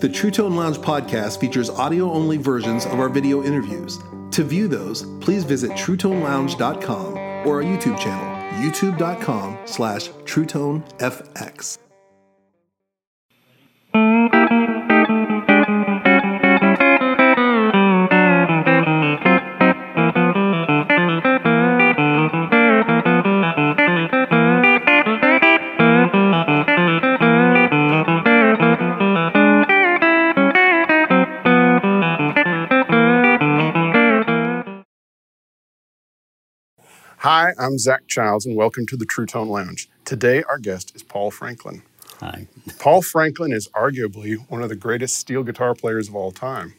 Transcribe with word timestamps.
The 0.00 0.10
True 0.12 0.30
Tone 0.30 0.56
Lounge 0.56 0.78
podcast 0.78 1.40
features 1.40 1.70
audio 1.70 2.10
only 2.12 2.36
versions 2.36 2.84
of 2.84 3.00
our 3.00 3.08
video 3.08 3.42
interviews. 3.42 3.98
To 4.32 4.44
view 4.44 4.68
those, 4.68 5.04
please 5.20 5.44
visit 5.44 5.70
truetonelounge.com 5.70 7.16
or 7.46 7.62
our 7.62 7.62
YouTube 7.62 7.98
channel, 7.98 8.62
youtube.com 8.62 9.58
slash 9.64 10.08
truetonefx. 10.24 11.78
Hi, 37.56 37.64
I'm 37.64 37.78
Zach 37.78 38.06
Childs, 38.06 38.46
and 38.46 38.56
welcome 38.56 38.86
to 38.86 38.96
the 38.96 39.04
True 39.04 39.26
Tone 39.26 39.48
Lounge. 39.48 39.88
Today, 40.04 40.42
our 40.44 40.58
guest 40.58 40.94
is 40.94 41.02
Paul 41.02 41.30
Franklin. 41.30 41.82
Hi. 42.20 42.46
Paul 42.78 43.02
Franklin 43.02 43.52
is 43.52 43.68
arguably 43.68 44.36
one 44.48 44.62
of 44.62 44.68
the 44.68 44.76
greatest 44.76 45.16
steel 45.16 45.42
guitar 45.42 45.74
players 45.74 46.08
of 46.08 46.14
all 46.14 46.32
time. 46.32 46.74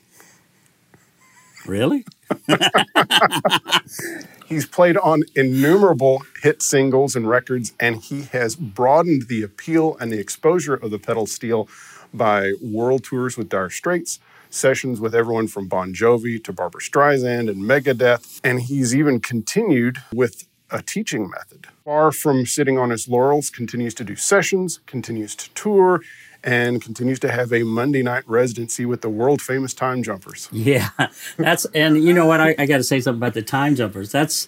Really? 1.66 2.06
He's 4.46 4.66
played 4.66 4.98
on 4.98 5.24
innumerable 5.36 6.24
hit 6.42 6.62
singles 6.62 7.16
and 7.16 7.28
records, 7.28 7.74
and 7.80 7.98
he 7.98 8.24
has 8.24 8.56
broadened 8.56 9.28
the 9.28 9.44
appeal 9.44 9.98
and 10.00 10.12
the 10.12 10.20
exposure 10.20 10.76
of 10.76 10.92
the 10.92 11.00
pedal 11.00 11.26
steel 11.26 11.68
by 12.14 12.54
world 12.62 13.04
tours 13.04 13.38
with 13.38 13.50
Dire 13.50 13.70
Straits, 13.70 14.20
sessions 14.50 15.02
with 15.02 15.14
everyone 15.14 15.48
from 15.48 15.68
Bon 15.68 15.94
Jovi 15.94 16.44
to 16.44 16.54
Barbra 16.54 16.82
Streisand 16.82 17.50
and 17.50 17.64
Megadeth, 17.64 18.40
and 18.44 18.62
he's 18.62 18.96
even 18.96 19.20
continued 19.20 19.98
with 20.14 20.48
a 20.72 20.82
teaching 20.82 21.30
method. 21.30 21.68
Far 21.84 22.12
from 22.12 22.46
sitting 22.46 22.78
on 22.78 22.90
his 22.90 23.08
laurels, 23.08 23.50
continues 23.50 23.94
to 23.96 24.04
do 24.04 24.16
sessions, 24.16 24.80
continues 24.88 25.36
to 25.36 25.50
tour, 25.54 26.02
and 26.44 26.82
continues 26.82 27.20
to 27.20 27.32
have 27.32 27.52
a 27.54 27.64
Monday 27.64 28.02
night 28.04 28.24
residency 28.28 28.86
with 28.86 29.02
the 29.02 29.10
world 29.10 29.42
famous 29.42 29.74
Time 29.74 30.04
Jumpers. 30.04 30.50
Yeah. 30.52 30.90
That's 31.38 31.66
and 31.74 32.04
you 32.04 32.14
know 32.14 32.26
what? 32.26 32.40
I, 32.42 32.56
I 32.58 32.66
got 32.66 32.78
to 32.78 32.84
say 32.84 33.00
something 33.00 33.20
about 33.20 33.34
the 33.34 33.42
time 33.42 33.76
jumpers. 33.76 34.12
That's 34.12 34.48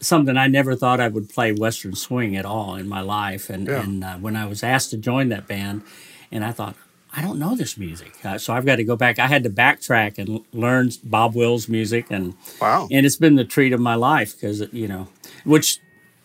something 0.00 0.36
I 0.36 0.46
never 0.46 0.74
thought 0.76 0.98
I 1.00 1.08
would 1.08 1.28
play 1.28 1.52
Western 1.52 1.94
swing 1.94 2.36
at 2.36 2.46
all 2.46 2.74
in 2.76 2.88
my 2.88 3.00
life. 3.02 3.50
And 3.50 3.66
Yeah. 3.68 3.82
and 3.82 4.04
uh, 4.04 4.16
when 4.16 4.36
I 4.36 4.46
was 4.46 4.62
asked 4.62 4.90
to 4.90 4.96
join 4.96 5.28
that 5.30 5.46
band, 5.46 5.82
and 6.32 6.44
I 6.44 6.52
thought. 6.52 6.76
I 7.12 7.22
don't 7.22 7.40
know 7.40 7.56
this 7.56 7.76
music, 7.76 8.12
uh, 8.24 8.38
so 8.38 8.54
I've 8.54 8.64
got 8.64 8.76
to 8.76 8.84
go 8.84 8.94
back. 8.94 9.18
I 9.18 9.26
had 9.26 9.42
to 9.42 9.50
backtrack 9.50 10.16
and 10.16 10.28
l- 10.28 10.44
learn 10.52 10.90
Bob 11.02 11.34
Wills 11.34 11.68
music, 11.68 12.06
and 12.08 12.34
Wow. 12.60 12.86
and 12.88 13.04
it's 13.04 13.16
been 13.16 13.34
the 13.34 13.44
treat 13.44 13.72
of 13.72 13.80
my 13.80 13.96
life 13.96 14.32
because 14.36 14.72
you 14.72 14.86
know, 14.86 15.08
which 15.44 15.78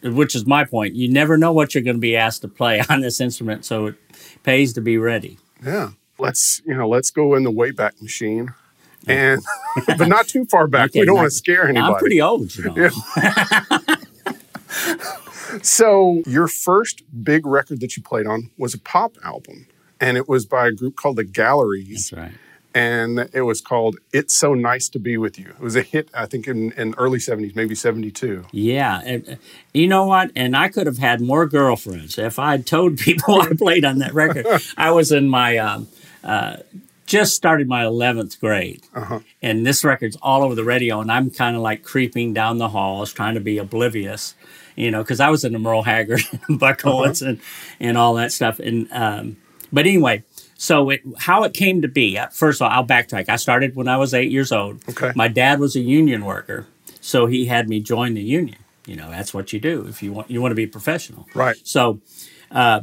which 0.04 0.36
is 0.36 0.46
my 0.46 0.64
point. 0.66 0.96
You 0.96 1.12
never 1.12 1.38
know 1.38 1.52
what 1.52 1.74
you're 1.74 1.84
going 1.84 1.96
to 1.96 2.02
be 2.02 2.16
asked 2.16 2.42
to 2.42 2.48
play 2.48 2.82
on 2.90 3.02
this 3.02 3.20
instrument, 3.20 3.66
so 3.66 3.88
it 3.88 3.96
pays 4.44 4.74
to 4.74 4.82
be 4.82 4.98
ready. 4.98 5.40
Yeah. 5.64 5.92
Let's, 6.18 6.62
you 6.66 6.76
know, 6.76 6.88
let's 6.88 7.12
go 7.12 7.36
in 7.36 7.44
the 7.44 7.52
Wayback 7.52 8.02
Machine. 8.02 8.54
And 9.08 9.42
but 9.98 10.08
not 10.08 10.28
too 10.28 10.46
far 10.46 10.68
back. 10.68 10.92
Okay, 10.92 11.02
we 11.02 11.06
don't 11.06 11.16
not- 11.16 11.22
want 11.24 11.32
to 11.32 11.38
scare 11.38 11.68
anybody. 11.68 11.94
I'm 11.94 12.00
pretty 12.00 12.22
old, 12.22 12.56
you 12.56 12.64
know. 12.72 12.90
So, 15.62 16.22
your 16.26 16.48
first 16.48 17.04
big 17.24 17.46
record 17.46 17.80
that 17.80 17.96
you 17.96 18.04
played 18.04 18.28
on 18.28 18.50
was 18.58 18.74
a 18.74 18.80
pop 18.80 19.16
album, 19.24 19.68
and 20.02 20.18
it 20.18 20.28
was 20.28 20.46
by 20.46 20.68
a 20.68 20.72
group 20.72 20.96
called 20.96 21.16
the 21.16 21.24
Galleries, 21.24 22.10
That's 22.10 22.14
right. 22.14 22.32
And 22.76 23.30
it 23.34 23.44
was 23.44 23.62
called 23.62 23.98
"It's 24.14 24.36
So 24.36 24.54
Nice 24.54 24.90
to 24.90 25.00
Be 25.00 25.18
with 25.18 25.40
You." 25.40 25.48
It 25.48 25.62
was 25.62 25.78
a 25.78 25.82
hit, 25.82 26.10
I 26.14 26.26
think, 26.26 26.46
in, 26.48 26.74
in 26.74 26.94
early 26.98 27.20
'70s, 27.20 27.56
maybe 27.56 27.74
'72. 27.74 28.46
Yeah, 28.52 29.02
and, 29.04 29.30
uh, 29.30 29.36
you 29.74 29.88
know 29.88 30.06
what? 30.06 30.32
And 30.36 30.56
I 30.56 30.68
could 30.68 30.86
have 30.86 30.98
had 30.98 31.22
more 31.22 31.48
girlfriends 31.48 32.20
if 32.20 32.38
I'd 32.38 32.68
told 32.68 32.98
people 33.00 33.42
I 33.42 33.54
played 33.58 33.86
on 33.86 34.00
that 34.00 34.14
record. 34.14 34.46
I 34.78 34.92
was 34.92 35.12
in 35.12 35.30
my 35.30 35.58
um, 35.58 35.88
uh, 36.24 36.58
just 37.06 37.36
started 37.36 37.68
my 37.70 37.86
eleventh 37.86 38.40
grade, 38.42 38.84
and 39.42 39.66
this 39.66 39.84
record's 39.86 40.18
all 40.22 40.44
over 40.44 40.54
the 40.54 40.66
radio, 40.66 41.00
and 41.00 41.10
I'm 41.10 41.32
kind 41.32 41.56
of 41.56 41.62
like 41.62 41.82
creeping 41.84 42.34
down 42.34 42.58
the 42.58 42.70
halls, 42.70 43.14
trying 43.14 43.36
to 43.36 43.40
be 43.40 43.58
oblivious, 43.58 44.36
you 44.76 44.92
know, 44.92 45.02
because 45.02 45.22
I 45.22 45.30
was 45.30 45.46
into 45.46 45.60
Merle 45.60 45.84
Haggard, 45.84 46.22
and 46.50 46.60
Buck 46.60 46.86
Owens, 46.86 47.22
and 47.22 47.40
and 47.80 47.98
all 47.98 48.16
that 48.16 48.34
stuff. 48.34 48.60
And 48.60 48.92
um, 48.92 49.38
but 49.72 49.86
anyway. 49.86 50.24
So 50.58 50.90
it, 50.90 51.02
how 51.18 51.44
it 51.44 51.54
came 51.54 51.82
to 51.82 51.88
be, 51.88 52.18
uh, 52.18 52.28
first 52.28 52.62
of 52.62 52.66
all, 52.66 52.72
I'll 52.72 52.86
backtrack. 52.86 53.28
I 53.30 53.36
started 53.36 53.76
when 53.76 53.88
I 53.88 53.98
was 53.98 54.14
eight 54.14 54.32
years 54.32 54.52
old. 54.52 54.82
Okay. 54.90 55.12
My 55.16 55.28
dad 55.28 55.60
was 55.60 55.76
a 55.76 55.82
union 55.82 56.24
worker, 56.24 56.66
so 57.02 57.26
he 57.26 57.46
had 57.46 57.68
me 57.68 57.82
join 57.82 58.14
the 58.14 58.22
union. 58.22 58.58
You 58.86 58.96
know, 58.96 59.10
that's 59.10 59.34
what 59.34 59.52
you 59.52 59.60
do 59.60 59.86
if 59.88 60.02
you 60.02 60.14
want 60.14 60.32
you 60.32 60.42
want 60.42 60.52
to 60.52 60.56
be 60.56 60.68
professional. 60.68 61.28
Right. 61.34 61.58
So, 61.64 62.00
uh, 62.52 62.82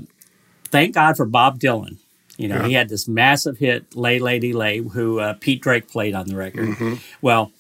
thank 0.71 0.95
God 0.95 1.17
for 1.17 1.25
Bob 1.25 1.59
Dylan. 1.59 1.97
You 2.37 2.49
know, 2.49 2.63
he 2.63 2.73
had 2.73 2.89
this 2.89 3.07
massive 3.07 3.59
hit, 3.59 3.95
"Lay 3.95 4.19
Lady 4.19 4.53
Lay," 4.53 4.79
who 4.79 5.21
uh, 5.21 5.35
Pete 5.35 5.63
Drake 5.63 5.89
played 5.89 6.15
on 6.15 6.27
the 6.27 6.37
record. 6.37 6.99
Well, 7.21 7.53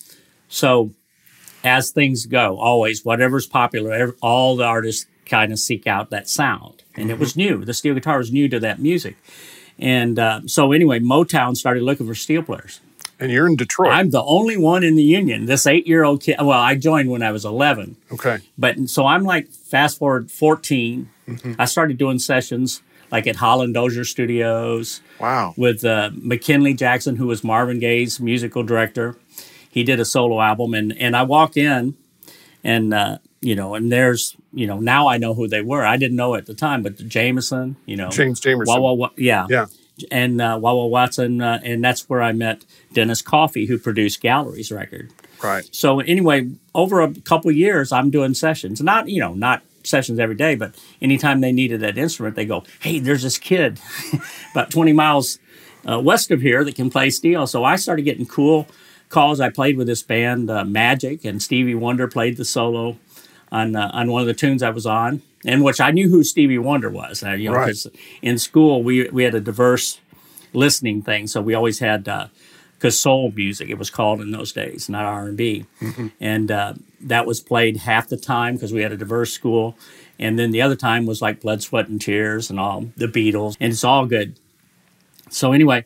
so 0.48 0.90
as 1.64 1.90
things 1.90 2.26
go, 2.26 2.58
always 2.58 3.04
whatever's 3.04 3.46
popular, 3.46 4.14
all 4.20 4.56
the 4.56 4.64
artists 4.64 5.06
kind 5.24 5.52
of 5.52 5.58
seek 5.58 5.86
out 5.86 6.10
that 6.10 6.28
sound, 6.28 6.82
and 6.96 7.10
it 7.10 7.18
was 7.18 7.36
new. 7.36 7.64
The 7.64 7.74
steel 7.74 7.94
guitar 7.94 8.18
was 8.18 8.32
new 8.32 8.48
to 8.48 8.58
that 8.60 8.80
music, 8.80 9.16
and 9.78 10.18
uh, 10.18 10.40
so 10.46 10.72
anyway, 10.72 11.00
Motown 11.00 11.56
started 11.56 11.82
looking 11.82 12.06
for 12.06 12.14
steel 12.14 12.42
players. 12.42 12.80
And 13.20 13.30
you're 13.30 13.46
in 13.46 13.54
Detroit. 13.54 13.92
I'm 13.92 14.10
the 14.10 14.22
only 14.24 14.56
one 14.56 14.82
in 14.82 14.96
the 14.96 15.02
union. 15.02 15.46
This 15.46 15.64
eight 15.66 15.86
year 15.86 16.02
old 16.02 16.22
kid. 16.22 16.36
Well, 16.40 16.50
I 16.58 16.74
joined 16.74 17.08
when 17.08 17.22
I 17.22 17.30
was 17.30 17.44
11. 17.44 17.96
okay. 18.12 18.38
But 18.58 18.88
so 18.88 19.06
I'm 19.06 19.22
like 19.22 19.48
fast 19.48 19.98
forward 19.98 20.28
14. 20.30 21.08
I 21.58 21.66
started 21.66 21.98
doing 21.98 22.18
sessions 22.18 22.82
like 23.12 23.26
at 23.28 23.36
Holland 23.36 23.74
Dozier 23.74 24.04
Studios 24.04 25.00
Wow. 25.20 25.54
with 25.56 25.84
uh, 25.84 26.10
McKinley 26.14 26.74
Jackson, 26.74 27.14
who 27.16 27.26
was 27.28 27.44
Marvin 27.44 27.78
Gaye's 27.78 28.18
musical 28.18 28.64
director. 28.64 29.16
He 29.70 29.84
did 29.84 30.00
a 30.00 30.04
solo 30.04 30.40
album, 30.40 30.74
and 30.74 30.92
and 30.98 31.16
I 31.16 31.22
walk 31.22 31.56
in, 31.56 31.94
and 32.64 32.92
uh, 32.92 33.18
you 33.42 33.54
know, 33.54 33.74
and 33.74 33.92
there's 33.92 34.34
you 34.54 34.66
know 34.66 34.78
now 34.78 35.08
I 35.08 35.18
know 35.18 35.34
who 35.34 35.46
they 35.48 35.60
were. 35.60 35.84
I 35.84 35.96
didn't 35.98 36.16
know 36.16 36.34
at 36.34 36.46
the 36.46 36.54
time, 36.54 36.82
but 36.82 36.96
Jameson, 36.96 37.76
you 37.86 37.96
know, 37.96 38.08
James 38.08 38.40
Jamerson. 38.40 38.66
Wah, 38.68 38.78
wah, 38.80 38.92
wah, 38.94 39.10
yeah, 39.16 39.46
Yeah. 39.50 39.66
and 40.10 40.40
uh, 40.40 40.58
Wah 40.60 40.72
Wah 40.74 40.86
Watson, 40.86 41.40
uh, 41.42 41.60
and 41.62 41.82
that's 41.84 42.08
where 42.08 42.22
I 42.22 42.32
met 42.32 42.64
Dennis 42.92 43.20
Coffey, 43.20 43.66
who 43.66 43.78
produced 43.78 44.20
Gallery's 44.20 44.70
record. 44.72 45.10
Right. 45.42 45.68
So 45.72 46.00
anyway, 46.00 46.50
over 46.74 47.00
a 47.02 47.12
couple 47.12 47.50
years, 47.50 47.90
I'm 47.92 48.10
doing 48.10 48.32
sessions. 48.34 48.80
Not 48.80 49.08
you 49.08 49.20
know 49.20 49.34
not 49.34 49.62
sessions 49.84 50.20
every 50.20 50.36
day, 50.36 50.54
but 50.54 50.74
anytime 51.02 51.40
they 51.40 51.50
needed 51.50 51.80
that 51.80 51.98
instrument, 51.98 52.36
they 52.36 52.44
go, 52.46 52.62
"Hey, 52.80 53.00
there's 53.00 53.22
this 53.24 53.38
kid 53.38 53.80
about 54.52 54.70
20 54.70 54.92
miles 54.92 55.40
uh, 55.90 55.98
west 56.00 56.30
of 56.30 56.40
here 56.42 56.62
that 56.64 56.76
can 56.76 56.90
play 56.90 57.10
steel." 57.10 57.48
So 57.48 57.64
I 57.64 57.74
started 57.74 58.02
getting 58.02 58.24
cool 58.26 58.68
calls. 59.08 59.40
I 59.40 59.50
played 59.50 59.76
with 59.76 59.88
this 59.88 60.02
band 60.04 60.48
uh, 60.48 60.64
Magic, 60.64 61.24
and 61.24 61.42
Stevie 61.42 61.74
Wonder 61.74 62.06
played 62.06 62.36
the 62.36 62.44
solo 62.44 62.98
on 63.52 63.76
uh, 63.76 63.90
on 63.94 64.10
one 64.10 64.22
of 64.22 64.26
the 64.26 64.34
tunes 64.34 64.62
I 64.64 64.70
was 64.70 64.86
on, 64.86 65.22
and 65.44 65.62
which 65.62 65.80
I 65.80 65.92
knew 65.92 66.08
who 66.08 66.24
Stevie 66.24 66.58
Wonder 66.58 66.90
was. 66.90 67.22
Uh, 67.22 67.30
you 67.32 67.50
know, 67.50 67.56
Right. 67.58 67.76
in 68.22 68.38
school 68.38 68.82
we 68.82 69.08
we 69.10 69.22
had 69.22 69.34
a 69.36 69.40
diverse 69.40 70.00
listening 70.52 71.02
thing, 71.02 71.28
so 71.28 71.40
we 71.40 71.54
always 71.54 71.78
had. 71.78 72.08
Uh, 72.08 72.26
because 72.78 72.98
soul 72.98 73.30
music 73.36 73.70
it 73.70 73.78
was 73.78 73.90
called 73.90 74.20
in 74.20 74.32
those 74.32 74.50
days, 74.50 74.88
not 74.88 75.04
R 75.04 75.26
and 75.28 75.36
B, 75.36 75.66
and 76.20 76.50
uh, 76.50 76.74
that 77.00 77.26
was 77.26 77.38
played 77.40 77.76
half 77.76 78.08
the 78.08 78.16
time 78.16 78.54
because 78.54 78.72
we 78.72 78.82
had 78.82 78.90
a 78.90 78.96
diverse 78.96 79.32
school, 79.32 79.76
and 80.18 80.36
then 80.36 80.50
the 80.50 80.60
other 80.60 80.74
time 80.74 81.06
was 81.06 81.22
like 81.22 81.40
Blood, 81.40 81.62
Sweat, 81.62 81.86
and 81.86 82.00
Tears 82.00 82.50
and 82.50 82.58
all 82.58 82.88
the 82.96 83.06
Beatles, 83.06 83.56
and 83.60 83.72
it's 83.72 83.84
all 83.84 84.06
good. 84.06 84.34
So 85.30 85.52
anyway, 85.52 85.84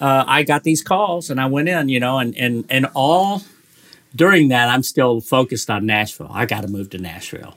uh, 0.00 0.24
I 0.26 0.42
got 0.42 0.64
these 0.64 0.82
calls 0.82 1.30
and 1.30 1.40
I 1.40 1.46
went 1.46 1.68
in, 1.68 1.88
you 1.88 2.00
know, 2.00 2.18
and 2.18 2.36
and 2.36 2.64
and 2.68 2.86
all 2.92 3.42
during 4.14 4.48
that 4.48 4.68
I'm 4.68 4.82
still 4.82 5.20
focused 5.20 5.70
on 5.70 5.86
Nashville. 5.86 6.30
I 6.30 6.46
got 6.46 6.62
to 6.62 6.68
move 6.68 6.90
to 6.90 6.98
Nashville. 6.98 7.56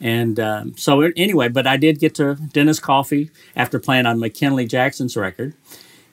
And 0.00 0.38
um, 0.38 0.76
so 0.76 1.00
anyway, 1.16 1.48
but 1.48 1.66
I 1.66 1.76
did 1.78 1.98
get 1.98 2.14
to 2.16 2.34
Dennis 2.34 2.78
Coffey 2.78 3.30
after 3.54 3.78
playing 3.78 4.04
on 4.04 4.18
McKinley 4.18 4.66
Jackson's 4.66 5.16
record 5.16 5.54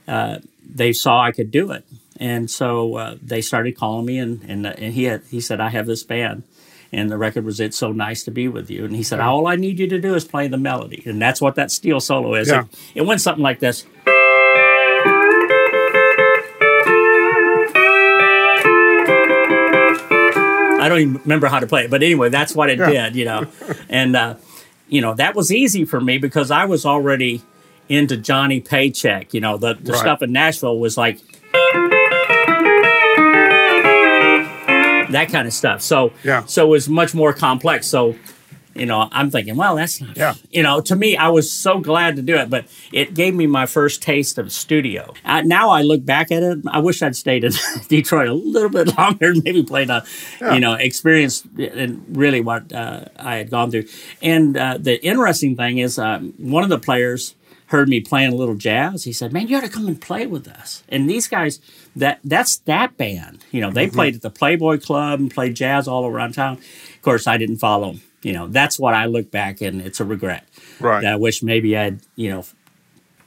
uh, 0.07 0.39
they 0.63 0.94
saw 0.94 1.21
I 1.21 1.31
could 1.31 1.51
do 1.51 1.71
it, 1.71 1.86
and 2.19 2.50
so 2.50 2.95
uh, 2.95 3.15
they 3.21 3.42
started 3.42 3.77
calling 3.77 4.06
me, 4.06 4.19
and 4.19 4.44
and, 4.48 4.68
uh, 4.68 4.74
and 4.77 4.94
he 4.94 5.06
had, 5.06 5.24
he 5.30 5.39
said 5.39 5.60
I 5.60 5.69
have 5.69 5.86
this 5.86 6.04
band, 6.04 6.44
and 6.92 7.10
the 7.10 7.18
record 7.18 7.45
was 7.45 7.60
"It's 7.60 7.77
So 7.77 7.92
Nice 7.92 8.24
to 8.24 8.31
Be 8.31 8.48
with 8.48 8.69
You," 8.69 8.86
and 8.86 8.95
he 8.95 9.04
said 9.04 9.19
all 9.19 9.48
I 9.48 9.56
need 9.56 9.80
you 9.80 9.88
to 9.88 10.00
do 10.00 10.15
is 10.15 10.25
play 10.25 10.48
the 10.48 10.57
melody, 10.57 11.04
and 11.06 11.21
that's 11.21 11.42
what 11.42 11.56
that 11.56 11.71
steel 11.71 12.00
solo 12.00 12.33
is. 12.36 12.50
Yeah. 12.50 12.63
It, 12.63 12.77
it 12.95 13.01
went 13.04 13.21
something 13.21 13.44
like 13.44 13.60
this. 13.60 13.86
I 20.83 20.89
don't 20.89 21.00
even 21.00 21.13
remember 21.24 21.47
how 21.47 21.59
to 21.59 21.68
play 21.68 21.85
it, 21.85 21.89
but 21.89 22.03
anyway, 22.03 22.27
that's 22.30 22.53
what 22.53 22.69
it 22.69 22.77
Yeah. 22.77 23.06
did, 23.09 23.15
you 23.15 23.24
know, 23.25 23.47
and 23.89 24.15
uh, 24.15 24.35
you 24.89 25.00
know 25.01 25.13
that 25.15 25.33
was 25.35 25.51
easy 25.51 25.85
for 25.85 26.01
me 26.01 26.18
because 26.18 26.51
I 26.51 26.65
was 26.65 26.85
already 26.85 27.41
into 27.89 28.18
Johnny 28.18 28.59
Paycheck. 28.59 29.33
You 29.33 29.41
know, 29.41 29.57
the, 29.57 29.75
the 29.75 29.94
Right. 29.94 30.00
stuff 30.01 30.21
in 30.21 30.31
Nashville 30.33 30.77
was 30.80 30.97
like 30.97 31.19
that 35.12 35.30
kind 35.31 35.47
of 35.47 35.53
stuff. 35.53 35.81
So 35.81 36.12
Yeah. 36.24 36.44
so 36.45 36.65
it 36.65 36.69
was 36.69 36.89
much 36.89 37.13
more 37.13 37.33
complex. 37.33 37.88
So 37.88 38.15
you 38.75 38.86
know, 38.86 39.08
I'm 39.12 39.30
thinking, 39.30 39.56
well, 39.56 39.75
that's 39.75 40.02
not, 40.02 40.18
Yeah. 40.18 40.34
you 40.52 40.64
know, 40.64 40.81
to 40.81 40.96
me, 40.96 41.16
I 41.16 41.30
was 41.30 41.52
so 41.52 41.80
glad 41.80 42.16
to 42.16 42.22
do 42.22 42.36
it, 42.36 42.50
but 42.50 42.66
it 42.92 43.14
gave 43.14 43.36
me 43.36 43.46
my 43.48 43.66
first 43.66 44.02
taste 44.02 44.38
of 44.38 44.52
studio. 44.52 45.14
Uh, 45.24 45.42
now 45.42 45.70
I 45.70 45.81
look 45.84 46.04
back 46.06 46.31
at 46.31 46.42
it, 46.44 46.60
I 46.68 46.80
wish 46.80 47.02
I'd 47.02 47.16
stayed 47.16 47.44
in 47.44 47.52
Detroit 47.88 48.28
a 48.30 48.34
little 48.34 48.70
bit 48.70 48.98
longer, 48.98 49.34
maybe 49.44 49.64
played 49.64 49.90
a, 49.90 50.04
you 50.42 50.60
know, 50.60 50.74
experienced 50.74 51.46
and 51.58 52.04
really 52.18 52.42
what 52.42 52.72
uh, 52.74 53.06
I 53.18 53.36
had 53.36 53.50
gone 53.50 53.70
through. 53.72 53.86
And 54.22 54.58
uh, 54.58 54.78
the 54.80 55.04
interesting 55.06 55.56
thing 55.56 55.78
is, 55.78 56.00
um, 56.00 56.34
one 56.38 56.64
of 56.64 56.70
the 56.70 56.80
players 56.80 57.36
heard 57.68 57.90
me 57.90 58.00
playing 58.02 58.31
a 58.31 58.36
little 58.36 58.54
jazz. 58.56 59.04
He 59.04 59.12
said, 59.14 59.34
"Man, 59.34 59.48
you 59.48 59.58
ought 59.58 59.62
to 59.64 59.70
come 59.70 59.88
and 59.88 60.00
play 60.00 60.28
with 60.28 60.48
us." 60.48 60.84
And 60.90 61.10
these 61.10 61.28
guys, 61.28 61.60
that 61.96 62.20
that's 62.24 62.58
that 62.60 62.98
band. 62.98 63.44
You 63.52 63.62
know, 63.62 63.72
they 63.72 63.88
played 63.88 64.14
at 64.16 64.22
the 64.22 64.30
Playboy 64.30 64.78
Club 64.80 65.20
and 65.20 65.31
played 65.34 65.56
jazz 65.56 65.88
all 65.88 66.06
around 66.06 66.34
town. 66.34 66.58
Of 66.58 67.02
course, 67.02 67.25
I 67.25 67.38
didn't 67.38 67.58
follow 67.58 67.90
'em. 67.92 68.02
You 68.24 68.34
know, 68.34 68.48
that's 68.48 68.80
what 68.80 68.94
I 68.94 69.06
look 69.06 69.31
back 69.31 69.62
and 69.62 69.81
it's 69.81 70.00
a 70.00 70.06
regret. 70.06 70.48
Right. 70.80 71.02
That 71.02 71.14
I 71.14 71.16
wish 71.18 71.44
maybe 71.44 71.78
I'd 71.78 72.00
you 72.16 72.30
know 72.30 72.46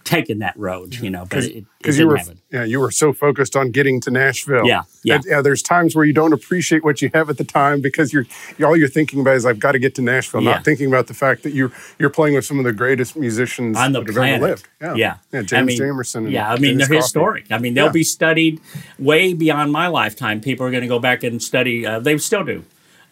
taken 0.05 0.39
that 0.39 0.57
road. 0.57 0.95
You 0.95 1.11
know, 1.11 1.27
but 1.29 1.45
because 1.79 1.99
you 1.99 2.07
were 2.07 2.17
happen. 2.17 2.41
yeah 2.53 2.63
you 2.63 2.79
were 2.79 2.93
so 2.93 3.13
focused 3.13 3.57
on 3.57 3.73
getting 3.73 4.01
to 4.03 4.11
Nashville. 4.11 4.65
Yeah, 4.67 4.83
yeah. 5.03 5.19
Yeah. 5.27 5.43
There's 5.43 5.63
times 5.63 5.97
where 5.97 6.05
you 6.05 6.13
don't 6.13 6.33
appreciate 6.33 6.85
what 6.85 7.03
you 7.03 7.11
have 7.13 7.29
at 7.29 7.39
the 7.39 7.45
time 7.45 7.81
because 7.81 8.13
you're 8.13 8.25
all 8.65 8.77
you're 8.77 8.87
thinking 8.89 9.21
about 9.21 9.35
is 9.35 9.45
I've 9.45 9.59
got 9.59 9.73
to 9.73 9.81
get 9.81 9.97
to 9.97 10.03
Nashville, 10.03 10.43
Yeah. 10.43 10.53
not 10.53 10.65
thinking 10.65 10.87
about 10.87 11.09
the 11.09 11.15
fact 11.15 11.43
that 11.43 11.53
you're 11.55 11.73
you're 11.99 12.09
playing 12.11 12.35
with 12.37 12.45
some 12.45 12.59
of 12.61 12.65
the 12.65 12.73
greatest 12.73 13.17
musicians 13.17 13.77
on 13.77 13.93
the 13.93 14.01
that 14.01 14.07
have 14.07 14.15
planet. 14.15 14.37
ever 14.37 14.47
lived. 14.47 14.69
Yeah, 14.81 14.95
yeah, 14.95 15.17
yeah. 15.33 15.43
James 15.43 15.53
I 15.53 15.63
mean, 15.63 15.79
Jamerson. 15.81 16.31
Yeah, 16.31 16.53
I 16.53 16.57
mean 16.59 16.79
they're 16.79 16.87
Coffey. 16.87 16.97
historic. 16.99 17.47
I 17.51 17.59
mean 17.59 17.75
they'll 17.75 17.91
be 17.91 18.05
studied 18.05 18.61
way 19.01 19.35
beyond 19.35 19.73
my 19.73 19.89
lifetime. 19.89 20.41
People 20.41 20.65
are 20.67 20.71
going 20.71 20.83
to 20.83 20.89
go 20.89 21.01
back 21.01 21.25
and 21.25 21.43
study. 21.43 21.85
Uh, 21.85 21.99
they 21.99 22.17
still 22.19 22.45
do. 22.45 22.65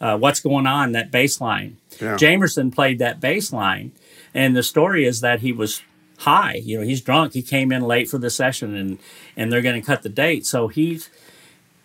Uh, 0.05 0.17
what's 0.17 0.39
going 0.39 0.67
on 0.67 0.91
that 0.91 1.09
bass 1.11 1.41
line? 1.41 1.77
Yeah. 2.01 2.15
Jamerson 2.15 2.73
played 2.73 2.99
that 2.99 3.19
bass 3.19 3.51
line, 3.51 3.91
and 4.33 4.55
the 4.55 4.61
story 4.63 5.05
is 5.05 5.21
that 5.21 5.39
he 5.39 5.51
was 5.51 5.81
high. 6.19 6.61
You 6.63 6.79
know, 6.79 6.85
he's 6.85 7.01
drunk. 7.01 7.33
He 7.33 7.41
came 7.41 7.71
in 7.71 7.81
late 7.81 8.07
for 8.09 8.19
the 8.19 8.29
session, 8.29 8.75
and 8.75 8.99
and 9.35 9.51
they're 9.51 9.61
going 9.63 9.81
to 9.81 9.85
cut 9.85 10.03
the 10.03 10.09
date. 10.09 10.45
So 10.45 10.67
he's 10.67 11.09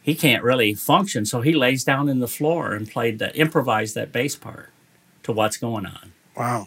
he 0.03 0.15
can't 0.15 0.43
really 0.43 0.75
function. 0.75 1.25
So 1.25 1.41
he 1.41 1.53
lays 1.55 1.83
down 1.85 2.09
in 2.09 2.19
the 2.21 2.29
floor 2.29 2.73
and 2.73 2.91
played 2.91 3.19
that 3.21 3.37
improvised 3.37 3.95
that 3.95 4.13
bass 4.13 4.37
part 4.37 4.71
to 5.23 5.33
what's 5.33 5.57
going 5.57 5.87
on. 5.87 6.13
Wow. 6.37 6.67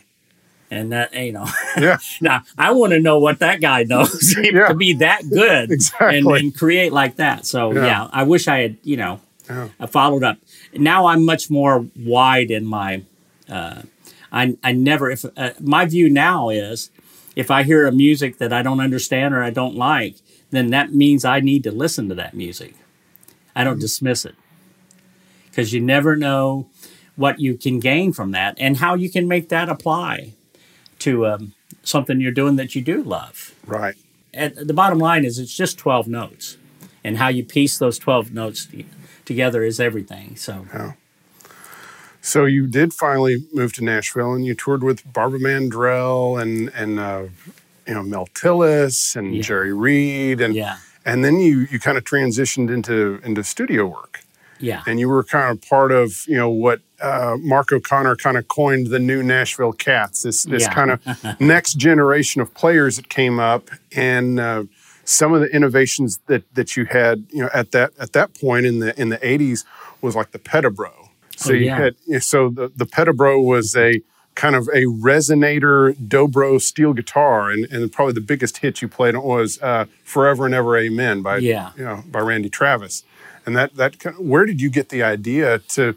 And 0.72 0.92
that 0.92 1.14
you 1.14 1.34
know. 1.34 1.48
Yeah. 1.78 1.98
Now, 2.22 2.42
I 2.58 2.72
want 2.72 2.94
to 2.94 3.00
know 3.00 3.20
what 3.20 3.40
that 3.40 3.62
guy 3.62 3.84
knows 3.84 4.36
Yeah. 4.42 4.70
to 4.70 4.74
be 4.76 4.94
that 4.94 5.22
good 5.30 5.72
Exactly. 5.78 6.18
and, 6.18 6.28
and 6.28 6.56
create 6.58 6.92
like 6.94 7.18
that. 7.18 7.46
So, 7.46 7.72
Yeah. 7.74 7.86
yeah. 7.86 8.08
I 8.12 8.24
wish 8.24 8.48
I 8.48 8.58
had, 8.60 8.78
you 8.84 8.98
know, 8.98 9.20
Yeah. 9.50 9.70
I 9.80 9.86
followed 9.88 10.24
up. 10.24 10.38
Now 10.76 11.08
I'm 11.08 11.26
much 11.26 11.50
more 11.50 11.88
wide 11.96 12.52
in 12.52 12.66
my, 12.66 13.04
uh, 13.50 13.84
I, 14.32 14.58
I 14.64 14.72
never, 14.72 15.12
if 15.12 15.26
uh, 15.38 15.52
my 15.60 15.86
view 15.86 16.10
now 16.10 16.50
is 16.50 16.90
if 17.36 17.52
I 17.52 17.64
hear 17.64 17.86
a 17.86 17.92
music 17.92 18.38
that 18.38 18.54
I 18.54 18.62
don't 18.62 18.80
understand 18.80 19.34
or 19.34 19.44
I 19.44 19.50
don't 19.50 19.76
like, 19.76 20.16
then 20.52 20.70
that 20.70 20.94
means 20.94 21.26
I 21.26 21.40
need 21.40 21.64
to 21.64 21.72
listen 21.72 22.10
to 22.10 22.16
that 22.16 22.34
music. 22.34 22.76
I 23.56 23.64
don't 23.64 23.80
dismiss 23.80 24.26
it 24.26 24.36
because 25.50 25.74
you 25.74 25.82
never 25.82 26.16
know 26.16 26.68
what 27.16 27.40
you 27.40 27.56
can 27.56 27.80
gain 27.80 28.12
from 28.12 28.32
that 28.32 28.56
and 28.60 28.78
how 28.78 28.96
you 28.96 29.10
can 29.10 29.28
make 29.28 29.50
that 29.50 29.70
apply 29.70 30.34
to 31.00 31.28
um, 31.28 31.54
something 31.84 32.20
you're 32.20 32.32
doing 32.32 32.56
that 32.56 32.76
you 32.76 32.82
do 32.82 33.04
love. 33.04 33.54
Right. 33.66 33.96
At, 34.34 34.56
the 34.68 34.74
bottom 34.74 34.98
line 34.98 35.26
is 35.26 35.38
it's 35.38 35.56
just 35.56 35.78
12 35.78 36.08
notes, 36.08 36.58
and 37.04 37.18
how 37.18 37.28
you 37.28 37.44
piece 37.44 37.78
those 37.78 38.00
12 38.00 38.34
notes 38.34 38.68
together 39.26 39.64
is 39.64 39.80
everything. 39.80 40.36
So, 40.36 40.66
So 42.22 42.46
you 42.46 42.68
did 42.68 42.94
finally 42.94 43.46
move 43.54 43.74
to 43.74 43.84
Nashville, 43.84 44.34
and 44.34 44.46
you 44.46 44.56
toured 44.56 44.84
with 44.84 45.12
Barbara 45.12 45.40
Mandrell 45.40 46.42
and 46.42 46.70
and 46.74 47.00
uh, 47.00 47.24
you 47.86 47.94
know 47.94 48.04
Mel 48.04 48.28
Tillis 48.34 49.16
and 49.16 49.36
Yeah. 49.36 49.42
Jerry 49.42 49.74
Reed, 49.74 50.40
and 50.40 50.56
yeah, 50.56 50.78
and 51.06 51.24
then 51.26 51.40
you 51.40 51.68
you 51.70 51.80
kind 51.80 51.98
of 51.98 52.06
transitioned 52.06 52.72
into 52.74 53.20
into 53.24 53.44
studio 53.44 53.86
work. 53.88 54.22
yeah, 54.60 54.84
and 54.88 55.00
you 55.02 55.10
were 55.10 55.24
kind 55.26 55.52
of 55.52 55.68
part 55.70 55.92
of 55.92 56.24
you 56.26 56.38
know 56.38 56.50
what 56.50 56.80
uh, 57.02 57.36
Mark 57.42 57.74
O'Connor 57.74 58.16
kind 58.16 58.38
of 58.38 58.48
coined 58.48 58.88
the 58.88 59.00
new 59.00 59.22
Nashville 59.22 59.74
Cats. 59.74 60.24
This 60.24 60.44
this 60.46 60.64
Yeah. 60.64 60.74
kind 60.74 60.92
of 60.92 61.00
next 61.42 61.74
generation 61.74 62.42
of 62.42 62.54
players 62.54 62.96
that 62.96 63.10
came 63.10 63.38
up, 63.38 63.70
and 63.94 64.40
uh, 64.40 64.64
some 65.06 65.34
of 65.34 65.42
the 65.42 65.48
innovations 65.54 66.20
that 66.28 66.44
that 66.56 66.76
you 66.78 66.86
had 66.86 67.26
you 67.32 67.42
know 67.44 67.50
at 67.54 67.72
that 67.72 67.92
at 68.00 68.14
that 68.14 68.34
point 68.40 68.66
in 68.66 68.80
the 68.80 69.00
in 69.00 69.10
the 69.10 69.26
eighties 69.28 69.66
was 70.02 70.16
like 70.16 70.32
the 70.32 70.40
Pedabro. 70.40 71.10
So 71.36 71.52
Oh, 71.52 71.56
you 71.56 71.70
had 71.72 71.96
so 72.24 72.50
the 72.50 72.72
the 72.76 72.86
Pedabro 72.86 73.40
was 73.42 73.76
a 73.76 74.02
kind 74.36 74.56
of 74.56 74.68
a 74.74 74.86
resonator 74.86 75.94
dobro 75.96 76.60
steel 76.60 76.94
guitar 76.94 77.52
and, 77.52 77.66
and 77.72 77.92
probably 77.92 78.14
the 78.14 78.22
biggest 78.22 78.58
hit 78.58 78.82
you 78.82 78.88
played 78.88 79.16
was 79.16 79.62
uh, 79.62 79.86
forever 80.04 80.46
and 80.48 80.56
ever 80.56 80.76
amen 80.78 81.22
by 81.22 81.38
Yeah. 81.38 81.72
you 81.78 81.84
know 81.84 82.04
by 82.10 82.20
randy 82.20 82.50
travis 82.50 83.04
and 83.46 83.56
that 83.56 83.76
that 83.76 84.00
kind 84.00 84.16
of, 84.18 84.26
where 84.26 84.46
did 84.46 84.60
you 84.60 84.70
get 84.72 84.90
the 84.90 85.04
idea 85.04 85.60
to 85.76 85.96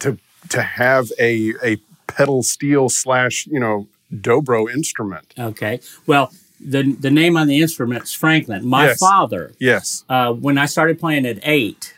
to 0.00 0.18
to 0.50 0.60
have 0.62 1.10
a 1.18 1.54
a 1.62 1.76
pedal 2.06 2.42
steel 2.42 2.88
slash 2.90 3.46
you 3.46 3.60
know 3.60 3.88
dobro 4.12 4.70
instrument 4.70 5.32
okay. 5.38 5.80
Well, 6.06 6.32
the 6.60 6.92
the 6.92 7.10
name 7.10 7.36
on 7.36 7.46
the 7.46 7.60
instrument's 7.60 8.12
Franklin. 8.12 8.66
My 8.66 8.86
Yes. 8.88 8.98
father, 8.98 9.52
yes 9.58 10.04
uh, 10.08 10.32
when 10.32 10.58
I 10.58 10.66
started 10.66 10.98
playing 10.98 11.26
at 11.26 11.38
eight, 11.42 11.94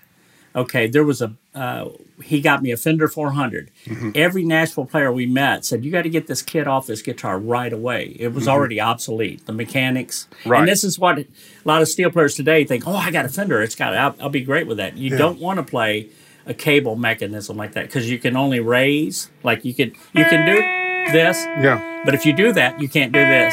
okay, 0.54 0.86
there 0.86 1.04
was 1.04 1.20
a 1.22 1.34
uh, 1.54 1.90
he 2.22 2.40
got 2.40 2.62
me 2.62 2.70
a 2.70 2.76
Fender 2.78 3.08
400. 3.08 3.70
Mm-hmm. 3.84 4.10
Every 4.14 4.42
Nashville 4.44 4.86
player 4.86 5.12
we 5.12 5.26
met 5.26 5.64
said, 5.66 5.84
"You 5.84 5.90
got 5.90 6.02
to 6.02 6.08
get 6.08 6.26
this 6.26 6.40
kid 6.40 6.66
off 6.66 6.86
this 6.86 7.02
guitar 7.02 7.38
right 7.38 7.72
away." 7.72 8.16
It 8.18 8.32
was 8.32 8.48
already 8.48 8.80
obsolete. 8.80 9.44
The 9.46 9.52
mechanics, 9.52 10.28
Mm-hmm. 10.30 10.50
Right. 10.50 10.58
and 10.60 10.68
this 10.68 10.82
is 10.84 10.98
what 10.98 11.18
a 11.18 11.26
lot 11.64 11.82
of 11.82 11.88
steel 11.88 12.10
players 12.10 12.34
today 12.34 12.64
think. 12.64 12.86
Oh, 12.86 12.94
I 12.96 13.10
got 13.10 13.24
a 13.26 13.28
Fender. 13.28 13.60
It's 13.60 13.74
got. 13.74 13.94
I'll, 13.96 14.14
I'll 14.20 14.28
be 14.30 14.40
great 14.42 14.66
with 14.66 14.78
that. 14.78 14.96
You 14.96 15.10
Yeah. 15.10 15.18
don't 15.18 15.40
want 15.40 15.58
to 15.58 15.62
play 15.62 16.08
a 16.46 16.54
cable 16.54 16.96
mechanism 16.96 17.56
like 17.56 17.72
that 17.72 17.86
because 17.86 18.10
you 18.10 18.18
can 18.18 18.36
only 18.36 18.60
raise. 18.60 19.28
Like 19.42 19.64
you 19.64 19.74
could 19.74 19.94
you 20.14 20.24
can 20.24 20.46
do 20.46 21.12
this, 21.12 21.44
yeah 21.60 22.02
but 22.04 22.14
if 22.14 22.24
you 22.24 22.32
do 22.32 22.52
that, 22.52 22.80
you 22.80 22.88
can't 22.88 23.12
do 23.12 23.18
this 23.20 23.52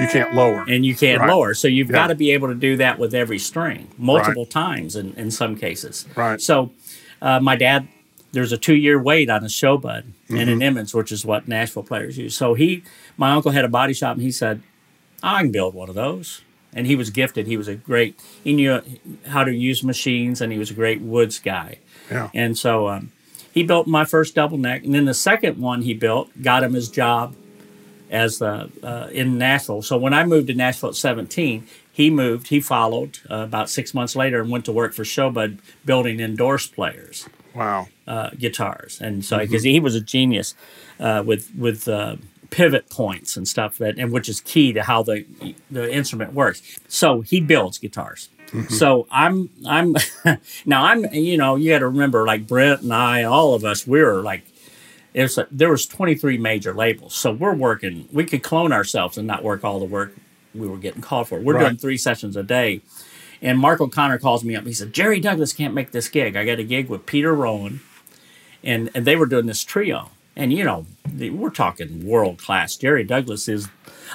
you 0.00 0.06
can't 0.08 0.34
lower 0.34 0.64
and 0.68 0.84
you 0.86 0.94
can't 0.94 1.20
Right. 1.20 1.28
lower. 1.30 1.54
So 1.54 1.68
you've 1.68 1.88
Yeah. 1.90 1.94
got 1.96 2.06
to 2.08 2.14
be 2.14 2.30
able 2.32 2.48
to 2.48 2.54
do 2.54 2.76
that 2.76 2.98
with 2.98 3.14
every 3.14 3.38
string 3.38 3.88
multiple 3.98 4.46
times 4.46 4.96
in, 4.96 5.12
in 5.16 5.30
some 5.30 5.56
cases. 5.56 6.06
Right. 6.16 6.40
So 6.40 6.72
uh, 7.22 7.40
my 7.40 7.56
dad, 7.56 7.88
there's 8.32 8.52
a 8.52 8.56
two 8.58 8.74
year 8.76 9.00
wait 9.02 9.28
on 9.30 9.42
a 9.44 9.48
Showbud 9.48 10.02
and 10.04 10.14
Mm-hmm. 10.38 10.48
an 10.50 10.62
Emmons, 10.62 10.94
which 10.94 11.10
is 11.12 11.24
what 11.24 11.48
Nashville 11.48 11.82
players 11.82 12.16
use. 12.16 12.36
So 12.36 12.54
he, 12.54 12.82
my 13.16 13.32
uncle 13.32 13.50
had 13.52 13.64
a 13.64 13.68
body 13.68 13.92
shop 13.92 14.14
and 14.14 14.22
he 14.22 14.30
said, 14.32 14.62
I 15.22 15.42
can 15.42 15.50
build 15.52 15.74
one 15.74 15.88
of 15.88 15.94
those. 15.94 16.42
And 16.72 16.86
he 16.86 16.94
was 16.94 17.10
gifted. 17.10 17.48
He 17.48 17.56
was 17.56 17.66
a 17.66 17.74
great, 17.74 18.18
he 18.44 18.52
knew 18.52 18.80
how 19.26 19.42
to 19.42 19.52
use 19.52 19.82
machines 19.82 20.40
and 20.40 20.52
he 20.52 20.58
was 20.58 20.70
a 20.70 20.74
great 20.74 21.00
woods 21.00 21.40
guy. 21.40 21.78
yeah 22.10 22.28
And 22.32 22.56
so 22.56 22.88
um, 22.88 23.10
he 23.52 23.64
built 23.64 23.88
my 23.88 24.04
first 24.04 24.36
double 24.36 24.56
neck, 24.56 24.84
and 24.84 24.94
then 24.94 25.04
the 25.06 25.12
second 25.14 25.58
one 25.58 25.82
he 25.82 25.92
built 25.94 26.30
got 26.40 26.62
him 26.62 26.74
his 26.74 26.88
job 26.88 27.34
as 28.10 28.38
the 28.38 28.70
uh, 28.82 29.08
in 29.12 29.38
Nashville. 29.38 29.82
So 29.82 29.96
when 29.96 30.12
I 30.12 30.24
moved 30.24 30.48
to 30.48 30.54
Nashville 30.54 30.90
at 30.90 30.96
17, 30.96 31.66
he 31.92 32.10
moved. 32.10 32.48
He 32.48 32.60
followed 32.60 33.18
uh, 33.30 33.36
about 33.36 33.70
six 33.70 33.94
months 33.94 34.16
later 34.16 34.40
and 34.40 34.50
went 34.50 34.64
to 34.66 34.72
work 34.72 34.94
for 34.94 35.04
Showbud 35.04 35.58
building 35.84 36.20
endorsed 36.20 36.74
players 36.74 37.28
wow 37.54 37.88
uh, 38.06 38.30
guitars, 38.30 39.00
and 39.00 39.24
so 39.24 39.38
because 39.38 39.62
he 39.62 39.80
was 39.80 39.94
a 39.94 40.00
genius 40.00 40.54
uh, 40.98 41.22
with 41.24 41.54
with 41.54 41.88
uh, 41.88 42.16
pivot 42.50 42.90
points 42.90 43.36
and 43.36 43.46
stuff 43.46 43.78
that, 43.78 43.98
and 43.98 44.12
which 44.12 44.28
is 44.28 44.40
key 44.40 44.72
to 44.72 44.82
how 44.82 45.02
the 45.02 45.24
the 45.70 45.92
instrument 45.92 46.32
works. 46.32 46.78
So 46.88 47.20
he 47.20 47.40
builds 47.40 47.78
guitars. 47.78 48.28
So 48.68 49.06
I'm 49.12 49.48
I'm 49.64 49.94
now 50.66 50.84
I'm 50.84 51.04
you 51.12 51.36
know 51.36 51.54
you 51.56 51.70
got 51.70 51.78
to 51.80 51.86
remember 51.88 52.26
like 52.26 52.48
Brent 52.48 52.82
and 52.82 52.92
I 52.92 53.22
all 53.22 53.54
of 53.54 53.64
us 53.64 53.86
we 53.86 54.02
were 54.02 54.22
like 54.22 54.42
a, 55.14 55.46
there 55.50 55.70
was 55.70 55.86
23 55.86 56.38
major 56.38 56.72
labels 56.72 57.14
so 57.14 57.30
we're 57.32 57.54
working 57.54 58.08
we 58.12 58.24
could 58.24 58.42
clone 58.42 58.72
ourselves 58.72 59.18
and 59.18 59.26
not 59.26 59.42
work 59.42 59.64
all 59.64 59.78
the 59.78 59.84
work 59.84 60.14
we 60.54 60.66
were 60.68 60.76
getting 60.78 61.02
called 61.02 61.28
for 61.28 61.38
we're 61.40 61.54
Right. 61.54 61.64
doing 61.64 61.76
three 61.76 61.96
sessions 61.98 62.36
a 62.36 62.42
day 62.42 62.80
and 63.42 63.58
Mark 63.58 63.80
O'Connor 63.80 64.18
calls 64.18 64.44
me 64.44 64.54
up. 64.54 64.66
He 64.66 64.74
said, 64.74 64.92
Jerry 64.92 65.18
Douglas 65.18 65.54
can't 65.54 65.72
make 65.72 65.92
this 65.92 66.10
gig. 66.10 66.36
I 66.36 66.44
got 66.44 66.58
a 66.58 66.62
gig 66.62 66.90
with 66.90 67.06
Peter 67.06 67.34
Rowan, 67.34 67.80
and, 68.62 68.90
and 68.94 69.06
they 69.06 69.16
were 69.16 69.24
doing 69.24 69.46
this 69.46 69.64
trio. 69.64 70.10
And, 70.36 70.52
you 70.52 70.62
know, 70.62 70.84
the- 71.10 71.30
we're 71.30 71.48
talking 71.48 72.06
world 72.06 72.36
class. 72.36 72.76
Jerry 72.76 73.02
Douglas 73.02 73.48
is, 73.48 73.68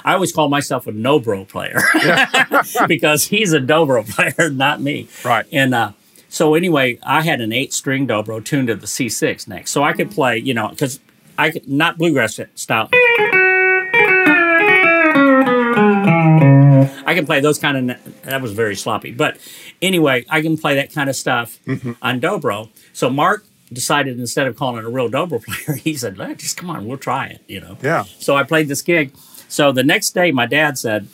I 0.04 0.12
always 0.14 0.30
call 0.32 0.48
myself 0.48 0.86
a 0.86 0.92
Dobro 0.92 1.48
player 1.48 1.80
because 2.86 3.24
he's 3.24 3.52
a 3.52 3.58
Dobro 3.58 4.08
player, 4.08 4.48
not 4.52 4.80
me. 4.80 5.08
Right. 5.24 5.44
And 5.50 5.74
uh, 5.74 5.90
so, 6.28 6.54
anyway, 6.54 6.98
I 7.02 7.22
had 7.22 7.40
an 7.40 7.52
eight 7.52 7.72
string 7.72 8.06
Dobro 8.06 8.44
tuned 8.44 8.68
to 8.68 8.74
the 8.74 8.86
C6 8.86 9.46
next. 9.48 9.70
So 9.70 9.82
I 9.82 9.92
could 9.92 10.10
play, 10.10 10.38
you 10.38 10.54
know, 10.54 10.68
because 10.68 11.00
I 11.38 11.50
could, 11.50 11.68
not 11.68 11.98
bluegrass 11.98 12.38
style. 12.54 12.88
I 17.08 17.14
can 17.14 17.26
play 17.26 17.40
those 17.40 17.58
kind 17.58 17.90
of. 17.90 18.22
That 18.22 18.42
was 18.42 18.52
very 18.52 18.74
sloppy, 18.76 19.12
but 19.12 19.38
anyway, 19.80 20.24
I 20.28 20.42
can 20.42 20.56
play 20.58 20.74
that 20.76 20.92
kind 20.92 21.08
of 21.08 21.16
stuff 21.16 21.58
Mm-hmm. 21.66 21.92
on 22.02 22.20
dobro. 22.20 22.68
So 22.92 23.08
Mark 23.10 23.44
decided 23.72 24.18
instead 24.18 24.46
of 24.46 24.56
calling 24.56 24.78
it 24.78 24.84
a 24.84 24.88
real 24.90 25.08
dobro 25.08 25.42
player, 25.66 25.76
he 25.76 25.96
said, 25.96 26.18
"Let 26.18 26.38
just 26.38 26.56
come 26.56 26.68
on, 26.70 26.86
we'll 26.86 26.98
try 26.98 27.26
it." 27.26 27.42
You 27.46 27.60
know. 27.60 27.78
Yeah. 27.82 28.04
So 28.18 28.36
I 28.36 28.42
played 28.42 28.68
this 28.68 28.82
gig. 28.82 29.12
So 29.48 29.70
the 29.72 29.84
next 29.84 30.10
day, 30.10 30.32
my 30.32 30.46
dad 30.46 30.78
said, 30.78 31.06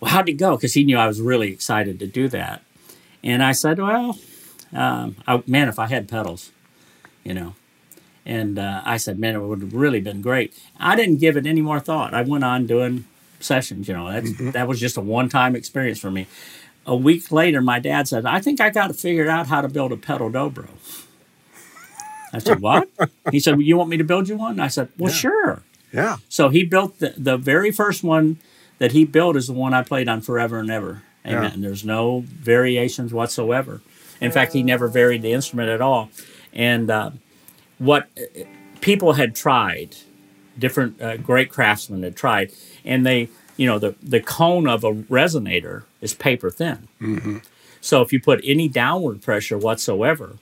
"Well, 0.00 0.10
how'd 0.10 0.28
it 0.28 0.34
go?" 0.34 0.56
Because 0.56 0.74
he 0.74 0.84
knew 0.84 0.96
I 0.98 1.08
was 1.08 1.20
really 1.20 1.50
excited 1.52 1.98
to 1.98 2.06
do 2.06 2.28
that, 2.28 2.62
and 3.22 3.42
I 3.42 3.52
said, 3.52 3.78
"Well, 3.78 4.18
um, 4.72 5.16
I, 5.26 5.42
man, 5.46 5.68
if 5.68 5.78
I 5.78 5.86
had 5.86 6.08
pedals, 6.08 6.52
you 7.24 7.34
know." 7.34 7.54
And 8.28 8.58
uh, 8.58 8.82
I 8.84 8.98
said, 8.98 9.18
man, 9.18 9.36
it 9.36 9.40
would 9.40 9.62
have 9.62 9.72
really 9.72 10.02
been 10.02 10.20
great. 10.20 10.52
I 10.78 10.96
didn't 10.96 11.16
give 11.16 11.38
it 11.38 11.46
any 11.46 11.62
more 11.62 11.80
thought. 11.80 12.12
I 12.12 12.20
went 12.20 12.44
on 12.44 12.66
doing 12.66 13.06
sessions. 13.40 13.88
You 13.88 13.94
know, 13.94 14.12
that's, 14.12 14.52
that 14.52 14.68
was 14.68 14.78
just 14.78 14.98
a 14.98 15.00
one-time 15.00 15.56
experience 15.56 15.98
for 15.98 16.10
me. 16.10 16.26
A 16.84 16.94
week 16.94 17.32
later, 17.32 17.62
my 17.62 17.78
dad 17.78 18.06
said, 18.06 18.26
I 18.26 18.40
think 18.40 18.60
I 18.60 18.68
got 18.68 18.88
to 18.88 18.94
figure 18.94 19.30
out 19.30 19.46
how 19.46 19.62
to 19.62 19.68
build 19.68 19.92
a 19.92 19.96
pedal 19.96 20.30
dobro. 20.30 20.68
I 22.34 22.38
said, 22.38 22.60
what? 22.60 22.88
he 23.32 23.40
said, 23.40 23.52
well, 23.52 23.62
you 23.62 23.78
want 23.78 23.88
me 23.88 23.96
to 23.96 24.04
build 24.04 24.28
you 24.28 24.36
one? 24.36 24.60
I 24.60 24.68
said, 24.68 24.90
well, 24.98 25.10
sure. 25.10 25.62
Yeah. 25.90 26.18
So 26.28 26.50
he 26.50 26.64
built 26.64 26.98
the, 26.98 27.14
the 27.16 27.38
very 27.38 27.70
first 27.70 28.04
one 28.04 28.38
that 28.78 28.92
he 28.92 29.06
built 29.06 29.36
is 29.36 29.46
the 29.46 29.54
one 29.54 29.72
I 29.72 29.82
played 29.82 30.06
on 30.06 30.20
Forever 30.20 30.58
and 30.58 30.70
Ever. 30.70 31.02
Amen. 31.28 31.42
Yeah. 31.42 31.50
And 31.52 31.64
there's 31.64 31.84
no 31.84 32.24
variations 32.26 33.12
whatsoever. 33.12 33.80
In 34.20 34.32
fact, 34.32 34.52
he 34.52 34.62
never 34.62 34.88
varied 34.88 35.22
the 35.22 35.32
instrument 35.32 35.68
at 35.68 35.80
all. 35.80 36.10
And 36.52 36.90
uh, 36.90 37.10
what 37.78 38.08
people 38.80 39.12
had 39.12 39.34
tried, 39.34 39.96
different 40.58 41.00
uh, 41.00 41.16
great 41.18 41.50
craftsmen 41.50 42.02
had 42.02 42.16
tried, 42.16 42.52
and 42.84 43.06
they, 43.06 43.28
you 43.56 43.66
know, 43.66 43.78
the, 43.78 43.94
the 44.02 44.20
cone 44.20 44.66
of 44.66 44.82
a 44.82 44.92
resonator 44.92 45.84
is 46.00 46.14
paper 46.14 46.50
thin. 46.50 46.88
So 47.80 48.02
if 48.02 48.12
you 48.12 48.20
put 48.20 48.40
any 48.44 48.68
downward 48.68 49.22
pressure 49.22 49.56
whatsoever, 49.56 50.38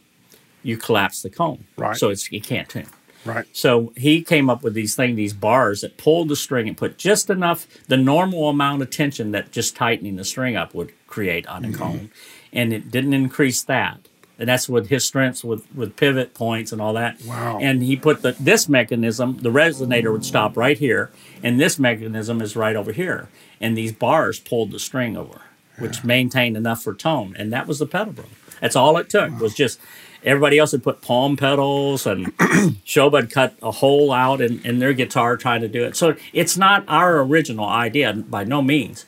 you 0.63 0.79
collapse 0.79 1.21
the 1.23 1.31
cone. 1.31 1.65
Right. 1.77 1.97
So 1.97 2.09
it's, 2.09 2.33
you 2.33 2.41
can't 2.41 2.69
tune. 2.69 2.87
Right. 3.27 3.47
So 3.53 3.93
he 3.97 4.23
came 4.23 4.49
up 4.49 4.63
with 4.63 4.75
these 4.75 4.95
thing, 4.95 5.17
these 5.17 5.35
bars 5.35 5.81
that 5.83 5.97
pulled 5.99 6.29
the 6.29 6.37
string 6.37 6.69
and 6.69 6.77
put 6.77 6.97
just 6.97 7.29
enough, 7.29 7.67
the 7.89 7.97
normal 7.97 8.49
amount 8.49 8.83
of 8.83 8.91
tension 8.91 9.33
that 9.33 9.51
just 9.53 9.77
tightening 9.77 10.17
the 10.17 10.25
string 10.25 10.57
up 10.57 10.75
would 10.75 10.93
create 11.07 11.47
on 11.47 11.65
a 11.65 11.69
Mm-hmm. 11.69 11.79
cone, 11.83 12.11
and 12.53 12.73
it 12.73 12.91
didn't 12.91 13.15
increase 13.15 13.63
that. 13.65 13.99
And 14.39 14.49
that's 14.49 14.69
with 14.69 14.89
his 14.89 15.03
strengths 15.05 15.43
with 15.43 15.65
with 15.75 15.97
pivot 15.97 16.35
points 16.35 16.71
and 16.71 16.81
all 16.81 16.93
that. 16.93 17.21
Wow. 17.25 17.59
And 17.61 17.83
he 17.83 17.97
put 17.97 18.23
the 18.23 18.37
this 18.39 18.69
mechanism, 18.69 19.39
the 19.39 19.51
resonator 19.51 20.13
would 20.13 20.27
stop 20.27 20.57
right 20.57 20.77
here, 20.79 21.11
and 21.43 21.59
this 21.59 21.79
mechanism 21.79 22.43
is 22.43 22.55
right 22.55 22.77
over 22.77 22.93
here, 22.93 23.29
and 23.61 23.77
these 23.77 23.93
bars 23.93 24.39
pulled 24.39 24.73
the 24.73 24.79
string 24.79 25.17
over, 25.17 25.41
which 25.79 26.05
maintained 26.05 26.57
enough 26.57 26.83
for 26.83 26.95
tone, 26.95 27.35
and 27.39 27.51
that 27.53 27.67
was 27.67 27.79
the 27.79 27.87
Pedabro. 27.87 28.27
That's 28.61 28.77
all 28.77 28.97
it 28.99 29.09
took 29.09 29.41
was 29.41 29.55
just. 29.55 29.81
Everybody 30.23 30.59
else 30.59 30.73
had 30.73 30.83
put 30.83 31.03
palm 31.03 31.37
pedals, 31.37 32.07
and 32.07 32.27
Showbud 32.85 33.23
had 33.23 33.31
cut 33.31 33.55
a 33.63 33.71
hole 33.71 34.13
out 34.13 34.41
in, 34.41 34.61
in 34.65 34.79
their 34.79 34.93
guitar 34.93 35.37
trying 35.37 35.61
to 35.61 35.69
do 35.69 35.85
it. 35.85 35.97
So 35.97 36.17
it's 36.33 36.57
not 36.57 36.85
our 36.89 37.21
original 37.21 37.67
idea 37.67 38.13
by 38.13 38.45
no 38.45 38.63
means, 38.63 39.07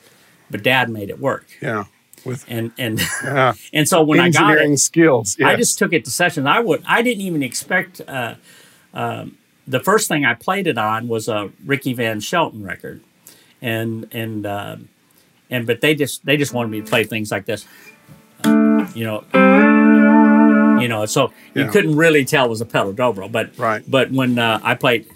but 0.50 0.62
Dad 0.62 0.90
made 0.90 1.10
it 1.10 1.18
work. 1.18 1.46
Yeah. 1.60 1.84
With 2.24 2.44
And 2.48 2.72
and 2.78 3.00
yeah. 3.24 3.54
and 3.72 3.88
so 3.88 4.02
when 4.02 4.20
I 4.20 4.30
got 4.30 4.58
it, 4.58 4.78
skills. 4.78 5.36
I 5.42 5.56
just 5.56 5.78
took 5.78 5.92
it 5.92 6.04
to 6.04 6.10
sessions. 6.10 6.46
I 6.46 6.60
would. 6.60 6.82
I 6.86 7.02
didn't 7.02 7.22
even 7.22 7.42
expect. 7.42 8.00
Uh, 8.06 8.34
um, 8.92 9.38
the 9.68 9.80
first 9.80 10.08
thing 10.08 10.24
I 10.24 10.34
played 10.34 10.66
it 10.66 10.78
on 10.78 11.08
was 11.08 11.28
a 11.28 11.50
Ricky 11.64 11.92
Van 11.92 12.20
Shelton 12.20 12.64
record, 12.64 13.02
and 13.62 14.08
and 14.12 14.46
uh, 14.46 14.76
and 15.50 15.66
but 15.66 15.80
they 15.80 15.94
just 15.94 16.24
they 16.24 16.36
just 16.36 16.52
wanted 16.52 16.70
me 16.70 16.80
to 16.80 16.86
play 16.86 17.04
things 17.04 17.30
like 17.30 17.44
this, 17.44 17.66
you 18.44 19.04
know. 19.04 20.16
You 20.80 20.88
know, 20.88 21.06
so 21.06 21.32
you 21.54 21.68
couldn't 21.68 21.96
really 21.96 22.24
tell 22.24 22.46
it 22.46 22.48
was 22.48 22.60
a 22.60 22.66
pedal 22.66 22.92
dobro, 22.92 23.30
but 23.30 23.56
Right. 23.58 23.82
But 23.88 24.10
when 24.10 24.38
uh, 24.38 24.60
I 24.62 24.74
played 24.74 25.06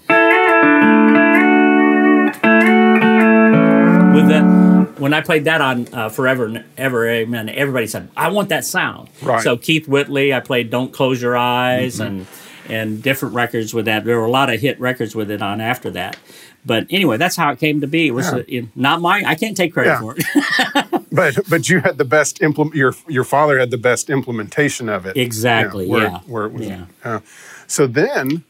with 4.14 4.28
that, 4.28 4.94
when 4.98 5.14
I 5.14 5.20
played 5.20 5.44
that 5.44 5.60
on 5.60 5.92
uh, 5.92 6.08
Forever 6.08 6.46
and 6.46 6.64
Ever, 6.76 7.08
Amen, 7.08 7.48
everybody 7.48 7.86
said, 7.86 8.10
"I 8.16 8.28
want 8.28 8.48
that 8.50 8.64
sound." 8.64 9.08
Right. 9.22 9.36
Mm-hmm. 9.36 9.44
So 9.44 9.56
Keith 9.56 9.88
Whitley, 9.88 10.34
I 10.34 10.40
played 10.40 10.70
"Don't 10.70 10.92
Close 10.92 11.22
Your 11.22 11.36
Eyes" 11.36 12.00
and 12.00 12.26
and 12.68 13.02
different 13.02 13.34
records 13.34 13.74
with 13.74 13.86
that. 13.86 14.04
There 14.04 14.18
were 14.18 14.26
a 14.26 14.30
lot 14.30 14.52
of 14.52 14.60
hit 14.60 14.78
records 14.80 15.14
with 15.14 15.30
it 15.30 15.42
on 15.42 15.60
after 15.60 15.90
that. 15.90 16.16
But 16.64 16.86
anyway, 16.90 17.16
that's 17.16 17.34
how 17.34 17.50
it 17.50 17.58
came 17.58 17.80
to 17.80 17.86
be. 17.88 18.06
It 18.06 18.12
was 18.12 18.26
Yeah. 18.26 18.38
uh, 18.38 18.42
you 18.46 18.68
not 18.76 19.00
my. 19.00 19.22
I 19.26 19.34
can't 19.34 19.56
take 19.56 19.72
credit 19.72 19.90
Yeah. 19.90 20.00
for 20.00 20.14
it. 20.16 21.04
but 21.12 21.38
but 21.50 21.68
you 21.68 21.80
had 21.80 21.98
the 21.98 22.04
best 22.04 22.40
implement. 22.42 22.76
Your 22.76 22.94
your 23.08 23.24
father 23.24 23.58
had 23.58 23.70
the 23.70 23.78
best 23.78 24.08
implementation 24.10 24.88
of 24.88 25.04
it. 25.06 25.16
Exactly, 25.16 25.86
where, 25.88 26.02
yeah. 26.04 26.18
Where 26.26 26.46
it 26.46 26.52
was. 26.52 26.66
Yeah. 26.66 26.84
uh, 27.04 27.20
so 27.66 27.86
then, 27.86 28.44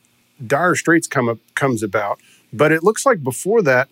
Dire 0.47 0.75
Straits 0.75 1.07
come 1.07 1.29
up 1.29 1.39
comes 1.55 1.83
about, 1.83 2.19
but 2.53 2.71
it 2.73 2.83
looks 2.83 3.07
like 3.07 3.23
before 3.23 3.63
that. 3.63 3.89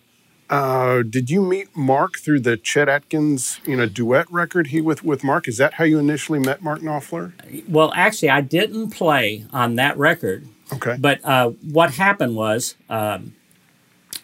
Uh, 0.49 1.01
did 1.01 1.29
you 1.29 1.41
meet 1.41 1.73
Mark 1.77 2.19
through 2.19 2.41
the 2.41 2.57
Chet 2.57 2.89
Atkins, 2.89 3.61
you 3.65 3.77
know, 3.77 3.85
duet 3.85 4.29
record 4.29 4.67
he 4.67 4.81
with 4.81 5.01
with 5.03 5.23
Mark? 5.23 5.47
Is 5.47 5.57
that 5.57 5.75
how 5.75 5.85
you 5.85 5.97
initially 5.97 6.39
met 6.39 6.61
Mark 6.61 6.81
Knopfler? 6.81 7.31
well, 7.69 7.93
actually, 7.95 8.29
I 8.29 8.41
didn't 8.41 8.89
play 8.91 9.45
on 9.53 9.75
that 9.77 9.97
record. 9.97 10.47
Okay. 10.73 10.97
But 10.99 11.23
uh, 11.23 11.51
what 11.71 11.91
happened 11.93 12.35
was 12.35 12.75
um, 12.89 13.33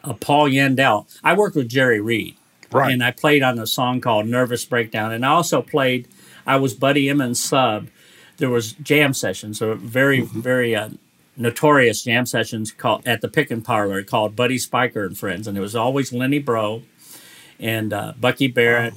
uh, 0.03 0.13
Paul 0.13 0.49
Yandell. 0.49 1.05
I 1.23 1.33
worked 1.35 1.55
with 1.55 1.69
Jerry 1.69 1.99
Reed, 1.99 2.35
Right. 2.71 2.91
And 2.91 3.03
I 3.03 3.11
played 3.11 3.43
on 3.43 3.59
a 3.59 3.67
song 3.67 4.01
called 4.01 4.27
"Nervous 4.27 4.65
Breakdown," 4.65 5.13
and 5.13 5.25
I 5.25 5.29
also 5.29 5.61
played. 5.61 6.07
I 6.45 6.57
was 6.57 6.73
Buddy 6.73 7.09
Emmons' 7.09 7.43
sub. 7.43 7.87
There 8.37 8.49
was 8.49 8.73
jam 8.73 9.13
sessions, 9.13 9.61
or 9.61 9.75
very 9.75 10.21
very 10.21 10.75
uh, 10.75 10.89
notorious 11.37 12.03
jam 12.03 12.25
sessions 12.25 12.71
called 12.71 13.07
at 13.07 13.21
the 13.21 13.29
Pickin' 13.29 13.61
Parlor 13.61 14.03
called 14.03 14.35
Buddy 14.35 14.57
Spicher 14.57 15.05
and 15.05 15.17
Friends, 15.17 15.47
and 15.47 15.57
it 15.57 15.61
was 15.61 15.75
always 15.75 16.11
Lenny 16.11 16.41
Breau 16.41 16.83
and 17.59 17.93
uh, 17.93 18.13
Bucky 18.19 18.47
Barrett. 18.47 18.95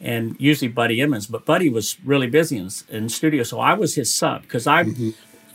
And 0.00 0.36
usually 0.38 0.68
Buddy 0.68 1.00
Emmons, 1.00 1.26
but 1.28 1.46
Buddy 1.46 1.70
was 1.70 1.96
really 2.04 2.26
busy 2.26 2.58
in, 2.58 2.68
in 2.90 3.08
studio, 3.08 3.42
so 3.42 3.60
I 3.60 3.74
was 3.74 3.94
his 3.94 4.14
sub 4.14 4.42
because 4.42 4.66
I, 4.66 4.84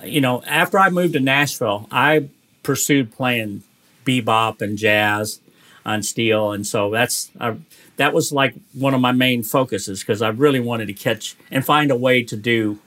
you 0.04 0.22
know, 0.22 0.42
after 0.48 0.80
I 0.80 0.90
moved 0.90 1.14
to 1.14 1.20
Nashville, 1.20 1.88
I 1.92 2.30
pursued 2.64 3.12
playing 3.12 3.64
bebop 4.10 4.62
and 4.62 4.78
jazz 4.78 5.40
on 5.86 6.04
steel, 6.04 6.52
and 6.52 6.66
so 6.66 6.90
that's 6.90 7.32
I, 7.40 7.58
that 7.98 8.14
was 8.14 8.32
like 8.32 8.56
one 8.74 8.94
of 8.94 9.02
my 9.02 9.12
main 9.12 9.44
focuses 9.44 10.02
because 10.02 10.22
I 10.22 10.30
really 10.30 10.60
wanted 10.60 10.88
to 10.88 10.94
catch 10.94 11.36
and 11.52 11.66
find 11.66 11.92
a 11.92 11.96
way 11.96 12.24
to 12.24 12.36
do 12.36 12.80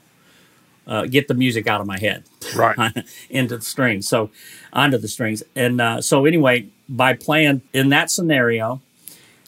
uh, 0.86 1.06
get 1.06 1.28
the 1.28 1.34
music 1.34 1.66
out 1.66 1.80
of 1.80 1.86
my 1.86 1.98
head. 1.98 2.24
Right. 2.56 3.04
into 3.30 3.56
the 3.56 3.64
strings, 3.64 4.08
so 4.08 4.30
onto 4.72 4.98
the 4.98 5.08
strings, 5.08 5.42
and 5.54 5.80
uh, 5.80 6.00
so 6.00 6.24
anyway, 6.26 6.68
by 6.88 7.14
playing 7.14 7.62
in 7.72 7.88
that 7.90 8.10
scenario, 8.10 8.80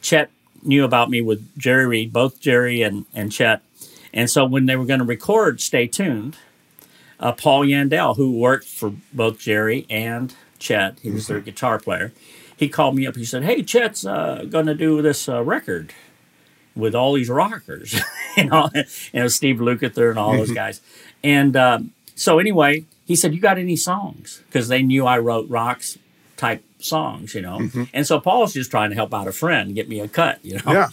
Chet 0.00 0.30
knew 0.62 0.84
about 0.84 1.10
me 1.10 1.20
with 1.20 1.56
Jerry 1.58 1.86
Reed, 1.86 2.12
both 2.12 2.40
Jerry 2.40 2.82
and 2.82 3.06
and 3.14 3.32
Chet, 3.32 3.62
and 4.12 4.30
so 4.30 4.44
when 4.44 4.66
they 4.66 4.76
were 4.76 4.86
going 4.86 5.00
to 5.00 5.06
record 5.06 5.60
"Stay 5.60 5.86
Tuned," 5.86 6.36
uh, 7.20 7.32
Paul 7.32 7.64
Yandell, 7.64 8.16
who 8.16 8.38
worked 8.38 8.66
for 8.66 8.92
both 9.12 9.38
Jerry 9.38 9.86
and 9.90 10.34
Chet, 10.64 10.98
he 11.02 11.10
was 11.10 11.26
their 11.26 11.40
guitar 11.40 11.78
player. 11.78 12.12
He 12.56 12.68
called 12.68 12.96
me 12.96 13.06
up. 13.06 13.16
He 13.16 13.24
said, 13.24 13.44
"Hey, 13.44 13.62
Chet's 13.62 14.06
uh, 14.06 14.46
going 14.48 14.66
to 14.66 14.74
do 14.74 15.02
this 15.02 15.28
uh, 15.28 15.42
record 15.42 15.92
with 16.74 16.94
all 16.94 17.12
these 17.12 17.28
rockers, 17.28 18.00
you 18.36 18.44
know, 18.44 18.70
and 19.12 19.22
was 19.22 19.34
Steve 19.34 19.56
Lukather 19.56 20.10
and 20.10 20.18
all 20.18 20.32
those 20.36 20.52
guys." 20.52 20.80
And 21.22 21.56
um, 21.56 21.92
so 22.14 22.38
anyway, 22.38 22.84
he 23.04 23.14
said, 23.16 23.34
"You 23.34 23.40
got 23.40 23.58
any 23.58 23.76
songs?" 23.76 24.42
Because 24.46 24.68
they 24.68 24.82
knew 24.82 25.06
I 25.06 25.18
wrote 25.18 25.48
rocks 25.48 25.98
type 26.36 26.64
songs, 26.78 27.34
you 27.34 27.42
know. 27.42 27.68
And 27.92 28.06
so 28.06 28.20
Paul's 28.20 28.54
just 28.54 28.70
trying 28.70 28.90
to 28.90 28.96
help 28.96 29.12
out 29.14 29.26
a 29.28 29.32
friend, 29.32 29.74
get 29.74 29.88
me 29.88 30.00
a 30.00 30.08
cut, 30.08 30.44
you 30.44 30.58
know. 30.58 30.72
Yeah. 30.72 30.88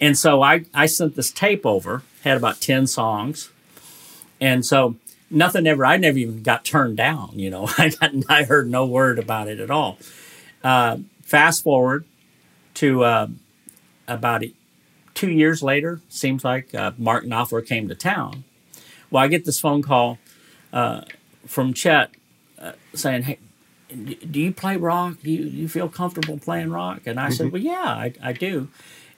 And 0.00 0.16
so 0.18 0.42
I, 0.42 0.64
I 0.74 0.86
sent 0.86 1.16
this 1.16 1.30
tape 1.30 1.64
over, 1.64 2.02
had 2.22 2.36
about 2.36 2.60
10 2.60 2.86
songs. 2.86 3.50
And 4.40 4.64
so 4.66 4.96
nothing 5.30 5.66
ever, 5.66 5.84
I 5.84 5.96
never 5.96 6.18
even 6.18 6.42
got 6.42 6.64
turned 6.64 6.96
down, 6.96 7.32
you 7.34 7.50
know. 7.50 7.68
I 7.78 7.90
got, 7.90 8.12
I 8.28 8.44
heard 8.44 8.68
no 8.70 8.86
word 8.86 9.18
about 9.18 9.48
it 9.48 9.60
at 9.60 9.70
all. 9.70 9.98
Uh, 10.62 10.98
fast 11.22 11.62
forward 11.62 12.04
to 12.74 13.04
uh, 13.04 13.26
about 14.08 14.42
two 15.14 15.30
years 15.30 15.62
later, 15.62 16.00
seems 16.08 16.44
like 16.44 16.74
uh, 16.74 16.92
Mark 16.98 17.24
Knopfler 17.24 17.66
came 17.66 17.88
to 17.88 17.94
town. 17.94 18.44
Well, 19.10 19.22
I 19.22 19.28
get 19.28 19.44
this 19.44 19.60
phone 19.60 19.82
call 19.82 20.18
uh, 20.72 21.02
from 21.46 21.72
Chet 21.72 22.10
uh, 22.58 22.72
saying, 22.94 23.22
"Hey, 23.22 23.38
do 23.88 24.40
you 24.40 24.52
play 24.52 24.76
rock? 24.76 25.18
Do 25.22 25.30
you, 25.30 25.44
you 25.44 25.68
feel 25.68 25.88
comfortable 25.88 26.38
playing 26.38 26.70
rock?" 26.70 27.02
And 27.06 27.18
I 27.20 27.30
said, 27.30 27.52
"Well, 27.52 27.62
yeah, 27.62 27.84
I, 27.84 28.12
I 28.22 28.32
do." 28.32 28.68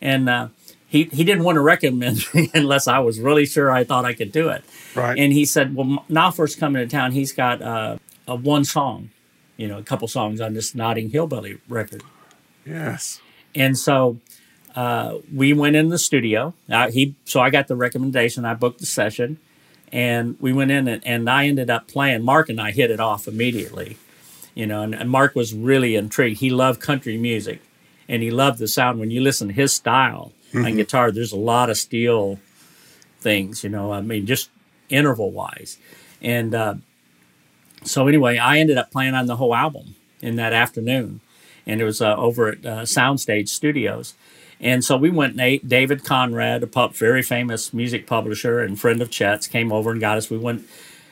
And 0.01 0.29
uh, 0.29 0.49
he 0.89 1.05
he 1.05 1.23
didn't 1.23 1.45
want 1.45 1.57
to 1.57 1.61
recommend 1.61 2.25
me 2.35 2.51
unless 2.55 2.89
I 2.89 2.99
was 2.99 3.21
really 3.21 3.47
sure 3.47 3.71
I 3.71 3.85
thought 3.85 4.05
I 4.05 4.15
could 4.15 4.33
do 4.33 4.49
it. 4.49 4.65
Right. 4.95 5.19
And 5.19 5.33
he 5.33 5.45
said, 5.45 5.77
"Well, 5.77 6.05
Knopfler's 6.09 6.57
coming 6.57 6.83
to 6.83 6.91
town. 6.91 7.13
He's 7.13 7.33
got 7.33 7.61
uh, 7.61 7.99
a 8.27 8.35
one 8.35 8.65
song, 8.65 9.11
you 9.57 9.69
know, 9.69 9.79
a 9.79 9.83
couple 9.83 10.09
songs 10.09 10.41
on 10.41 10.55
this 10.55 10.75
Notting 10.75 11.11
Hillbilly 11.11 11.61
record." 11.69 12.03
yes. 12.65 13.21
And 13.55 13.79
so 13.79 14.19
uh, 14.75 15.19
we 15.35 15.53
went 15.53 15.77
in 15.77 15.91
the 15.91 15.99
studio. 15.99 16.55
Uh, 16.71 16.91
he 16.91 17.15
so 17.25 17.41
I 17.41 17.51
got 17.51 17.69
the 17.69 17.77
recommendation. 17.77 18.47
I 18.47 18.55
booked 18.55 18.81
the 18.81 18.87
session, 18.87 19.39
and 19.93 20.37
we 20.41 20.55
went 20.55 20.71
in 20.71 20.89
and, 20.89 21.07
and 21.07 21.29
I 21.29 21.47
ended 21.47 21.69
up 21.69 21.87
playing. 21.87 22.23
Mark 22.23 22.49
and 22.49 22.61
I 22.61 22.71
hit 22.71 22.91
it 22.91 23.01
off 23.01 23.29
immediately, 23.29 23.99
you 24.55 24.67
know. 24.67 24.83
And, 24.83 24.95
and 24.95 25.11
Mark 25.11 25.35
was 25.35 25.53
really 25.53 25.97
intrigued. 25.97 26.41
He 26.41 26.49
loved 26.49 26.81
country 26.81 27.19
music, 27.19 27.61
and 28.09 28.23
he 28.23 28.31
loved 28.31 28.59
the 28.59 28.69
sound. 28.69 29.01
When 29.01 29.11
you 29.11 29.21
listen 29.21 29.49
to 29.49 29.55
his 29.55 29.75
style 29.75 30.33
on 30.55 30.77
guitar, 30.77 31.11
there's 31.11 31.33
a 31.33 31.37
lot 31.37 31.71
of 31.71 31.77
steel 31.77 32.39
things, 33.21 33.63
you 33.65 33.71
know. 33.71 33.93
I 33.93 34.01
mean, 34.01 34.27
just 34.27 34.51
interval 34.89 35.31
wise, 35.31 35.79
and 36.23 36.55
uh, 36.55 36.75
so 37.85 38.09
anyway, 38.09 38.39
I 38.39 38.59
ended 38.59 38.79
up 38.79 38.91
playing 38.91 39.15
on 39.15 39.27
the 39.27 39.37
whole 39.37 39.55
album 39.55 39.95
in 40.21 40.37
that 40.37 40.53
afternoon, 40.53 41.21
and 41.67 41.81
it 41.81 41.85
was 41.85 42.01
uh, 42.01 42.17
over 42.17 42.49
at 42.49 42.67
uh, 42.67 42.83
Soundstage 42.83 43.49
Studios. 43.49 44.15
And 44.61 44.85
so 44.85 44.97
we 44.97 45.11
went. 45.11 45.37
Nate, 45.37 45.69
David 45.69 46.05
Conrad, 46.05 46.63
a 46.65 46.67
pub, 46.67 46.95
very 46.95 47.23
famous 47.23 47.73
music 47.73 48.07
publisher 48.07 48.59
and 48.59 48.79
friend 48.79 49.01
of 49.01 49.11
Chet's, 49.11 49.47
came 49.47 49.73
over 49.73 49.93
and 49.93 50.01
got 50.01 50.19
us. 50.19 50.31
We 50.31 50.39
went, 50.39 50.67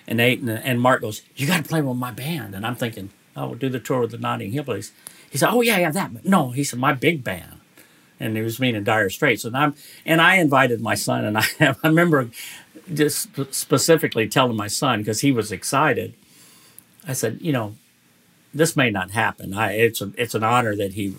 and 0.08 0.16
Nate 0.16 0.40
and, 0.40 0.50
and 0.50 0.80
Mark 0.80 1.00
goes, 1.02 1.22
"You 1.36 1.46
got 1.46 1.62
to 1.62 1.68
play 1.68 1.80
with 1.80 1.96
my 1.96 2.10
band." 2.10 2.54
And 2.56 2.66
I'm 2.66 2.74
thinking, 2.74 3.10
"Oh, 3.36 3.48
we'll 3.48 3.58
do 3.58 3.68
the 3.68 3.78
tour 3.78 4.00
with 4.00 4.10
the 4.10 4.18
Notting 4.18 4.52
Hillbillies." 4.52 4.90
He 5.30 5.38
said, 5.38 5.50
"Oh 5.50 5.60
yeah, 5.60 5.78
yeah, 5.78 5.92
that." 5.92 6.12
But 6.12 6.24
no, 6.24 6.50
he 6.50 6.64
said, 6.64 6.80
"My 6.80 6.92
big 6.92 7.22
band." 7.22 7.55
And 8.18 8.36
he 8.36 8.42
was 8.42 8.58
meaning 8.58 8.82
Dire 8.84 9.10
Straits, 9.10 9.44
and 9.44 9.56
I'm 9.56 9.74
and 10.06 10.20
I 10.22 10.36
invited 10.36 10.80
my 10.80 10.94
son, 10.94 11.24
and 11.24 11.36
I 11.38 11.44
I 11.60 11.74
remember 11.88 12.30
just 12.92 13.28
specifically 13.54 14.28
telling 14.28 14.56
my 14.56 14.68
son 14.68 15.00
because 15.00 15.20
he 15.20 15.32
was 15.32 15.52
excited. 15.52 16.14
I 17.06 17.12
said, 17.12 17.38
you 17.40 17.52
know, 17.52 17.74
this 18.54 18.76
may 18.76 18.90
not 18.90 19.10
happen. 19.10 19.52
I 19.54 19.72
it's 19.72 20.00
a, 20.00 20.12
it's 20.16 20.34
an 20.34 20.42
honor 20.44 20.74
that 20.76 20.94
he 20.94 21.14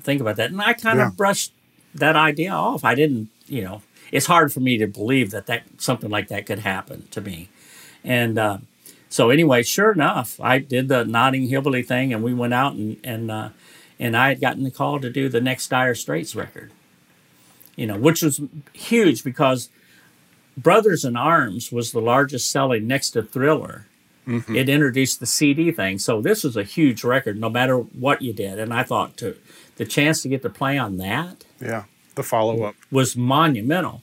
think 0.00 0.20
about 0.20 0.36
that, 0.36 0.50
and 0.50 0.60
I 0.60 0.74
kind 0.74 0.98
Yeah. 0.98 1.08
of 1.08 1.16
brushed 1.16 1.52
that 1.94 2.14
idea 2.16 2.50
off. 2.52 2.84
I 2.84 2.94
didn't, 2.94 3.28
you 3.46 3.62
know, 3.62 3.82
it's 4.12 4.26
hard 4.26 4.52
for 4.52 4.60
me 4.60 4.76
to 4.78 4.86
believe 4.86 5.30
that 5.30 5.46
that 5.46 5.62
something 5.78 6.10
like 6.10 6.28
that 6.28 6.44
could 6.46 6.58
happen 6.60 7.06
to 7.12 7.20
me, 7.22 7.48
and 8.04 8.38
uh, 8.38 8.58
so 9.08 9.30
anyway, 9.30 9.62
sure 9.62 9.92
enough, 9.92 10.38
I 10.40 10.58
did 10.58 10.88
the 10.88 11.04
Notting 11.04 11.48
Hillbilly 11.48 11.82
thing, 11.84 12.12
and 12.12 12.22
we 12.22 12.34
went 12.34 12.52
out 12.52 12.74
and 12.74 12.98
and 13.02 13.30
uh, 13.30 13.48
and 13.98 14.16
I 14.16 14.28
had 14.28 14.40
gotten 14.40 14.62
the 14.64 14.70
call 14.70 15.00
to 15.00 15.10
do 15.10 15.28
the 15.28 15.40
next 15.40 15.68
Dire 15.68 15.94
Straits 15.94 16.34
record, 16.34 16.70
you 17.76 17.86
know, 17.86 17.96
which 17.96 18.22
was 18.22 18.40
huge 18.72 19.22
because 19.24 19.68
Brothers 20.56 21.04
in 21.04 21.16
Arms 21.16 21.72
was 21.72 21.92
the 21.92 22.00
largest 22.00 22.50
selling 22.50 22.86
next 22.86 23.10
to 23.10 23.22
Thriller. 23.22 23.86
It 24.26 24.70
introduced 24.70 25.20
the 25.20 25.26
CD 25.26 25.70
thing, 25.70 25.98
so 25.98 26.22
this 26.22 26.44
was 26.44 26.56
a 26.56 26.62
huge 26.62 27.04
record, 27.04 27.38
no 27.38 27.50
matter 27.50 27.76
what 27.76 28.22
you 28.22 28.32
did. 28.32 28.58
And 28.58 28.72
I 28.72 28.82
thought 28.82 29.18
to 29.18 29.36
the 29.76 29.84
chance 29.84 30.22
to 30.22 30.28
get 30.30 30.40
to 30.42 30.48
play 30.48 30.78
on 30.78 30.96
that 30.96 31.44
Yeah. 31.60 31.84
The 32.14 32.22
follow 32.22 32.62
up. 32.62 32.74
was 32.90 33.16
monumental, 33.18 34.00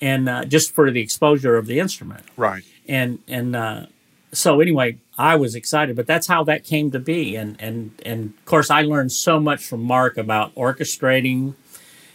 and 0.00 0.28
uh, 0.28 0.44
just 0.44 0.72
for 0.72 0.92
the 0.92 1.00
exposure 1.00 1.56
of 1.56 1.66
the 1.66 1.80
instrument 1.80 2.22
Right. 2.36 2.62
and 2.86 3.18
and 3.26 3.56
uh, 3.56 3.86
so 4.32 4.60
anyway, 4.60 4.98
I 5.16 5.36
was 5.36 5.54
excited, 5.54 5.94
but 5.94 6.06
that's 6.06 6.26
how 6.26 6.42
that 6.44 6.64
came 6.64 6.90
to 6.90 6.98
be, 6.98 7.36
and 7.36 7.56
and 7.60 7.92
and 8.04 8.34
of 8.36 8.44
course, 8.44 8.70
I 8.70 8.82
learned 8.82 9.12
so 9.12 9.38
much 9.38 9.64
from 9.64 9.82
Mark 9.82 10.16
about 10.16 10.54
orchestrating, 10.54 11.54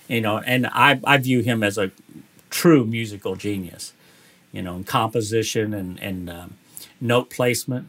you 0.08 0.22
know, 0.22 0.40
and 0.40 0.68
I 0.68 1.00
I 1.06 1.18
view 1.18 1.42
him 1.42 1.64
as 1.64 1.78
a 1.78 1.92
true 2.50 2.86
musical 2.86 3.36
genius, 3.36 3.94
you 4.52 4.62
know, 4.62 4.76
in 4.76 4.84
composition 4.84 5.74
and 5.74 6.00
and 6.02 6.30
um, 6.30 6.58
note 7.00 7.30
placement. 7.30 7.88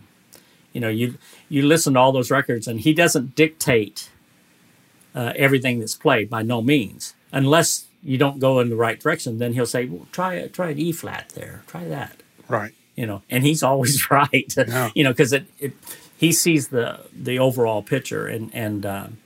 You 0.72 0.80
know, 0.80 0.88
you 0.88 1.18
you 1.48 1.62
listen 1.62 1.94
to 1.94 2.00
all 2.00 2.12
those 2.12 2.30
records, 2.30 2.68
and 2.68 2.80
he 2.80 2.94
doesn't 2.94 3.34
dictate 3.34 4.10
uh, 5.14 5.32
everything 5.34 5.80
that's 5.80 5.96
played 5.96 6.30
by 6.30 6.42
no 6.42 6.62
means, 6.62 7.14
unless 7.32 7.86
you 8.02 8.16
don't 8.16 8.38
go 8.38 8.60
in 8.60 8.70
the 8.70 8.76
right 8.76 9.00
direction. 9.00 9.38
Then 9.38 9.54
he'll 9.54 9.66
say, 9.66 9.86
well, 9.86 10.06
"Try 10.12 10.46
try 10.48 10.70
an 10.70 10.78
E 10.78 10.92
flat 10.92 11.30
there, 11.34 11.64
try 11.66 11.84
that." 11.88 12.22
Right. 12.48 12.74
You 13.00 13.06
know, 13.06 13.22
and 13.30 13.42
he's 13.44 13.62
always 13.62 14.10
right, 14.20 14.52
Yeah. 14.56 14.90
you 14.94 15.02
know, 15.04 15.10
because 15.10 15.32
it, 15.32 15.44
it 15.58 15.72
he 16.18 16.32
sees 16.32 16.68
the 16.68 17.00
the 17.14 17.38
overall 17.38 17.82
picture 17.82 18.26
and 18.26 18.50
and 18.54 18.84
um, 18.84 19.16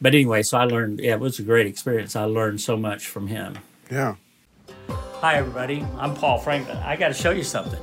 but 0.00 0.14
anyway, 0.14 0.42
so 0.42 0.58
I 0.58 0.64
learned. 0.64 0.98
Yeah, 1.00 1.14
it 1.14 1.20
was 1.20 1.38
a 1.38 1.42
great 1.42 1.66
experience. 1.66 2.16
I 2.16 2.24
learned 2.24 2.60
so 2.60 2.76
much 2.76 3.06
from 3.06 3.28
him. 3.28 3.58
Yeah. 3.90 4.16
Hi, 5.22 5.36
everybody. 5.36 5.86
I'm 5.98 6.14
Paul 6.14 6.38
Franklin. 6.38 6.76
I 6.78 6.96
got 6.96 7.08
to 7.08 7.14
show 7.14 7.30
you 7.30 7.44
something. 7.44 7.80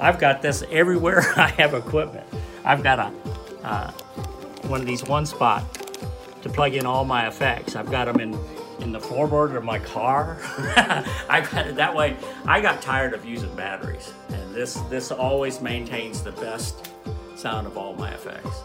I've 0.00 0.18
got 0.18 0.42
this 0.42 0.62
everywhere 0.70 1.20
I 1.36 1.48
have 1.62 1.72
equipment. 1.74 2.26
I've 2.64 2.82
got 2.82 2.98
a 2.98 3.66
uh, 3.66 3.90
one 4.68 4.80
of 4.80 4.86
these 4.86 5.04
one 5.04 5.24
spot 5.26 5.62
to 6.42 6.48
plug 6.48 6.74
in 6.74 6.86
all 6.86 7.04
my 7.04 7.28
effects. 7.28 7.76
I've 7.76 7.90
got 7.90 8.06
them 8.06 8.18
in 8.20 8.32
in 8.82 8.92
the 8.92 9.00
floorboard 9.00 9.54
of 9.56 9.64
my 9.64 9.78
car. 9.78 10.38
I 11.28 11.46
got 11.52 11.66
it 11.68 11.76
that 11.76 11.94
way. 11.94 12.16
I 12.46 12.60
got 12.60 12.82
tired 12.82 13.14
of 13.14 13.24
using 13.24 13.54
batteries, 13.56 14.12
and 14.30 14.54
this 14.54 14.74
this 14.90 15.10
always 15.12 15.60
maintains 15.60 16.22
the 16.22 16.32
best 16.32 16.90
sound 17.36 17.66
of 17.66 17.76
all 17.78 17.94
my 17.94 18.10
effects. 18.12 18.62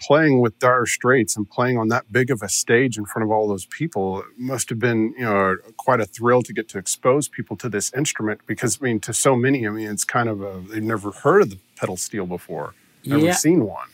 Playing 0.00 0.40
with 0.40 0.58
Dire 0.58 0.86
Straits 0.86 1.36
and 1.36 1.48
playing 1.50 1.78
on 1.78 1.88
that 1.88 2.12
big 2.12 2.30
of 2.30 2.42
a 2.42 2.48
stage 2.50 2.98
in 2.98 3.06
front 3.06 3.24
of 3.24 3.30
all 3.30 3.48
those 3.48 3.66
people 3.66 4.22
must 4.36 4.68
have 4.68 4.78
been, 4.78 5.14
you 5.18 5.24
know, 5.24 5.56
quite 5.78 6.00
a 6.00 6.04
thrill 6.06 6.42
to 6.42 6.52
get 6.52 6.68
to 6.70 6.78
expose 6.78 7.28
people 7.28 7.56
to 7.56 7.68
this 7.68 7.92
instrument 7.94 8.42
because, 8.46 8.78
I 8.80 8.84
mean, 8.84 9.00
to 9.00 9.14
so 9.14 9.34
many, 9.34 9.66
I 9.66 9.70
mean, 9.70 9.88
it's 9.88 10.04
kind 10.04 10.28
of 10.28 10.42
a, 10.42 10.62
they've 10.70 10.82
never 10.82 11.12
heard 11.12 11.42
of 11.42 11.50
the 11.50 11.58
pedal 11.76 11.96
steel 11.96 12.26
before, 12.26 12.74
never 13.06 13.26
Yeah. 13.26 13.32
seen 13.34 13.64
one. 13.64 13.88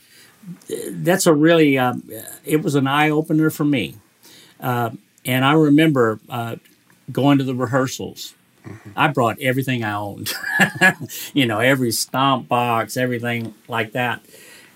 That's 0.90 1.26
a 1.26 1.34
really 1.34 1.78
um, 1.78 2.02
it 2.44 2.62
was 2.62 2.74
an 2.74 2.86
eye 2.86 3.10
opener 3.10 3.50
for 3.50 3.64
me. 3.64 3.96
Uh, 4.60 4.90
and 5.24 5.44
i 5.44 5.52
remember 5.52 6.20
uh, 6.28 6.56
going 7.10 7.38
to 7.38 7.44
the 7.44 7.54
rehearsals. 7.54 8.34
I 8.94 9.08
brought 9.08 9.40
everything 9.40 9.82
i 9.82 9.92
owned 9.92 10.32
you 11.34 11.46
know 11.46 11.58
every 11.58 11.90
stomp 11.90 12.48
box 12.48 12.96
everything 12.96 13.54
like 13.66 13.92
that 13.92 14.24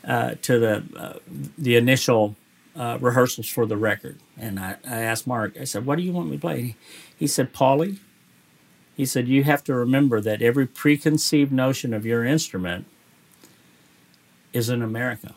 uh, 0.04 0.34
to 0.42 0.58
the 0.58 0.84
uh, 0.96 1.18
the 1.56 1.76
initial 1.76 2.34
uh, 2.74 2.98
rehearsals 3.00 3.48
for 3.48 3.64
the 3.64 3.76
record. 3.76 4.18
And 4.36 4.60
I, 4.60 4.76
I 4.88 5.02
asked 5.02 5.26
mark 5.26 5.56
i 5.60 5.64
said 5.64 5.86
what 5.86 5.96
do 5.96 6.02
you 6.02 6.12
want 6.12 6.30
me 6.30 6.36
to 6.36 6.40
play? 6.40 6.60
He, 6.62 6.76
he 7.18 7.26
said 7.26 7.52
paulie. 7.52 7.98
He 8.96 9.06
said 9.06 9.28
you 9.28 9.44
have 9.44 9.62
to 9.64 9.74
remember 9.74 10.20
that 10.20 10.42
every 10.42 10.66
preconceived 10.66 11.52
notion 11.52 11.94
of 11.94 12.04
your 12.04 12.24
instrument 12.24 12.86
is 14.52 14.68
in 14.68 14.82
america 14.82 15.34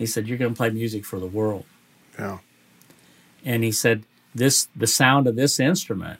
he 0.00 0.06
said, 0.06 0.26
You're 0.26 0.38
going 0.38 0.54
to 0.54 0.56
play 0.56 0.70
music 0.70 1.04
for 1.04 1.20
the 1.20 1.26
world. 1.26 1.66
Yeah. 2.18 2.38
And 3.44 3.62
he 3.62 3.70
said, 3.70 4.04
this 4.34 4.68
The 4.74 4.86
sound 4.86 5.26
of 5.26 5.36
this 5.36 5.60
instrument 5.60 6.18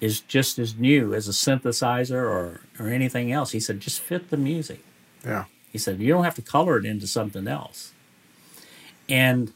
is 0.00 0.20
just 0.20 0.58
as 0.58 0.74
new 0.74 1.12
as 1.12 1.28
a 1.28 1.32
synthesizer 1.32 2.12
or, 2.12 2.62
or 2.78 2.88
anything 2.88 3.30
else. 3.30 3.52
He 3.52 3.60
said, 3.60 3.80
Just 3.80 4.00
fit 4.00 4.30
the 4.30 4.38
music. 4.38 4.82
Yeah. 5.22 5.44
He 5.70 5.76
said, 5.76 6.00
You 6.00 6.14
don't 6.14 6.24
have 6.24 6.34
to 6.36 6.42
color 6.42 6.78
it 6.78 6.86
into 6.86 7.06
something 7.06 7.46
else. 7.46 7.92
And 9.06 9.52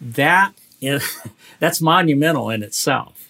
that 0.00 0.54
is, 0.80 1.20
that's 1.60 1.80
monumental 1.80 2.50
in 2.50 2.64
itself. 2.64 3.28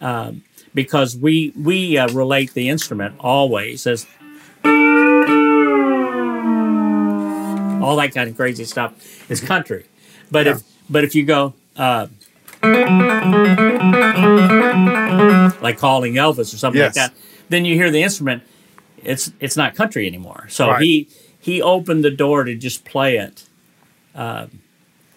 Um, 0.00 0.42
because 0.74 1.16
we 1.16 1.52
we 1.56 1.96
uh, 1.96 2.08
relate 2.08 2.54
the 2.54 2.68
instrument 2.68 3.16
always 3.20 3.86
as 3.86 4.06
all 7.82 7.96
that 7.96 8.14
kind 8.14 8.28
of 8.30 8.36
crazy 8.36 8.64
stuff 8.64 9.30
is 9.30 9.40
country. 9.40 9.86
But 10.30 10.46
if 10.46 10.62
but 10.88 11.04
if 11.04 11.14
you 11.14 11.24
go 11.24 11.54
uh, 11.76 12.06
like 15.62 15.78
calling 15.78 16.14
Elvis 16.14 16.52
or 16.54 16.56
something 16.56 16.78
Yes. 16.80 16.96
like 16.96 17.10
that, 17.10 17.18
then 17.48 17.64
you 17.64 17.74
hear 17.74 17.90
the 17.90 18.02
instrument. 18.02 18.42
It's 19.02 19.32
it's 19.40 19.56
not 19.56 19.74
country 19.74 20.06
anymore. 20.06 20.46
So 20.50 20.68
Right. 20.68 20.82
he 20.82 21.08
he 21.38 21.62
opened 21.62 22.04
the 22.04 22.10
door 22.10 22.44
to 22.44 22.54
just 22.54 22.84
play 22.84 23.16
it, 23.16 23.44
uh, 24.14 24.46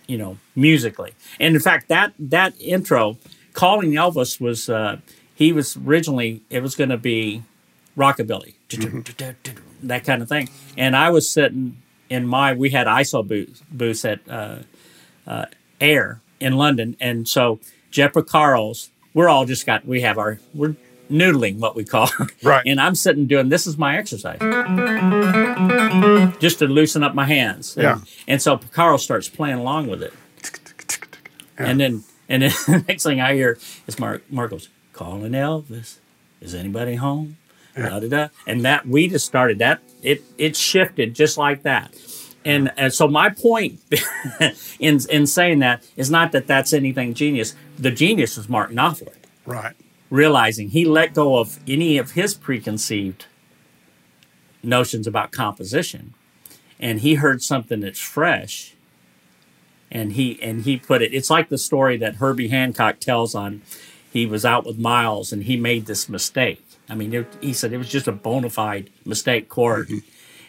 you 0.08 0.18
know, 0.18 0.38
musically. 0.56 1.12
And 1.40 1.56
in 1.56 1.62
fact, 1.62 1.90
that 1.90 2.14
that 2.20 2.54
intro, 2.60 3.18
calling 3.54 3.92
Elvis 3.92 4.40
was 4.40 4.70
uh, 4.70 4.98
he 5.36 5.52
was 5.52 5.76
originally 5.78 6.42
it 6.50 6.62
was 6.62 6.76
going 6.76 6.90
to 6.92 6.98
be 6.98 7.44
rockabilly, 7.98 8.54
that 9.84 10.04
kind 10.06 10.22
of 10.22 10.30
thing. 10.30 10.50
And 10.78 10.96
I 10.96 11.10
was 11.12 11.30
sitting 11.30 11.78
in 12.14 12.28
my 12.28 12.54
we 12.54 12.70
had 12.70 12.88
ISO 12.88 13.28
booths, 13.28 13.62
booths 13.72 14.06
at 14.06 14.20
uh, 14.30 14.60
uh, 15.28 15.46
Air 15.82 16.22
in 16.40 16.54
London, 16.54 16.96
and 17.00 17.28
so 17.28 17.60
Jeff 17.92 18.14
Carl's. 18.28 18.90
We're 19.14 19.30
all 19.30 19.46
just 19.46 19.66
got 19.66 19.86
we 19.86 20.02
have 20.02 20.18
our 20.18 20.40
we're 20.56 20.76
noodling 21.12 21.60
what 21.60 21.76
we 21.76 21.84
call 21.84 22.10
Right. 22.44 22.64
and 22.66 22.80
I'm 22.82 22.96
sitting 22.96 23.28
doing 23.28 23.50
this 23.50 23.68
is 23.68 23.78
my 23.78 23.98
exercise 23.98 24.40
just 26.40 26.60
to 26.60 26.66
loosen 26.68 27.04
up 27.04 27.14
my 27.14 27.26
hands. 27.26 27.76
And, 27.78 27.84
Yeah. 27.84 28.00
and 28.28 28.42
so 28.42 28.58
Carl 28.58 28.98
starts 28.98 29.30
playing 29.30 29.58
along 29.60 29.88
with 29.88 30.02
it. 30.02 30.14
And 31.58 31.80
then 31.80 32.04
and 32.30 32.42
then 32.44 32.52
the 32.68 32.84
next 32.88 33.04
thing 33.04 33.22
I 33.22 33.36
hear 33.36 33.58
is 33.88 34.00
Mark 34.00 34.24
Mark 34.32 34.50
goes, 34.52 34.70
calling 34.94 35.32
Elvis. 35.34 35.98
Is 36.42 36.56
anybody 36.56 36.96
home? 36.96 37.38
Da 37.76 38.00
da 38.00 38.08
da, 38.10 38.28
and 38.48 38.64
that 38.66 38.88
we 38.88 39.08
just 39.08 39.26
started 39.26 39.60
that. 39.60 39.82
It 40.02 40.24
it 40.38 40.56
shifted 40.56 41.14
just 41.16 41.38
like 41.38 41.64
that. 41.64 41.94
And, 42.46 42.70
and 42.76 42.88
uh, 42.88 42.90
so 42.90 43.08
my 43.08 43.30
point 43.30 43.80
in 44.80 45.00
in 45.10 45.26
saying 45.28 45.60
that 45.60 45.84
is 45.96 46.12
not 46.12 46.34
that 46.34 46.46
that's 46.46 46.74
anything 46.74 47.14
genius. 47.14 47.56
The 47.78 47.92
genius 47.92 48.36
was 48.38 48.50
Mark 48.50 48.72
Knopfler 48.72 49.14
Right. 49.46 49.76
realizing 50.10 50.70
he 50.70 50.84
let 50.86 51.14
go 51.14 51.38
of 51.40 51.60
any 51.68 51.98
of 51.98 52.12
his 52.12 52.34
preconceived 52.34 53.26
notions 54.62 55.06
about 55.08 55.32
composition 55.32 56.14
and 56.80 57.00
he 57.02 57.16
heard 57.16 57.42
something 57.42 57.82
that's 57.82 58.00
fresh 58.00 58.74
and 59.92 60.14
he 60.14 60.42
and 60.42 60.64
he 60.64 60.78
put 60.78 61.02
it 61.02 61.14
it's 61.14 61.30
like 61.30 61.50
the 61.50 61.58
story 61.58 61.98
that 61.98 62.16
herbie 62.16 62.48
hancock 62.48 63.00
tells 63.00 63.36
on 63.36 63.62
he 64.12 64.26
was 64.26 64.46
out 64.46 64.66
with 64.66 64.78
miles 64.78 65.34
and 65.34 65.44
he 65.44 65.58
made 65.58 65.86
this 65.86 66.08
mistake 66.08 66.63
i 66.90 66.96
mean 66.96 67.14
it, 67.14 67.28
he 67.42 67.54
said 67.54 67.72
it 67.74 67.78
was 67.78 67.90
just 67.90 68.08
a 68.08 68.12
bona 68.12 68.50
fide 68.50 68.90
mistake 69.06 69.50
chord 69.50 69.90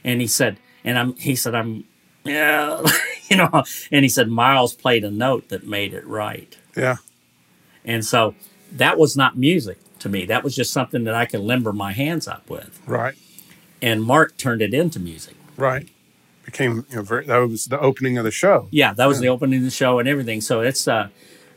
and 0.02 0.20
he 0.20 0.26
said 0.26 0.56
and 0.84 0.98
i'm 0.98 1.14
he 1.16 1.34
said 1.36 1.54
i'm 1.54 1.84
yeah 2.24 2.80
you 3.30 3.36
know 3.36 3.62
and 3.92 4.04
he 4.04 4.08
said 4.08 4.28
miles 4.28 4.74
played 4.74 5.04
a 5.04 5.10
note 5.10 5.48
that 5.48 5.66
made 5.66 5.92
it 5.94 6.06
right 6.06 6.56
Yeah. 6.76 6.96
and 7.84 8.04
so 8.04 8.34
that 8.72 8.98
was 8.98 9.16
not 9.16 9.38
music 9.38 9.78
to 10.00 10.08
me. 10.08 10.24
That 10.26 10.42
was 10.42 10.56
just 10.56 10.72
something 10.72 11.04
that 11.04 11.14
I 11.14 11.26
could 11.26 11.40
limber 11.40 11.72
my 11.72 11.92
hands 11.92 12.26
up 12.26 12.50
with. 12.50 12.80
Right. 12.86 13.14
And 13.80 14.02
Mark 14.02 14.36
turned 14.36 14.60
it 14.62 14.74
into 14.74 14.98
music. 14.98 15.34
Right. 15.56 15.88
Became 16.44 16.84
you 16.90 16.96
know 16.96 17.02
very 17.02 17.24
that 17.26 17.38
was 17.38 17.66
the 17.66 17.78
opening 17.80 18.18
of 18.18 18.24
the 18.24 18.32
show. 18.32 18.66
Yeah, 18.72 18.92
that 18.94 19.06
was 19.06 19.20
the 19.20 19.28
opening 19.28 19.60
of 19.60 19.64
the 19.64 19.70
show 19.70 19.98
and 20.00 20.08
everything. 20.08 20.40
So 20.40 20.60
it's 20.60 20.88
uh, 20.88 21.08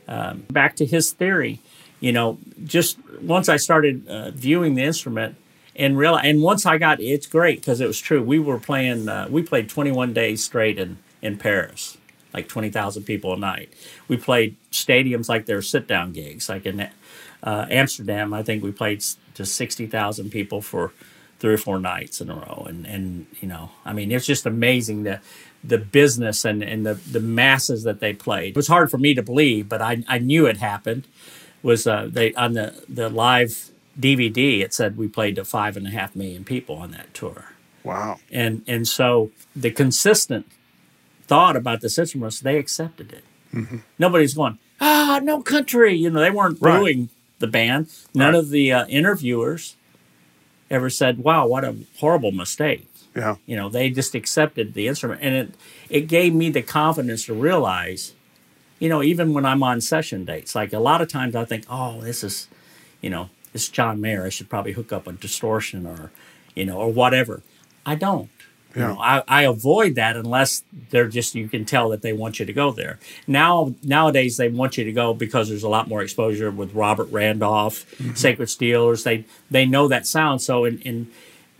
um, 0.06 0.44
back 0.50 0.76
to 0.76 0.86
his 0.86 1.10
theory. 1.12 1.60
You 2.00 2.12
know, 2.12 2.38
just 2.64 2.98
once 3.20 3.48
I 3.48 3.56
started 3.56 4.06
uh, 4.08 4.30
viewing 4.30 4.74
the 4.74 4.82
instrument 4.84 5.36
and 5.74 5.98
real, 5.98 6.16
and 6.16 6.42
once 6.42 6.64
I 6.66 6.78
got, 6.78 7.00
it's 7.00 7.26
great 7.26 7.60
because 7.60 7.80
it 7.80 7.86
was 7.86 8.00
true. 8.00 8.22
We 8.22 8.38
were 8.38 8.58
playing, 8.58 9.08
uh, 9.08 9.26
we 9.30 9.42
played 9.42 9.68
21 9.68 10.12
days 10.12 10.44
straight 10.44 10.78
in 10.78 10.98
in 11.20 11.36
Paris, 11.36 11.98
like 12.32 12.48
20,000 12.48 13.02
people 13.02 13.32
a 13.32 13.36
night. 13.36 13.72
We 14.06 14.16
played 14.16 14.56
stadiums 14.70 15.28
like 15.28 15.46
they're 15.46 15.62
sit 15.62 15.86
down 15.86 16.12
gigs, 16.12 16.48
like 16.48 16.66
in 16.66 16.88
uh, 17.42 17.66
Amsterdam. 17.70 18.32
I 18.32 18.42
think 18.42 18.62
we 18.62 18.72
played 18.72 19.04
to 19.34 19.44
60,000 19.44 20.30
people 20.30 20.62
for 20.62 20.92
three 21.38 21.54
or 21.54 21.58
four 21.58 21.78
nights 21.78 22.20
in 22.20 22.30
a 22.30 22.34
row. 22.34 22.66
And, 22.68 22.86
and 22.86 23.26
you 23.40 23.48
know, 23.48 23.70
I 23.84 23.92
mean, 23.92 24.10
it's 24.10 24.26
just 24.26 24.46
amazing 24.46 25.04
the, 25.04 25.20
the 25.62 25.78
business 25.78 26.44
and, 26.44 26.62
and 26.62 26.84
the, 26.84 26.94
the 26.94 27.20
masses 27.20 27.84
that 27.84 28.00
they 28.00 28.12
played. 28.12 28.50
It 28.50 28.56
was 28.56 28.68
hard 28.68 28.90
for 28.90 28.98
me 28.98 29.14
to 29.14 29.22
believe, 29.22 29.68
but 29.68 29.80
I, 29.80 30.04
I 30.08 30.18
knew 30.18 30.46
it 30.46 30.56
happened. 30.56 31.06
Was 31.62 31.86
uh, 31.86 32.08
they 32.10 32.32
on 32.34 32.52
the, 32.54 32.82
the 32.88 33.08
live 33.08 33.70
DVD? 33.98 34.60
It 34.60 34.72
said 34.72 34.96
we 34.96 35.08
played 35.08 35.36
to 35.36 35.44
five 35.44 35.76
and 35.76 35.86
a 35.86 35.90
half 35.90 36.14
million 36.14 36.44
people 36.44 36.76
on 36.76 36.90
that 36.92 37.12
tour 37.14 37.46
Wow. 37.84 38.18
and 38.30 38.62
and 38.66 38.86
so 38.86 39.30
the 39.56 39.70
consistent 39.70 40.46
thought 41.26 41.56
about 41.56 41.80
this 41.80 41.98
instrument 41.98 42.26
was 42.26 42.40
they 42.40 42.58
accepted 42.58 43.12
it. 43.12 43.24
Nobody's 43.98 44.34
going 44.34 44.58
ah 44.80 45.20
no 45.22 45.40
country, 45.42 45.94
you 45.94 46.10
know 46.10 46.20
they 46.20 46.30
weren't 46.30 46.58
Right. 46.60 46.78
booing 46.78 47.08
the 47.38 47.46
band. 47.46 47.88
None 48.14 48.34
Right. 48.34 48.38
of 48.38 48.50
the 48.50 48.72
uh, 48.72 48.86
interviewers 48.86 49.76
ever 50.70 50.90
said 50.90 51.18
wow 51.18 51.46
what 51.46 51.64
a 51.64 51.76
horrible 51.98 52.30
mistake. 52.32 52.86
Yeah. 53.16 53.36
You 53.46 53.56
know 53.56 53.68
they 53.68 53.90
just 53.90 54.14
accepted 54.14 54.74
the 54.74 54.86
instrument, 54.86 55.20
and 55.22 55.34
it 55.34 55.54
it 55.90 56.00
gave 56.02 56.34
me 56.34 56.50
the 56.50 56.62
confidence 56.62 57.24
to 57.26 57.34
realize, 57.34 58.12
you 58.78 58.88
know 58.88 59.02
even 59.02 59.34
when 59.34 59.44
I'm 59.44 59.62
on 59.62 59.80
session 59.80 60.24
dates, 60.24 60.54
like 60.54 60.72
a 60.72 60.78
lot 60.78 61.00
of 61.00 61.08
times 61.08 61.34
I 61.34 61.44
think 61.44 61.64
oh 61.70 62.00
this 62.00 62.22
is, 62.24 62.48
you 63.00 63.10
know 63.10 63.30
this 63.52 63.64
is 63.64 63.68
John 63.68 64.00
Mayer 64.00 64.24
I 64.24 64.28
should 64.28 64.48
probably 64.48 64.72
hook 64.72 64.92
up 64.92 65.06
a 65.06 65.12
distortion 65.12 65.86
or, 65.86 66.10
you 66.54 66.64
know 66.64 66.78
or 66.78 66.92
whatever. 66.92 67.42
I 67.84 67.94
don't. 67.94 68.30
You 68.74 68.82
know, 68.82 68.98
I, 69.00 69.24
I 69.26 69.42
avoid 69.42 69.96
that 69.96 70.14
unless 70.14 70.62
they're 70.90 71.08
just 71.08 71.34
you 71.34 71.48
can 71.48 71.64
tell 71.64 71.88
that 71.88 72.02
they 72.02 72.12
want 72.12 72.38
you 72.38 72.46
to 72.46 72.52
go 72.52 72.70
there. 72.70 72.98
Now 73.26 73.74
nowadays 73.82 74.36
they 74.36 74.48
want 74.48 74.78
you 74.78 74.84
to 74.84 74.92
go 74.92 75.14
because 75.14 75.48
there's 75.48 75.64
a 75.64 75.68
lot 75.68 75.88
more 75.88 76.02
exposure 76.02 76.50
with 76.50 76.74
Robert 76.74 77.10
Randolph, 77.10 77.90
mm-hmm. 77.96 78.14
Sacred 78.14 78.48
Steelers. 78.48 79.02
They 79.02 79.24
they 79.50 79.66
know 79.66 79.88
that 79.88 80.06
sound, 80.06 80.42
so 80.42 80.64
and, 80.64 80.80
and 80.86 81.10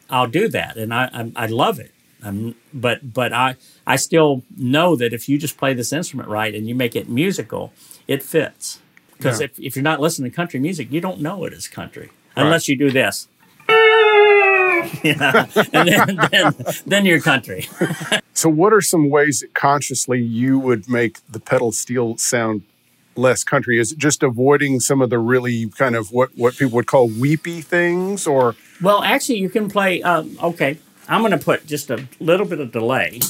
I'll 0.08 0.28
do 0.28 0.48
that, 0.48 0.76
and 0.76 0.94
I 0.94 1.08
I, 1.12 1.44
I 1.44 1.46
love 1.46 1.80
it. 1.80 1.92
Um, 2.22 2.54
but 2.74 3.12
but 3.14 3.32
I 3.32 3.56
I 3.86 3.96
still 3.96 4.42
know 4.56 4.96
that 4.96 5.12
if 5.12 5.28
you 5.28 5.38
just 5.38 5.56
play 5.56 5.72
this 5.74 5.92
instrument 5.92 6.28
right 6.28 6.54
and 6.54 6.66
you 6.68 6.74
make 6.74 6.96
it 6.96 7.08
musical, 7.08 7.72
it 8.08 8.22
fits. 8.22 8.80
Because 9.16 9.40
Yeah. 9.40 9.46
if, 9.46 9.58
if 9.58 9.76
you're 9.76 9.82
not 9.82 10.00
listening 10.00 10.30
to 10.30 10.34
country 10.36 10.60
music, 10.60 10.90
you 10.92 11.00
don't 11.00 11.20
know 11.20 11.44
it 11.44 11.52
is 11.52 11.68
country 11.68 12.10
Right. 12.36 12.44
unless 12.46 12.68
you 12.68 12.76
do 12.76 12.90
this. 12.90 13.28
yeah, 15.04 15.46
and 15.72 15.88
then, 15.88 16.18
then 16.32 16.54
then 16.86 17.04
you're 17.06 17.20
country. 17.20 17.68
So 18.34 18.48
what 18.48 18.72
are 18.72 18.80
some 18.80 19.10
ways 19.10 19.40
that 19.40 19.52
consciously 19.54 20.20
you 20.22 20.60
would 20.60 20.88
make 20.88 21.18
the 21.28 21.40
pedal 21.40 21.72
steel 21.72 22.16
sound 22.18 22.62
less 23.16 23.42
country? 23.42 23.80
Is 23.80 23.90
it 23.90 23.98
just 23.98 24.22
avoiding 24.22 24.78
some 24.78 25.02
of 25.02 25.10
the 25.10 25.18
really 25.18 25.66
kind 25.70 25.96
of 25.96 26.12
what, 26.12 26.30
what 26.36 26.54
people 26.56 26.74
would 26.76 26.86
call 26.86 27.08
weepy 27.08 27.60
things 27.62 28.28
or 28.28 28.54
Well, 28.80 29.02
actually, 29.02 29.38
you 29.40 29.48
can 29.50 29.68
play. 29.68 30.02
Um, 30.04 30.38
okay, 30.40 30.78
I'm 31.08 31.20
going 31.22 31.32
to 31.32 31.38
put 31.38 31.66
just 31.66 31.90
a 31.90 32.06
little 32.20 32.46
bit 32.46 32.60
of 32.60 32.70
delay, 32.72 33.20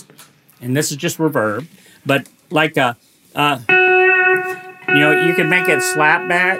and 0.60 0.76
this 0.76 0.90
is 0.90 0.96
just 0.96 1.18
reverb, 1.18 1.66
but 2.04 2.28
like 2.50 2.76
a, 2.76 2.96
uh, 3.34 3.58
you 4.88 4.94
know, 4.98 5.24
you 5.26 5.34
can 5.34 5.48
make 5.48 5.68
it 5.68 5.80
slap 5.82 6.28
back. 6.28 6.58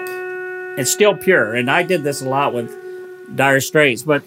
It's 0.79 0.91
still 0.91 1.15
pure, 1.15 1.55
and 1.55 1.69
I 1.69 1.83
did 1.83 2.03
this 2.03 2.21
a 2.21 2.29
lot 2.29 2.53
with 2.53 2.71
Dire 3.35 3.59
Straits, 3.59 4.03
but 4.03 4.23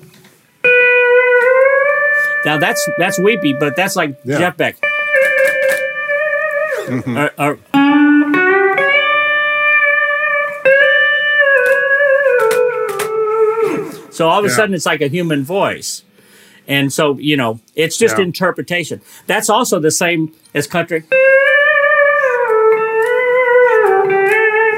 now 2.44 2.59
that's 2.59 2.87
that's 2.98 3.18
weepy, 3.18 3.55
but 3.55 3.74
that's 3.74 3.96
like 3.96 4.16
Yeah. 4.24 4.38
Jeff 4.38 4.57
Beck. 4.59 4.76
Or- 7.07 7.33
or- 7.38 7.59
So 14.11 14.28
all 14.28 14.40
of 14.40 14.44
a 14.44 14.48
Yeah. 14.48 14.55
sudden, 14.57 14.74
it's 14.74 14.85
like 14.85 15.00
a 15.00 15.09
human 15.09 15.42
voice. 15.42 16.02
And 16.68 16.92
so, 16.92 17.18
you 17.18 17.37
know, 17.37 17.61
it's 17.75 17.96
just 17.96 18.18
Yeah. 18.18 18.25
interpretation. 18.25 19.01
That's 19.27 19.51
also 19.51 19.79
the 19.81 19.90
same 19.90 20.33
as 20.55 20.66
country. 20.66 21.03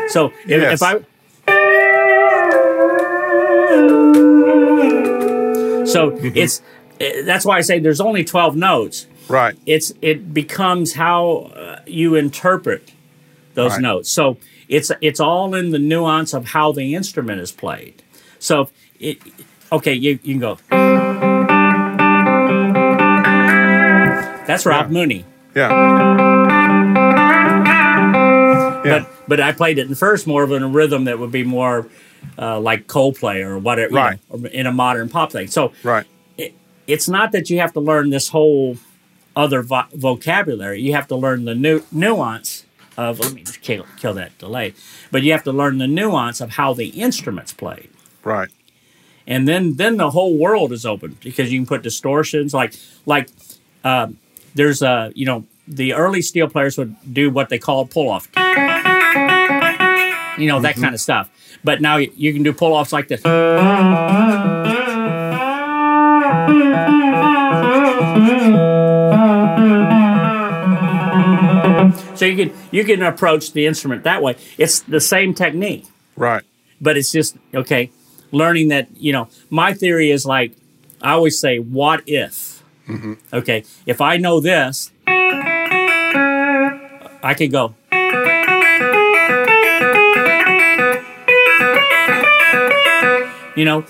So 0.08 0.32
if, 0.46 0.60
Yes. 0.62 0.74
if 0.74 0.82
I. 0.82 1.00
So 5.86 6.10
it's 6.34 6.60
eh, 7.00 7.22
that's 7.22 7.44
why 7.44 7.56
I 7.58 7.60
say 7.60 7.78
there's 7.78 8.00
only 8.00 8.24
12 8.24 8.56
notes. 8.56 9.06
right? 9.28 9.54
It's 9.66 9.92
it 10.02 10.34
becomes 10.34 10.94
how 10.94 11.50
uh, 11.56 11.80
you 11.86 12.14
interpret 12.16 12.90
those 13.54 13.72
Right. 13.72 13.80
notes. 13.82 14.10
So 14.10 14.36
it's 14.68 14.90
it's 15.00 15.20
all 15.20 15.54
in 15.54 15.70
the 15.70 15.78
nuance 15.78 16.34
of 16.34 16.46
how 16.46 16.72
the 16.72 16.94
instrument 16.94 17.40
is 17.40 17.52
played. 17.52 18.02
So 18.38 18.68
it 18.98 19.18
okay, 19.72 19.94
you, 19.94 20.18
you 20.22 20.38
can 20.38 20.40
go. 20.40 21.33
That's 24.46 24.66
Rob 24.66 24.86
Yeah. 24.86 24.92
Mooney. 24.92 25.24
Yeah. 25.54 25.70
Yeah. 28.84 28.98
But 29.00 29.10
but 29.26 29.40
I 29.40 29.52
played 29.52 29.78
it 29.78 29.88
in 29.88 29.94
first 29.94 30.26
more 30.26 30.42
of 30.42 30.52
in 30.52 30.62
a 30.62 30.68
rhythm 30.68 31.04
that 31.04 31.18
would 31.18 31.32
be 31.32 31.44
more 31.44 31.88
uh, 32.38 32.60
like 32.60 32.86
Coldplay 32.86 33.42
or 33.44 33.58
whatever, 33.58 33.90
you 33.92 33.96
Right. 33.96 34.18
know, 34.30 34.46
in 34.48 34.66
a 34.66 34.72
modern 34.72 35.08
pop 35.08 35.32
thing. 35.32 35.46
So 35.48 35.72
right. 35.82 36.04
it, 36.36 36.54
it's 36.86 37.08
not 37.08 37.32
that 37.32 37.48
you 37.50 37.60
have 37.60 37.72
to 37.74 37.80
learn 37.80 38.10
this 38.10 38.28
whole 38.28 38.76
other 39.36 39.62
vo- 39.62 39.84
vocabulary. 39.94 40.80
You 40.80 40.92
have 40.94 41.08
to 41.08 41.16
learn 41.16 41.44
the 41.44 41.54
nu- 41.54 41.84
nuance 41.92 42.64
of. 42.98 43.20
Let 43.20 43.32
me 43.32 43.42
just 43.42 43.62
kill, 43.62 43.86
kill 43.98 44.14
that 44.14 44.36
delay. 44.38 44.74
But 45.10 45.22
you 45.22 45.32
have 45.32 45.44
to 45.44 45.52
learn 45.52 45.78
the 45.78 45.86
nuance 45.86 46.40
of 46.40 46.50
how 46.50 46.74
the 46.74 46.88
instruments 46.88 47.52
played, 47.54 47.88
Right. 48.22 48.48
and 49.26 49.48
then 49.48 49.74
then 49.76 49.96
the 49.96 50.10
whole 50.10 50.36
world 50.36 50.72
is 50.72 50.84
open 50.84 51.16
because 51.22 51.50
you 51.52 51.58
can 51.58 51.66
put 51.66 51.82
distortions 51.82 52.52
like 52.52 52.74
like 53.06 53.28
um, 53.84 54.18
there's 54.54 54.82
a 54.82 55.12
you 55.14 55.26
know 55.26 55.44
the 55.66 55.94
early 55.94 56.22
steel 56.22 56.48
players 56.48 56.76
would 56.78 56.94
do 57.12 57.30
what 57.30 57.48
they 57.48 57.58
called 57.58 57.90
pull 57.90 58.10
off. 58.10 58.28
You 60.36 60.48
know 60.48 60.60
that 60.60 60.74
mm-hmm. 60.74 60.82
kind 60.82 60.94
of 60.94 61.00
stuff. 61.00 61.30
But 61.62 61.80
now 61.80 61.96
you, 61.96 62.12
you 62.16 62.32
can 62.32 62.42
do 62.42 62.52
pull 62.52 62.72
offs 62.72 62.92
like 62.92 63.08
this. 63.08 63.22
So 72.14 72.26
you 72.26 72.36
can 72.36 72.56
you 72.70 72.84
can 72.84 73.02
approach 73.02 73.52
the 73.52 73.66
instrument 73.66 74.04
that 74.04 74.22
way. 74.22 74.36
It's 74.56 74.80
the 74.80 75.00
same 75.00 75.34
technique, 75.34 75.86
Right. 76.16 76.42
but 76.80 76.96
it's 76.96 77.10
just 77.10 77.36
okay. 77.52 77.90
Learning 78.30 78.68
that 78.68 78.88
you 78.96 79.12
know, 79.12 79.28
my 79.50 79.74
theory 79.74 80.10
is 80.10 80.24
like 80.24 80.52
I 81.02 81.12
always 81.12 81.38
say, 81.38 81.58
what 81.58 82.02
if? 82.06 82.53
Okay, 83.32 83.64
if 83.86 84.00
I 84.00 84.16
know 84.18 84.40
this, 84.40 84.90
I 87.22 87.34
could 87.36 87.50
go. 87.52 87.74
You 93.56 93.64
know, 93.64 93.82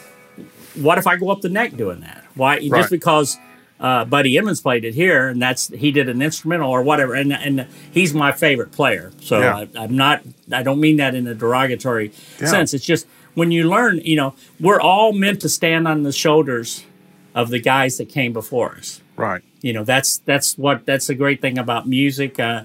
what 0.75 0.99
if 0.99 1.07
I 1.07 1.17
go 1.17 1.31
up 1.31 1.41
the 1.41 1.49
neck 1.49 1.75
doing 1.75 2.01
that? 2.01 2.23
Why 2.35 2.57
Right. 2.57 2.71
just 2.83 2.91
because 2.91 3.39
uh, 3.81 4.05
Buddy 4.05 4.37
Emmons 4.37 4.61
played 4.61 4.85
it 4.85 4.93
here 4.95 5.29
and 5.29 5.41
that's 5.41 5.69
he 5.69 5.91
did 5.91 6.07
an 6.11 6.21
instrumental 6.21 6.71
or 6.71 6.83
whatever, 6.83 7.15
and 7.15 7.33
and 7.33 7.67
he's 7.91 8.13
my 8.13 8.31
favorite 8.31 8.73
player. 8.73 9.11
So 9.21 9.41
Yeah. 9.41 9.57
I, 9.57 9.69
I'm 9.85 9.97
not. 9.97 10.21
I 10.53 10.63
don't 10.63 10.81
mean 10.81 10.99
that 10.99 11.15
in 11.15 11.27
a 11.27 11.35
derogatory 11.35 12.13
Yeah. 12.41 12.47
sense. 12.49 12.75
It's 12.75 12.85
just 12.85 13.07
when 13.35 13.51
you 13.53 13.67
learn, 13.69 14.01
you 14.05 14.17
know, 14.17 14.35
we're 14.61 14.81
all 14.81 15.13
meant 15.15 15.41
to 15.41 15.49
stand 15.49 15.89
on 15.89 16.03
the 16.03 16.13
shoulders 16.13 16.85
of 17.35 17.51
the 17.51 17.59
guys 17.59 17.99
that 17.99 18.09
came 18.09 18.33
before 18.33 18.77
us. 18.77 19.01
Right. 19.17 19.43
you 19.61 19.73
know 19.73 19.85
that's 19.85 20.19
that's 20.19 20.59
what 20.59 20.87
that's 20.87 21.07
the 21.07 21.15
great 21.15 21.41
thing 21.41 21.57
about 21.57 21.87
music 21.87 22.41
uh, 22.41 22.65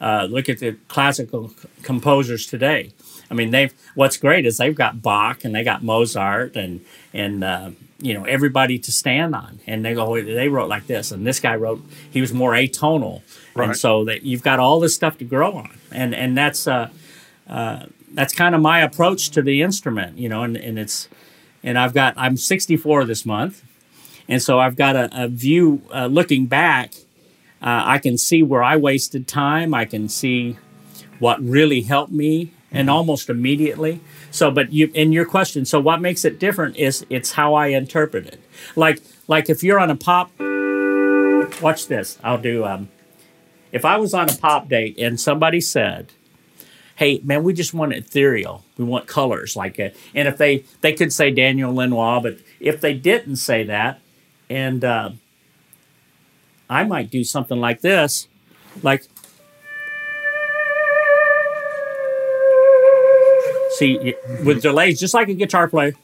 uh, 0.00 0.26
look 0.30 0.48
at 0.48 0.60
the 0.60 0.78
classical 0.88 1.50
c- 1.50 1.68
composers 1.82 2.46
today. 2.46 2.92
I 3.30 3.34
mean 3.34 3.50
they've 3.50 3.72
what's 3.94 4.16
great 4.16 4.46
is 4.46 4.56
they've 4.56 4.74
got 4.74 5.02
bach 5.02 5.44
and 5.44 5.54
they 5.54 5.62
got 5.62 5.82
mozart 5.82 6.56
and 6.56 6.80
and 7.12 7.44
uh, 7.44 7.70
you 8.00 8.14
know 8.14 8.24
everybody 8.24 8.78
to 8.78 8.90
stand 8.90 9.34
on. 9.34 9.60
And 9.66 9.84
they 9.84 9.92
go 9.94 10.20
they 10.22 10.48
wrote 10.48 10.68
like 10.70 10.86
this 10.86 11.12
and 11.12 11.26
this 11.26 11.38
guy 11.38 11.54
wrote 11.54 11.82
he 12.10 12.20
was 12.22 12.32
more 12.32 12.52
atonal. 12.52 13.20
Right. 13.54 13.68
and 13.68 13.76
so 13.76 14.04
that 14.06 14.22
you've 14.22 14.42
got 14.42 14.58
all 14.58 14.80
this 14.80 14.94
stuff 14.94 15.18
to 15.18 15.24
grow 15.24 15.52
on. 15.52 15.78
And 15.92 16.14
and 16.14 16.36
that's 16.36 16.66
uh, 16.66 16.88
uh, 17.46 17.86
that's 18.12 18.32
kind 18.34 18.54
of 18.54 18.60
my 18.60 18.80
approach 18.80 19.30
to 19.30 19.42
the 19.42 19.62
instrument 19.62 20.18
you 20.18 20.28
know 20.28 20.42
and, 20.42 20.56
and 20.56 20.78
it's 20.78 21.08
and 21.62 21.78
i've 21.78 21.94
got 21.94 22.14
i'm 22.16 22.36
64 22.36 23.04
this 23.04 23.24
month 23.24 23.64
and 24.30 24.40
so 24.40 24.60
I've 24.60 24.76
got 24.76 24.94
a, 24.94 25.24
a 25.24 25.28
view 25.28 25.82
uh, 25.92 26.06
looking 26.06 26.46
back. 26.46 26.94
Uh, 27.60 27.82
I 27.84 27.98
can 27.98 28.16
see 28.16 28.42
where 28.44 28.62
I 28.62 28.76
wasted 28.76 29.26
time. 29.26 29.74
I 29.74 29.84
can 29.84 30.08
see 30.08 30.56
what 31.18 31.42
really 31.42 31.82
helped 31.82 32.12
me, 32.12 32.52
and 32.70 32.88
almost 32.88 33.28
immediately. 33.28 34.00
So, 34.30 34.52
but 34.52 34.72
you 34.72 34.90
in 34.94 35.10
your 35.10 35.26
question, 35.26 35.64
so 35.64 35.80
what 35.80 36.00
makes 36.00 36.24
it 36.24 36.38
different 36.38 36.76
is 36.76 37.04
it's 37.10 37.32
how 37.32 37.54
I 37.54 37.66
interpret 37.66 38.26
it. 38.26 38.40
Like, 38.76 39.02
like 39.26 39.50
if 39.50 39.64
you're 39.64 39.80
on 39.80 39.90
a 39.90 39.96
pop, 39.96 40.30
watch 41.60 41.88
this. 41.88 42.16
I'll 42.22 42.38
do. 42.40 42.64
Um, 42.64 42.88
if 43.72 43.84
I 43.84 43.96
was 43.98 44.14
on 44.14 44.30
a 44.30 44.34
pop 44.34 44.68
date 44.68 44.96
and 44.96 45.20
somebody 45.20 45.60
said, 45.60 46.12
hey 46.96 47.18
man 47.24 47.42
we 47.42 47.54
just 47.54 47.72
want 47.72 47.94
ethereal 47.94 48.62
we 48.76 48.84
want 48.84 49.06
colors 49.06 49.56
like 49.56 49.80
uh, 49.80 49.88
and 50.14 50.28
if 50.28 50.36
they 50.36 50.62
they 50.82 50.92
could 50.92 51.10
say 51.10 51.30
Daniel 51.30 51.72
Lanois 51.72 52.20
but 52.20 52.36
if 52.60 52.82
they 52.82 52.92
didn't 52.92 53.36
say 53.36 53.64
that 53.64 53.98
and 54.50 54.84
uh, 54.84 55.10
i 56.68 56.84
might 56.84 57.10
do 57.10 57.24
something 57.24 57.58
like 57.58 57.80
this 57.80 58.28
like 58.82 59.06
see 63.80 64.14
with 64.44 64.60
delays 64.60 65.00
just 65.00 65.14
like 65.14 65.28
a 65.28 65.34
guitar 65.34 65.68
player. 65.68 65.94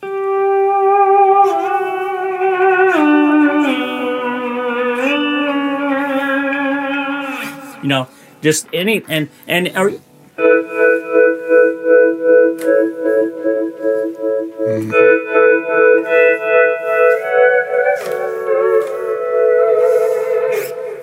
You 7.83 7.89
know 7.89 8.09
just 8.43 8.67
any 8.73 9.03
and 9.09 9.29
and 9.47 9.69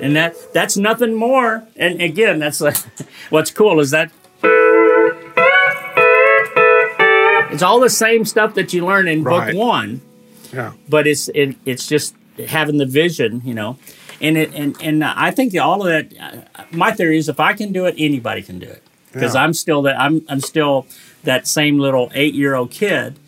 and 0.04 0.16
that 0.16 0.36
that's 0.54 0.76
nothing 0.78 1.14
more 1.16 1.64
and 1.76 2.02
again 2.02 2.38
that's 2.40 2.60
like 2.62 2.78
what's 3.30 3.52
cool 3.52 3.80
is 3.80 3.92
that 3.92 4.12
it's 7.52 7.62
all 7.64 7.80
the 7.80 7.90
same 7.90 8.26
stuff 8.26 8.56
that 8.56 8.74
you 8.74 8.86
learn 8.86 9.08
in 9.08 9.24
Right. 9.24 9.54
book 9.54 9.56
one 9.58 10.02
Yeah. 10.52 10.74
but 10.90 11.08
it's 11.08 11.28
it, 11.30 11.56
it's 11.66 11.88
just 11.88 12.16
having 12.48 12.78
the 12.78 12.86
vision, 12.86 13.42
you 13.46 13.54
know. 13.54 13.78
And 14.22 14.38
it 14.38 14.54
and 14.56 14.76
and 14.82 15.04
I 15.04 15.32
think 15.32 15.56
all 15.58 15.86
of 15.86 15.88
that. 15.88 16.06
uh, 16.56 16.64
My 16.72 16.92
theory 16.92 17.18
is 17.18 17.30
if 17.30 17.40
I 17.40 17.54
can 17.54 17.72
do 17.72 17.86
it, 17.86 17.96
anybody 17.98 18.42
can 18.42 18.58
do 18.60 18.68
it. 18.68 18.82
Because 19.12 19.36
Yeah. 19.36 19.44
I'm 19.44 19.54
still 19.54 19.82
that 19.84 20.00
I'm 20.00 20.26
I'm 20.30 20.40
still 20.42 20.86
that 21.24 21.48
same 21.48 21.78
little 21.80 22.12
eight 22.16 22.34
year 22.34 22.56
old 22.56 22.72
kid 22.72 23.20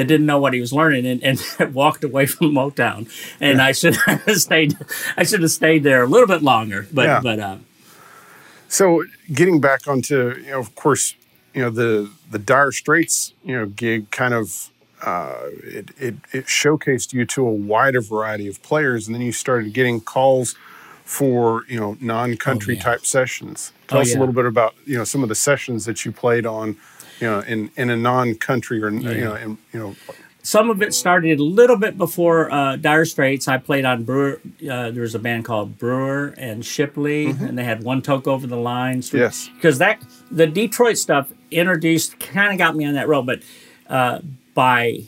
that 0.00 0.06
didn't 0.08 0.26
know 0.26 0.38
what 0.40 0.52
he 0.54 0.60
was 0.60 0.72
learning 0.72 1.04
and, 1.06 1.22
and 1.22 1.74
walked 1.74 2.04
away 2.04 2.26
from 2.26 2.52
Motown. 2.52 3.08
And 3.40 3.60
I 3.60 3.72
should 3.72 3.96
have 4.06 4.22
stayed. 4.48 4.76
I 5.16 5.22
should 5.24 5.42
have 5.42 5.50
stayed 5.50 5.82
there 5.84 6.02
a 6.02 6.06
little 6.06 6.26
bit 6.34 6.42
longer. 6.42 6.86
But 6.92 7.04
Yeah. 7.06 7.20
but 7.22 7.38
uh, 7.38 7.56
So 8.68 9.04
getting 9.32 9.60
back 9.60 9.86
onto, 9.88 10.36
you 10.38 10.50
know, 10.52 10.60
of 10.60 10.74
course, 10.74 11.14
you 11.54 11.62
know, 11.62 11.70
the 11.70 12.10
the 12.30 12.38
Dire 12.38 12.72
Straits, 12.72 13.34
you 13.44 13.54
know, 13.56 13.66
gig 13.66 14.10
kind 14.10 14.34
of 14.34 14.70
uh, 15.02 15.34
it, 15.64 15.90
it 15.98 16.14
it 16.32 16.44
showcased 16.46 17.12
you 17.12 17.24
to 17.26 17.46
a 17.46 17.50
wider 17.50 18.00
variety 18.00 18.46
of 18.48 18.62
players, 18.62 19.06
and 19.06 19.14
then 19.14 19.22
you 19.22 19.32
started 19.32 19.72
getting 19.72 20.00
calls 20.00 20.54
for 21.04 21.64
you 21.68 21.80
know 21.80 21.96
non-country 22.00 22.74
Oh, 22.74 22.76
yeah. 22.76 22.82
type 22.82 23.04
sessions. 23.06 23.72
Tell 23.88 23.98
Oh, 23.98 24.02
us 24.02 24.10
yeah. 24.12 24.18
a 24.18 24.20
little 24.20 24.34
bit 24.34 24.46
about 24.46 24.74
you 24.86 24.96
know 24.98 25.04
some 25.04 25.22
of 25.22 25.28
the 25.28 25.34
sessions 25.34 25.84
that 25.86 26.04
you 26.04 26.12
played 26.12 26.46
on, 26.46 26.76
you 27.20 27.26
know, 27.28 27.40
in 27.40 27.70
in 27.76 27.90
a 27.90 27.96
non-country 27.96 28.82
or 28.82 28.90
you 28.90 29.24
know, 29.24 29.34
in, 29.34 29.58
you 29.72 29.78
know, 29.78 29.96
some 30.42 30.70
of 30.70 30.80
it 30.80 30.94
started 30.94 31.38
a 31.38 31.42
little 31.42 31.76
bit 31.76 31.98
before 31.98 32.50
uh, 32.50 32.76
Dire 32.76 33.04
Straits. 33.04 33.46
I 33.46 33.58
played 33.58 33.84
on 33.84 34.04
Brewer. 34.04 34.40
Uh, 34.62 34.90
there 34.90 35.02
was 35.02 35.14
a 35.14 35.18
band 35.18 35.44
called 35.44 35.78
Brewer 35.78 36.34
and 36.38 36.64
Shipley, 36.64 37.26
and 37.26 37.58
they 37.58 37.64
had 37.64 37.82
one 37.84 38.00
toke 38.02 38.26
over 38.26 38.46
the 38.46 38.56
lines. 38.56 39.08
Mm-hmm. 39.08 39.18
Yes. 39.18 39.50
because 39.54 39.78
that 39.78 40.02
the 40.30 40.46
Detroit 40.46 40.96
stuff 40.96 41.30
introduced 41.50 42.18
kind 42.20 42.52
of 42.52 42.58
got 42.58 42.74
me 42.74 42.84
on 42.86 42.94
that 42.94 43.08
road, 43.08 43.26
but 43.26 43.42
uh, 43.88 44.20
by 44.54 45.04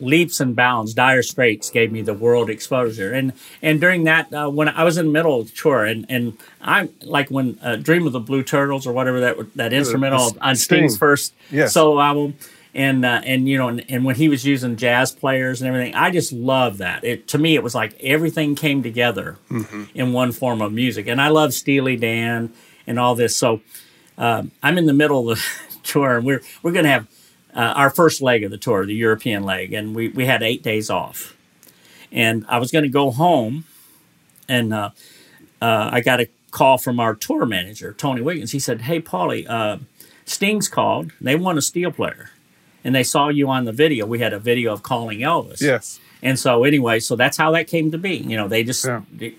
leaps 0.00 0.40
and 0.40 0.54
bounds, 0.56 0.92
Dire 0.94 1.22
Straits 1.22 1.70
gave 1.70 1.92
me 1.92 2.02
the 2.02 2.14
world 2.14 2.50
exposure, 2.50 3.12
and 3.12 3.32
and 3.62 3.80
during 3.80 4.04
that 4.04 4.32
uh, 4.32 4.48
when 4.48 4.68
I 4.68 4.84
was 4.84 4.98
in 4.98 5.06
the 5.06 5.12
middle 5.12 5.40
of 5.40 5.50
the 5.50 5.56
tour, 5.56 5.84
and 5.84 6.04
and 6.08 6.36
I'm 6.60 6.88
like 7.02 7.30
when 7.30 7.58
uh, 7.62 7.76
Dream 7.76 8.06
of 8.06 8.12
the 8.12 8.20
Blue 8.20 8.42
Turtles 8.42 8.86
or 8.86 8.92
whatever 8.92 9.20
that 9.20 9.36
that 9.56 9.72
instrumental 9.72 10.30
the 10.30 10.40
on 10.40 10.56
Sting. 10.56 10.78
Sting's 10.88 10.96
first 10.98 11.34
Yes. 11.50 11.72
solo 11.72 12.00
album, 12.00 12.34
and 12.74 13.04
uh, 13.04 13.20
and 13.24 13.48
you 13.48 13.56
know, 13.58 13.68
and, 13.68 13.84
and 13.88 14.04
when 14.04 14.16
he 14.16 14.28
was 14.28 14.44
using 14.44 14.76
jazz 14.76 15.12
players 15.12 15.62
and 15.62 15.68
everything, 15.68 15.94
I 15.94 16.10
just 16.10 16.32
love 16.32 16.78
that. 16.78 17.04
It 17.04 17.28
to 17.28 17.38
me, 17.38 17.54
it 17.54 17.62
was 17.62 17.74
like 17.74 17.94
everything 18.00 18.54
came 18.56 18.82
together 18.82 19.38
in 19.94 20.12
one 20.12 20.32
form 20.32 20.60
of 20.60 20.72
music, 20.72 21.06
and 21.06 21.20
I 21.20 21.28
love 21.28 21.54
Steely 21.54 21.96
Dan 21.96 22.52
and 22.86 22.98
all 22.98 23.14
this. 23.14 23.36
So 23.36 23.60
um, 24.18 24.50
I'm 24.62 24.76
in 24.78 24.86
the 24.86 24.92
middle 24.92 25.30
of 25.30 25.38
the 25.38 25.78
tour, 25.84 26.16
and 26.16 26.26
we're 26.26 26.42
we're 26.62 26.72
gonna 26.72 26.88
have 26.88 27.06
uh, 27.54 27.72
our 27.76 27.90
first 27.90 28.20
leg 28.20 28.42
of 28.42 28.50
the 28.50 28.58
tour, 28.58 28.84
the 28.84 28.94
European 28.94 29.44
leg, 29.44 29.72
and 29.72 29.94
we, 29.94 30.08
we 30.08 30.26
had 30.26 30.42
eight 30.42 30.62
days 30.62 30.90
off. 30.90 31.36
And 32.10 32.44
I 32.48 32.58
was 32.58 32.70
going 32.70 32.84
to 32.84 32.88
go 32.88 33.10
home, 33.10 33.64
and 34.48 34.72
uh, 34.72 34.90
uh, 35.60 35.90
I 35.92 36.00
got 36.00 36.20
a 36.20 36.28
call 36.50 36.78
from 36.78 37.00
our 37.00 37.14
tour 37.14 37.46
manager, 37.46 37.92
Tony 37.92 38.22
Wiggins. 38.22 38.52
He 38.52 38.58
said, 38.58 38.82
Hey, 38.82 39.00
Paulie, 39.00 39.48
uh, 39.48 39.78
Sting's 40.24 40.68
called. 40.68 41.12
They 41.20 41.36
want 41.36 41.58
a 41.58 41.62
steel 41.62 41.90
player. 41.90 42.30
And 42.82 42.94
they 42.94 43.02
saw 43.02 43.28
you 43.28 43.48
on 43.48 43.64
the 43.64 43.72
video. 43.72 44.06
We 44.06 44.18
had 44.18 44.32
a 44.32 44.38
video 44.38 44.72
of 44.72 44.82
calling 44.82 45.20
Elvis. 45.20 45.60
Yes. 45.60 46.00
And 46.22 46.38
so, 46.38 46.64
anyway, 46.64 47.00
so 47.00 47.16
that's 47.16 47.36
how 47.36 47.50
that 47.52 47.66
came 47.66 47.90
to 47.92 47.98
be. 47.98 48.16
You 48.16 48.36
know, 48.36 48.46
they 48.46 48.62
just, 48.62 48.84
yeah. 48.84 49.02
they, 49.12 49.34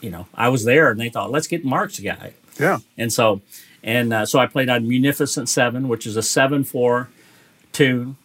you 0.00 0.10
know, 0.10 0.26
I 0.34 0.48
was 0.48 0.64
there 0.64 0.90
and 0.90 1.00
they 1.00 1.08
thought, 1.08 1.30
let's 1.30 1.46
get 1.46 1.64
Mark's 1.64 2.00
guy. 2.00 2.34
Yeah. 2.58 2.78
And 2.96 3.12
so, 3.12 3.40
and 3.82 4.12
uh, 4.12 4.26
so 4.26 4.38
I 4.38 4.46
played 4.46 4.68
on 4.68 4.86
Munificent 4.88 5.48
Seven, 5.48 5.88
which 5.88 6.06
is 6.06 6.16
a 6.16 6.22
7 6.22 6.64
4 6.64 7.08
Tune, 7.78 8.16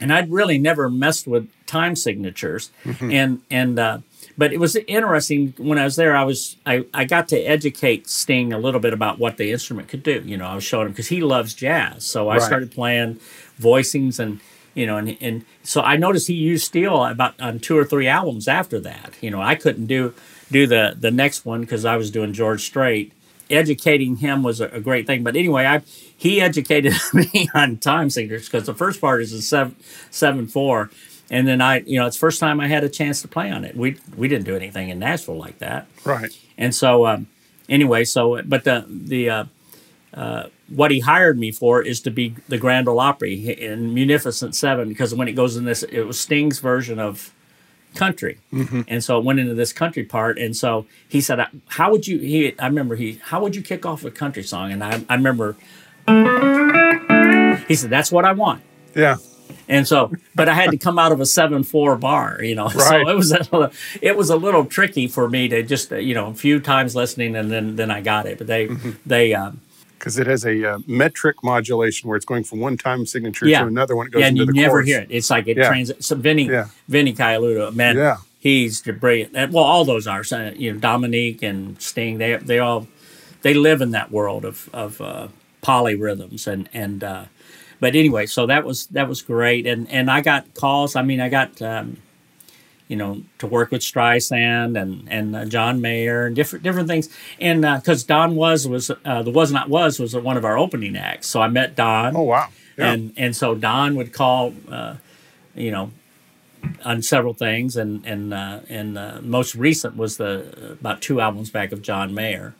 and 0.00 0.12
I'd 0.12 0.28
really 0.28 0.58
never 0.58 0.90
messed 0.90 1.28
with 1.28 1.48
time 1.66 1.94
signatures, 1.94 2.70
mm-hmm. 2.84 3.10
and 3.12 3.42
and 3.48 3.78
uh, 3.78 3.98
but 4.36 4.52
it 4.52 4.58
was 4.58 4.74
interesting 4.74 5.54
when 5.56 5.78
I 5.78 5.84
was 5.84 5.94
there. 5.94 6.16
I 6.16 6.24
was 6.24 6.56
I, 6.66 6.84
I 6.92 7.04
got 7.04 7.28
to 7.28 7.38
educate 7.38 8.08
Sting 8.08 8.52
a 8.52 8.58
little 8.58 8.80
bit 8.80 8.92
about 8.92 9.20
what 9.20 9.36
the 9.36 9.52
instrument 9.52 9.86
could 9.86 10.02
do. 10.02 10.20
You 10.24 10.36
know, 10.36 10.46
I 10.46 10.56
was 10.56 10.64
showing 10.64 10.86
him 10.86 10.92
because 10.92 11.08
he 11.08 11.20
loves 11.20 11.54
jazz, 11.54 12.04
so 12.04 12.28
I 12.28 12.38
right. 12.38 12.42
started 12.42 12.72
playing 12.72 13.20
voicings 13.60 14.18
and 14.18 14.40
you 14.74 14.84
know 14.84 14.96
and 14.96 15.16
and 15.20 15.44
so 15.62 15.80
I 15.80 15.96
noticed 15.96 16.26
he 16.26 16.34
used 16.34 16.66
steel 16.66 17.04
about 17.04 17.40
on 17.40 17.60
two 17.60 17.78
or 17.78 17.84
three 17.84 18.08
albums 18.08 18.48
after 18.48 18.80
that. 18.80 19.14
You 19.20 19.30
know, 19.30 19.40
I 19.40 19.54
couldn't 19.54 19.86
do 19.86 20.12
do 20.50 20.66
the 20.66 20.96
the 20.98 21.12
next 21.12 21.44
one 21.44 21.60
because 21.60 21.84
I 21.84 21.96
was 21.96 22.10
doing 22.10 22.32
George 22.32 22.64
Strait, 22.64 23.12
Educating 23.48 24.16
him 24.16 24.42
was 24.42 24.60
a, 24.60 24.66
a 24.68 24.80
great 24.80 25.06
thing, 25.06 25.22
but 25.22 25.36
anyway, 25.36 25.64
I 25.66 25.82
he 26.16 26.40
educated 26.40 26.94
me 27.12 27.48
on 27.54 27.76
time 27.78 28.10
signatures 28.10 28.46
because 28.46 28.66
the 28.66 28.74
first 28.74 29.00
part 29.00 29.22
is 29.22 29.32
a 29.32 29.42
seven 29.42 29.76
seven 30.10 30.46
four, 30.46 30.90
and 31.30 31.46
then 31.46 31.60
I 31.60 31.80
you 31.80 31.98
know 31.98 32.06
it's 32.06 32.16
the 32.16 32.20
first 32.20 32.40
time 32.40 32.60
I 32.60 32.68
had 32.68 32.84
a 32.84 32.88
chance 32.88 33.22
to 33.22 33.28
play 33.28 33.50
on 33.50 33.64
it. 33.64 33.76
We 33.76 33.98
we 34.16 34.28
didn't 34.28 34.46
do 34.46 34.56
anything 34.56 34.88
in 34.88 34.98
Nashville 34.98 35.38
like 35.38 35.58
that, 35.60 35.86
right, 36.04 36.36
and 36.58 36.74
so 36.74 37.06
um, 37.06 37.28
anyway, 37.68 38.04
so 38.04 38.42
but 38.42 38.64
the 38.64 38.84
the 38.88 39.30
uh, 39.30 39.44
uh, 40.14 40.44
what 40.68 40.90
he 40.90 41.00
hired 41.00 41.38
me 41.38 41.52
for 41.52 41.82
is 41.82 42.00
to 42.00 42.10
be 42.10 42.34
the 42.48 42.58
Grand 42.58 42.88
Ole 42.88 43.00
Opry 43.00 43.34
in 43.34 43.94
Munificent 43.94 44.54
Seven 44.54 44.88
because 44.88 45.14
when 45.14 45.28
it 45.28 45.32
goes 45.32 45.56
in 45.56 45.64
this, 45.64 45.82
it 45.82 46.02
was 46.02 46.18
Sting's 46.18 46.58
version 46.58 46.98
of 46.98 47.32
country, 47.96 48.38
and 48.88 49.02
so 49.02 49.18
it 49.18 49.24
went 49.24 49.40
into 49.40 49.54
this 49.54 49.72
country 49.72 50.04
part. 50.04 50.38
And 50.38 50.54
so 50.56 50.86
he 51.08 51.20
said, 51.20 51.44
"How 51.68 51.90
would 51.90 52.06
you?" 52.06 52.18
He 52.18 52.58
I 52.58 52.66
remember 52.66 52.94
he, 52.96 53.18
"How 53.22 53.40
would 53.42 53.56
you 53.56 53.62
kick 53.62 53.84
off 53.86 54.04
a 54.04 54.10
country 54.10 54.42
song?" 54.42 54.70
And 54.72 54.84
I 54.84 55.02
I 55.08 55.14
remember 55.14 55.56
he 57.68 57.74
said, 57.74 57.90
"That's 57.90 58.12
what 58.12 58.24
I 58.24 58.32
want." 58.32 58.62
yeah, 58.94 59.16
And 59.68 59.86
so, 59.86 60.10
but 60.34 60.48
I 60.48 60.54
had 60.54 60.70
to 60.70 60.78
come 60.78 60.98
out 60.98 61.12
of 61.12 61.20
a 61.20 61.26
seven 61.26 61.62
four 61.64 61.96
bar, 61.96 62.38
you 62.42 62.54
know. 62.54 62.68
Right. 62.74 63.04
So 63.04 63.08
it 63.08 63.14
was 63.16 63.32
a, 63.32 63.70
it 64.00 64.16
was 64.16 64.30
a 64.30 64.36
little 64.36 64.64
tricky 64.64 65.06
for 65.08 65.28
me 65.28 65.48
to 65.48 65.62
just 65.62 65.90
you 65.90 66.14
know 66.14 66.28
a 66.28 66.34
few 66.34 66.60
times 66.60 66.94
listening 66.96 67.36
and 67.36 67.50
then 67.50 67.76
then 67.76 67.90
I 67.90 68.00
got 68.00 68.26
it. 68.26 68.38
But 68.38 68.46
they 68.46 68.68
Mm-hmm. 68.68 68.90
they 69.04 69.34
um, 69.34 69.60
Because 69.98 70.18
it 70.18 70.26
has 70.26 70.44
a 70.44 70.72
uh, 70.72 70.78
metric 70.86 71.36
modulation 71.42 72.08
where 72.08 72.16
it's 72.16 72.26
going 72.26 72.44
from 72.44 72.60
one 72.60 72.76
time 72.76 73.06
signature 73.06 73.46
yeah 73.48 73.60
to 73.62 73.66
another 73.66 73.96
when 73.96 74.06
it 74.06 74.10
goes 74.10 74.20
yeah, 74.20 74.28
and 74.28 74.36
you 74.38 74.46
never 74.46 74.68
chorus. 74.78 74.86
hear 74.86 75.00
it. 75.00 75.08
It's 75.10 75.30
like 75.30 75.48
it 75.48 75.56
Yeah. 75.56 75.68
trans. 75.68 75.92
So 76.04 76.14
Vinnie 76.16 76.44
Yeah. 76.46 76.66
Vinnie 76.88 77.14
Colaiuta, 77.14 77.74
man, 77.74 77.96
Yeah. 77.96 78.16
he's 78.38 78.82
brilliant. 78.82 79.32
And, 79.34 79.52
well, 79.52 79.64
all 79.64 79.84
those 79.84 80.06
are 80.06 80.22
so, 80.22 80.52
you 80.56 80.72
know 80.72 80.78
Dominique 80.78 81.42
and 81.42 81.80
Sting. 81.80 82.18
They 82.18 82.36
they 82.36 82.58
all 82.58 82.86
they 83.42 83.54
live 83.54 83.80
in 83.80 83.90
that 83.92 84.10
world 84.12 84.44
of 84.44 84.68
of 84.72 85.00
uh, 85.00 85.28
polyrhythms 85.62 86.46
and 86.46 86.68
and. 86.72 87.02
Uh, 87.04 87.24
but 87.78 87.94
anyway, 87.94 88.24
so 88.26 88.46
that 88.46 88.64
was 88.64 88.86
that 88.88 89.06
was 89.08 89.20
great, 89.22 89.66
and 89.66 89.90
and 89.90 90.10
I 90.10 90.20
got 90.22 90.54
calls. 90.54 90.96
I 90.96 91.02
mean, 91.02 91.20
I 91.20 91.28
got 91.28 91.60
um, 91.60 91.98
you 92.88 92.96
know 92.96 93.22
to 93.38 93.46
work 93.46 93.70
with 93.70 93.82
Streisand 93.82 94.80
and 94.80 95.08
and 95.10 95.36
uh, 95.36 95.44
John 95.44 95.80
Mayer 95.80 96.26
and 96.26 96.36
different 96.36 96.62
different 96.62 96.88
things, 96.88 97.08
and 97.40 97.62
because 97.62 98.04
Don 98.04 98.36
was 98.36 98.66
was 98.66 98.90
uh, 99.04 99.22
the 99.22 99.30
was 99.30 99.52
not 99.52 99.68
was 99.68 99.98
was 99.98 100.14
one 100.14 100.36
of 100.36 100.44
our 100.44 100.58
opening 100.58 100.96
acts, 100.96 101.26
so 101.26 101.40
I 101.40 101.48
met 101.48 101.74
Don. 101.74 102.16
Oh 102.16 102.22
wow! 102.22 102.48
Yeah. 102.76 102.92
And 102.92 103.12
and 103.16 103.34
so 103.34 103.54
Don 103.54 103.96
would 103.96 104.12
call, 104.12 104.52
uh, 104.70 104.96
you 105.54 105.70
know, 105.70 105.90
on 106.84 107.02
several 107.02 107.34
things, 107.34 107.76
and 107.76 108.04
and 108.04 108.32
uh, 108.32 108.60
and 108.68 108.98
uh, 108.98 109.20
most 109.22 109.54
recent 109.54 109.96
was 109.96 110.16
the 110.16 110.72
about 110.72 111.00
two 111.00 111.20
albums 111.20 111.50
back 111.50 111.72
of 111.72 111.82
John 111.82 112.14
Mayer, 112.14 112.54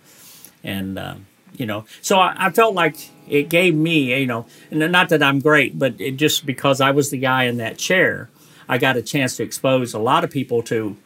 and 0.64 0.98
uh, 0.98 1.14
you 1.56 1.66
know, 1.66 1.84
so 2.00 2.18
I, 2.18 2.34
I 2.46 2.50
felt 2.50 2.74
like 2.74 3.10
it 3.28 3.48
gave 3.48 3.74
me, 3.74 4.18
you 4.18 4.26
know, 4.26 4.46
and 4.70 4.80
not 4.90 5.08
that 5.10 5.22
I'm 5.22 5.40
great, 5.40 5.78
but 5.78 6.00
it 6.00 6.16
just 6.16 6.46
because 6.46 6.80
I 6.80 6.90
was 6.90 7.10
the 7.10 7.18
guy 7.18 7.44
in 7.44 7.58
that 7.58 7.78
chair, 7.78 8.30
I 8.68 8.78
got 8.78 8.96
a 8.96 9.02
chance 9.02 9.36
to 9.36 9.42
expose 9.42 9.94
a 9.94 9.98
lot 9.98 10.24
of 10.24 10.30
people 10.30 10.62
to. 10.64 10.96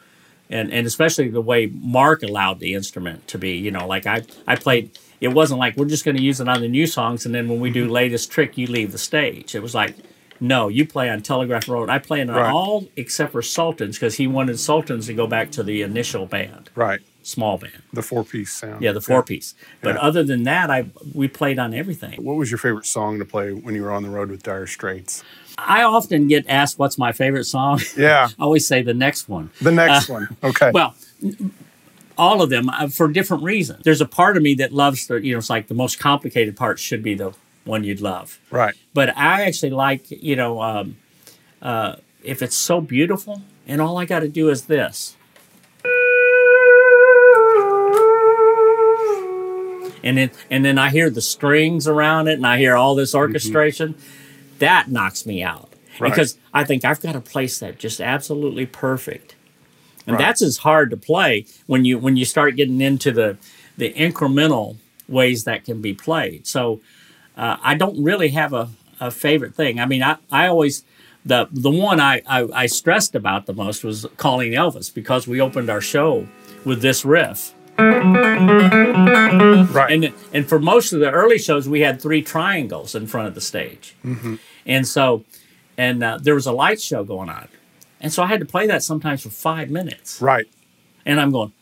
And, 0.53 0.73
and 0.73 0.85
especially 0.85 1.29
the 1.29 1.41
way 1.41 1.67
Mark 1.67 2.25
allowed 2.25 2.59
the 2.59 2.75
instrument 2.75 3.29
to 3.29 3.39
be, 3.39 3.53
you 3.53 3.71
know, 3.71 3.87
like 3.87 4.05
I, 4.05 4.25
I 4.49 4.57
played, 4.57 4.99
it 5.21 5.29
wasn't 5.29 5.61
like 5.61 5.77
we're 5.77 5.85
just 5.85 6.05
going 6.05 6.17
to 6.17 6.23
use 6.23 6.41
it 6.41 6.49
on 6.49 6.61
the 6.61 6.67
new 6.67 6.89
songs 6.89 7.25
and 7.25 7.33
then 7.33 7.49
when 7.49 7.61
we 7.61 7.71
do 7.71 7.85
mm-hmm. 7.85 7.93
latest 7.93 8.33
trick, 8.33 8.59
you 8.59 8.67
leave 8.67 8.91
the 8.91 8.99
stage. 8.99 9.55
It 9.55 9.63
was 9.63 9.77
like, 9.77 9.95
no, 10.41 10.69
you 10.69 10.87
play 10.87 11.09
on 11.11 11.21
Telegraph 11.21 11.69
Road. 11.69 11.91
I 11.91 11.99
play 11.99 12.21
on 12.21 12.29
Right. 12.29 12.51
all 12.51 12.89
except 12.97 13.33
for 13.33 13.43
Sultans 13.43 13.97
because 13.97 14.17
he 14.17 14.27
wanted 14.27 14.59
Sultans 14.59 15.07
to 15.07 15.15
go 15.15 15.27
back 15.27 15.51
to 15.53 15.63
the 15.63 15.83
initial 15.83 16.27
band, 16.27 16.71
right. 16.75 17.01
Small 17.23 17.59
band. 17.59 17.83
The 17.93 18.03
four 18.03 18.25
piece 18.25 18.53
sound. 18.53 18.83
Yeah, 18.83 18.93
the 18.93 19.01
four 19.01 19.23
piece. 19.23 19.55
But 19.83 19.95
Yeah. 19.97 20.01
other 20.01 20.23
than 20.23 20.43
that, 20.45 20.71
I 20.71 20.87
we 21.15 21.29
played 21.29 21.59
on 21.59 21.75
everything. 21.75 22.23
What 22.25 22.37
was 22.37 22.51
your 22.51 22.59
favorite 22.59 22.87
song 22.87 23.19
to 23.19 23.25
play 23.25 23.53
when 23.53 23.75
you 23.75 23.83
were 23.83 23.93
on 23.93 24.03
the 24.03 24.11
road 24.11 24.31
with 24.31 24.43
Dire 24.43 24.67
Straits? 24.67 25.23
I 25.59 25.83
often 25.83 26.27
get 26.29 26.47
asked 26.49 26.79
what's 26.79 26.97
my 26.97 27.13
favorite 27.13 27.45
song. 27.45 27.81
Yeah, 27.97 28.29
I 28.39 28.43
always 28.43 28.67
say 28.67 28.83
the 28.83 28.95
next 28.95 29.29
one. 29.29 29.51
the 29.61 29.73
next 29.73 30.09
one. 30.09 30.29
Okay. 30.43 30.69
Uh, 30.69 30.73
Well, 30.73 30.95
all 32.17 32.43
of 32.43 32.51
them 32.51 32.69
uh, 32.71 32.89
for 32.89 33.09
different 33.09 33.43
reasons. 33.43 33.83
There's 33.85 34.01
a 34.01 34.07
part 34.07 34.37
of 34.37 34.43
me 34.43 34.55
that 34.55 34.73
loves 34.73 35.07
the, 35.07 35.17
you 35.17 35.33
know, 35.33 35.39
it's 35.39 35.51
like 35.51 35.69
the 35.69 35.75
most 35.75 35.99
complicated 35.99 36.57
part 36.57 36.79
should 36.79 37.03
be 37.03 37.15
the 37.15 37.33
one 37.65 37.85
you'd 37.85 38.01
love. 38.01 38.39
right. 38.51 38.75
But 38.95 39.17
I 39.17 39.43
actually 39.43 39.71
like, 39.71 40.11
you 40.11 40.37
know, 40.37 40.61
um, 40.63 40.97
uh, 41.63 41.97
if 42.23 42.43
it's 42.43 42.57
so 42.57 42.81
beautiful 42.81 43.43
and 43.67 43.81
all 43.81 43.97
I 43.99 44.05
got 44.05 44.21
to 44.21 44.29
do 44.29 44.49
is 44.49 44.65
this. 44.65 45.17
And 50.03 50.17
then, 50.19 50.31
and 50.51 50.65
then 50.65 50.79
I 50.79 50.91
hear 50.91 51.11
the 51.11 51.21
strings 51.21 51.87
around 51.87 52.29
it 52.29 52.35
and 52.35 52.47
I 52.47 52.59
hear 52.59 52.75
all 52.77 52.95
this 52.95 53.15
orchestration. 53.15 53.95
That 54.59 54.91
knocks 54.91 55.27
me 55.27 55.43
out. 55.43 55.69
Right. 55.99 56.11
Because 56.11 56.39
I 56.55 56.65
think 56.65 56.85
I've 56.85 57.01
got 57.01 57.13
to 57.13 57.21
place 57.21 57.59
that 57.59 57.79
just 57.79 58.01
absolutely 58.01 58.67
perfect. 58.67 59.35
And 60.07 60.17
Right. 60.17 60.25
that's 60.27 60.43
as 60.43 60.59
hard 60.59 60.91
to 60.91 60.97
play 60.97 61.45
when 61.67 61.85
you 61.85 61.99
when 61.99 62.17
you 62.17 62.25
start 62.25 62.57
getting 62.57 62.81
into 62.81 63.13
the 63.13 63.37
the 63.77 63.93
incremental 63.93 64.77
ways 65.09 65.45
that 65.45 65.65
can 65.65 65.81
be 65.83 65.93
played. 65.93 66.47
So 66.47 66.81
uh, 67.37 67.57
I 67.63 67.75
don't 67.75 68.03
really 68.03 68.29
have 68.31 68.53
a, 68.53 68.71
a 68.99 69.11
favorite 69.11 69.55
thing. 69.55 69.79
I 69.79 69.87
mean, 69.87 70.03
I, 70.03 70.17
I 70.31 70.47
always 70.49 70.85
the 71.25 71.49
the 71.53 71.71
one 71.71 72.01
I, 72.01 72.23
I 72.27 72.49
I 72.55 72.67
stressed 72.67 73.15
about 73.15 73.45
the 73.47 73.53
most 73.53 73.85
was 73.85 74.07
calling 74.17 74.53
Elvis 74.53 74.93
because 74.93 75.27
we 75.29 75.41
opened 75.41 75.69
our 75.69 75.83
show 75.83 76.27
with 76.65 76.81
this 76.81 77.05
riff. 77.05 77.55
Right. 79.73 79.93
And 80.05 80.15
and 80.33 80.49
for 80.49 80.59
most 80.59 80.93
of 80.93 81.01
the 81.01 81.11
early 81.11 81.39
shows, 81.39 81.69
we 81.69 81.81
had 81.81 82.01
three 82.01 82.23
triangles 82.23 82.95
in 82.95 83.07
front 83.07 83.29
of 83.29 83.35
the 83.35 83.41
stage, 83.41 83.95
and 84.67 84.87
so 84.87 85.25
and 85.79 86.03
uh, 86.03 86.19
there 86.21 86.35
was 86.35 86.47
a 86.47 86.53
light 86.53 86.81
show 86.81 87.05
going 87.05 87.29
on, 87.29 87.49
and 88.01 88.13
so 88.13 88.23
I 88.23 88.27
had 88.27 88.41
to 88.41 88.47
play 88.47 88.67
that 88.67 88.83
sometimes 88.83 89.23
for 89.23 89.31
five 89.31 89.71
minutes, 89.71 90.21
right. 90.21 90.47
and 91.07 91.21
I'm 91.21 91.31
going. 91.31 91.53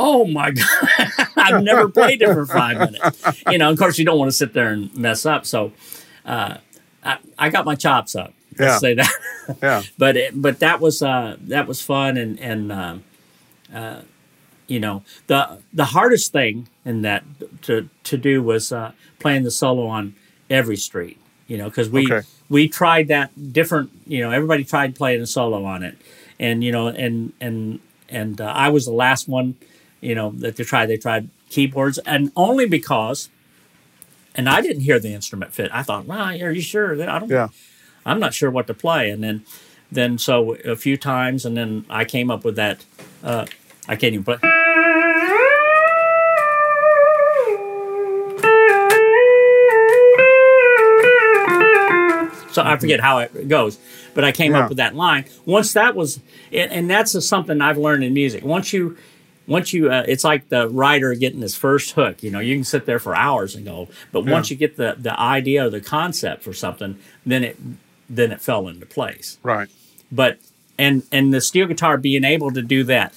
Oh 0.00 0.24
my 0.26 0.52
God! 0.52 0.68
I've 1.36 1.62
never 1.64 1.88
played 1.88 2.22
it 2.22 2.28
for 2.32 2.46
five 2.46 2.78
minutes. 2.78 3.42
You 3.50 3.58
know, 3.58 3.68
of 3.70 3.78
course, 3.80 3.98
you 3.98 4.04
don't 4.04 4.16
want 4.18 4.30
to 4.30 4.36
sit 4.36 4.52
there 4.52 4.68
and 4.68 4.94
mess 4.96 5.26
up. 5.26 5.44
So, 5.44 5.72
uh, 6.24 6.58
I, 7.02 7.18
I 7.36 7.50
got 7.50 7.64
my 7.64 7.74
chops 7.74 8.14
up. 8.14 8.32
Let's 8.56 8.60
Yeah. 8.74 8.78
say 8.78 8.94
that. 8.94 9.12
Yeah. 9.60 9.82
but 9.98 10.16
it, 10.16 10.40
but 10.40 10.60
that 10.60 10.80
was 10.80 11.02
uh, 11.02 11.36
that 11.48 11.66
was 11.66 11.82
fun 11.82 12.16
and 12.16 12.38
and 12.38 12.70
um, 12.70 13.02
uh, 13.74 14.02
you 14.68 14.78
know 14.78 15.02
the 15.26 15.58
the 15.72 15.86
hardest 15.86 16.30
thing 16.32 16.68
in 16.84 17.02
that 17.02 17.24
to 17.62 17.88
to 18.04 18.16
do 18.16 18.42
was 18.42 18.70
uh, 18.72 18.92
playing 19.18 19.42
the 19.42 19.50
solo 19.50 19.86
on 19.86 20.14
every 20.48 20.76
street 20.76 21.18
you 21.48 21.56
know 21.58 21.68
because 21.68 21.88
we 21.90 22.04
Okay. 22.12 22.26
we 22.48 22.68
tried 22.68 23.08
that 23.08 23.52
different 23.52 23.90
you 24.06 24.20
know 24.20 24.30
everybody 24.30 24.62
tried 24.64 24.94
playing 24.94 25.20
a 25.20 25.26
solo 25.26 25.64
on 25.64 25.82
it 25.82 25.96
and 26.38 26.62
you 26.62 26.70
know 26.70 26.86
and 26.88 27.32
and 27.40 27.80
and 28.08 28.40
uh, 28.40 28.44
I 28.46 28.68
was 28.68 28.84
the 28.86 28.92
last 28.92 29.26
one 29.28 29.56
you 30.00 30.14
know 30.14 30.30
that 30.36 30.56
they 30.56 30.64
tried 30.64 30.86
they 30.86 30.96
tried 30.96 31.28
keyboards 31.50 31.98
and 31.98 32.30
only 32.36 32.66
because 32.66 33.28
and 34.34 34.48
I 34.48 34.60
didn't 34.60 34.82
hear 34.82 34.98
the 34.98 35.12
instrument 35.14 35.52
fit 35.54 35.70
I 35.72 35.82
thought 35.82 36.06
wow 36.06 36.26
are 36.28 36.50
you 36.52 36.60
sure 36.60 36.92
I 37.02 37.18
don't 37.18 37.30
Yeah. 37.30 37.48
I'm 38.06 38.20
not 38.20 38.32
sure 38.32 38.50
what 38.50 38.66
to 38.68 38.74
play. 38.74 39.10
And 39.10 39.22
then, 39.22 39.44
then 39.92 40.16
so 40.16 40.54
a 40.64 40.76
few 40.76 40.96
times, 40.96 41.44
and 41.44 41.54
then 41.58 41.84
I 41.90 42.06
came 42.06 42.30
up 42.30 42.42
with 42.42 42.56
that. 42.56 42.86
Uh, 43.22 43.44
I 43.88 43.96
can't 43.96 44.14
even 44.14 44.24
play. 44.24 44.38
So 52.50 52.62
I 52.64 52.76
forget 52.76 52.98
how 53.00 53.18
it 53.18 53.46
goes, 53.48 53.78
but 54.14 54.24
I 54.24 54.32
came 54.32 54.52
Yeah. 54.52 54.60
up 54.62 54.68
with 54.70 54.78
that 54.78 54.96
line. 54.96 55.26
Once 55.44 55.74
that 55.74 55.94
was, 55.94 56.18
and, 56.52 56.72
and 56.72 56.90
that's 56.90 57.24
something 57.24 57.60
I've 57.60 57.78
learned 57.78 58.02
in 58.02 58.14
music. 58.14 58.42
Once 58.44 58.72
you, 58.72 58.96
once 59.46 59.72
you, 59.72 59.90
uh, 59.92 60.04
it's 60.08 60.24
like 60.24 60.48
the 60.48 60.68
writer 60.68 61.14
getting 61.14 61.40
his 61.40 61.54
first 61.54 61.92
hook. 61.92 62.22
You 62.22 62.30
know, 62.32 62.40
you 62.40 62.56
can 62.56 62.64
sit 62.64 62.84
there 62.86 62.98
for 62.98 63.14
hours 63.14 63.54
and 63.54 63.64
go, 63.64 63.88
but 64.10 64.24
once 64.26 64.50
you 64.50 64.56
get 64.56 64.76
the 64.76 64.96
the 64.98 65.18
idea 65.20 65.66
or 65.66 65.70
the 65.70 65.80
concept 65.80 66.42
for 66.42 66.52
something, 66.52 66.98
then 67.24 67.44
it 67.44 67.56
then 68.10 68.32
it 68.32 68.40
fell 68.40 68.66
into 68.66 68.86
place. 68.86 69.38
Right. 69.42 69.68
But 70.10 70.38
and 70.78 71.02
and 71.12 71.32
the 71.32 71.40
steel 71.40 71.66
guitar 71.66 71.96
being 71.96 72.24
able 72.24 72.50
to 72.52 72.62
do 72.62 72.82
that, 72.84 73.14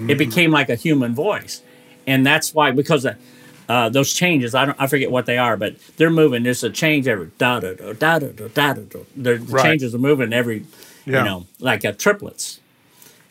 Mm-hmm. 0.00 0.10
It 0.10 0.18
became 0.18 0.50
like 0.50 0.70
a 0.70 0.76
human 0.76 1.14
voice, 1.14 1.60
and 2.06 2.24
that's 2.24 2.54
why 2.54 2.70
because 2.70 3.06
uh, 3.68 3.88
those 3.90 4.14
changes 4.14 4.54
I 4.54 4.64
don't 4.64 4.80
I 4.80 4.86
forget 4.86 5.10
what 5.10 5.26
they 5.26 5.36
are, 5.36 5.56
but 5.56 5.76
they're 5.96 6.10
moving. 6.10 6.42
There's 6.42 6.64
a 6.64 6.70
change 6.70 7.06
every 7.06 7.30
da 7.36 7.60
da 7.60 7.74
da 7.74 7.92
da 7.92 8.18
da 8.18 8.38
da 8.48 8.72
da. 8.72 9.00
The 9.14 9.38
right. 9.38 9.62
changes 9.62 9.94
are 9.94 9.98
moving 9.98 10.32
every, 10.32 10.64
yeah. 11.04 11.18
you 11.18 11.24
know, 11.24 11.46
like 11.58 11.84
a 11.84 11.92
triplets, 11.92 12.60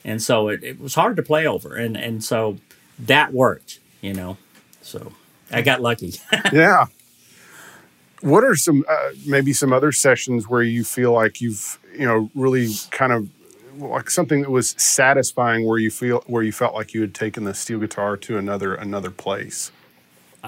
and 0.05 0.21
so 0.21 0.47
it, 0.49 0.63
it 0.63 0.79
was 0.79 0.93
hard 0.93 1.15
to 1.17 1.23
play 1.23 1.47
over, 1.47 1.75
and 1.75 1.97
and 1.97 2.23
so 2.23 2.57
that 2.99 3.33
worked, 3.33 3.79
you 4.01 4.13
know, 4.13 4.37
so 4.81 5.13
I 5.51 5.61
got 5.61 5.81
lucky. 5.81 6.13
yeah. 6.53 6.85
What 8.21 8.43
are 8.43 8.55
some 8.55 8.85
uh, 8.87 9.09
maybe 9.25 9.53
some 9.53 9.73
other 9.73 9.91
sessions 9.91 10.47
where 10.47 10.61
you 10.61 10.83
feel 10.83 11.13
like 11.13 11.41
you've 11.41 11.79
you 11.97 12.05
know 12.05 12.29
really 12.35 12.69
kind 12.91 13.11
of 13.11 13.27
like 13.79 14.09
something 14.09 14.41
that 14.41 14.49
was 14.51 14.75
satisfying 14.77 15.65
where 15.67 15.77
you 15.79 15.89
feel 15.91 16.23
where 16.27 16.43
you 16.43 16.51
felt 16.51 16.73
like 16.73 16.93
you 16.93 17.01
had 17.01 17.13
taken 17.13 17.43
the 17.45 17.53
steel 17.53 17.79
guitar 17.79 18.17
to 18.17 18.37
another 18.37 18.73
another 18.75 19.11
place? 19.11 19.71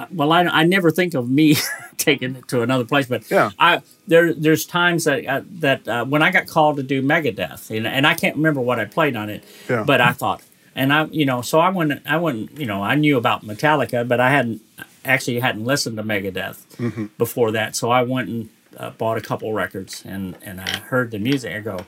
well, 0.09 0.32
I, 0.32 0.43
I 0.43 0.63
never 0.63 0.89
think 0.89 1.13
of 1.15 1.29
me 1.29 1.57
taking 1.97 2.36
it 2.38 2.47
to 2.47 2.61
another 2.61 2.86
place, 2.86 3.07
but 3.07 3.29
Yeah. 3.29 3.51
I 3.59 3.82
there 4.07 4.34
there's 4.34 4.65
times 4.65 5.03
that 5.03 5.25
uh, 5.25 5.41
that 5.59 5.88
uh, 5.88 6.05
when 6.05 6.21
I 6.21 6.32
got 6.32 6.47
called 6.47 6.77
to 6.77 6.84
do 6.84 7.01
Megadeth, 7.01 7.75
and, 7.75 7.86
and 7.86 8.07
I 8.07 8.13
can't 8.13 8.36
remember 8.38 8.61
what 8.61 8.79
I 8.79 8.86
played 8.86 9.15
on 9.17 9.29
it, 9.29 9.43
Yeah. 9.69 9.84
but 9.84 9.99
I 9.99 10.13
thought, 10.13 10.41
and 10.75 10.93
I 10.93 11.05
you 11.05 11.25
know, 11.25 11.41
so 11.41 11.59
I 11.59 11.69
went 11.69 12.01
I 12.07 12.17
went 12.17 12.57
you 12.57 12.65
know 12.65 12.82
I 12.82 12.95
knew 12.95 13.17
about 13.17 13.43
Metallica, 13.45 14.07
but 14.07 14.19
I 14.21 14.29
hadn't 14.29 14.61
actually 15.03 15.39
hadn't 15.41 15.65
listened 15.65 15.97
to 15.97 16.03
Megadeth 16.03 16.57
Mm-hmm. 16.77 17.05
before 17.17 17.51
that, 17.51 17.75
so 17.75 17.91
I 17.91 18.03
went 18.03 18.29
and 18.29 18.49
uh, 18.77 18.91
bought 18.91 19.17
a 19.17 19.21
couple 19.21 19.51
records, 19.51 20.03
and 20.05 20.38
and 20.41 20.61
I 20.61 20.69
heard 20.77 21.11
the 21.11 21.19
music. 21.19 21.53
I 21.53 21.59
go, 21.59 21.79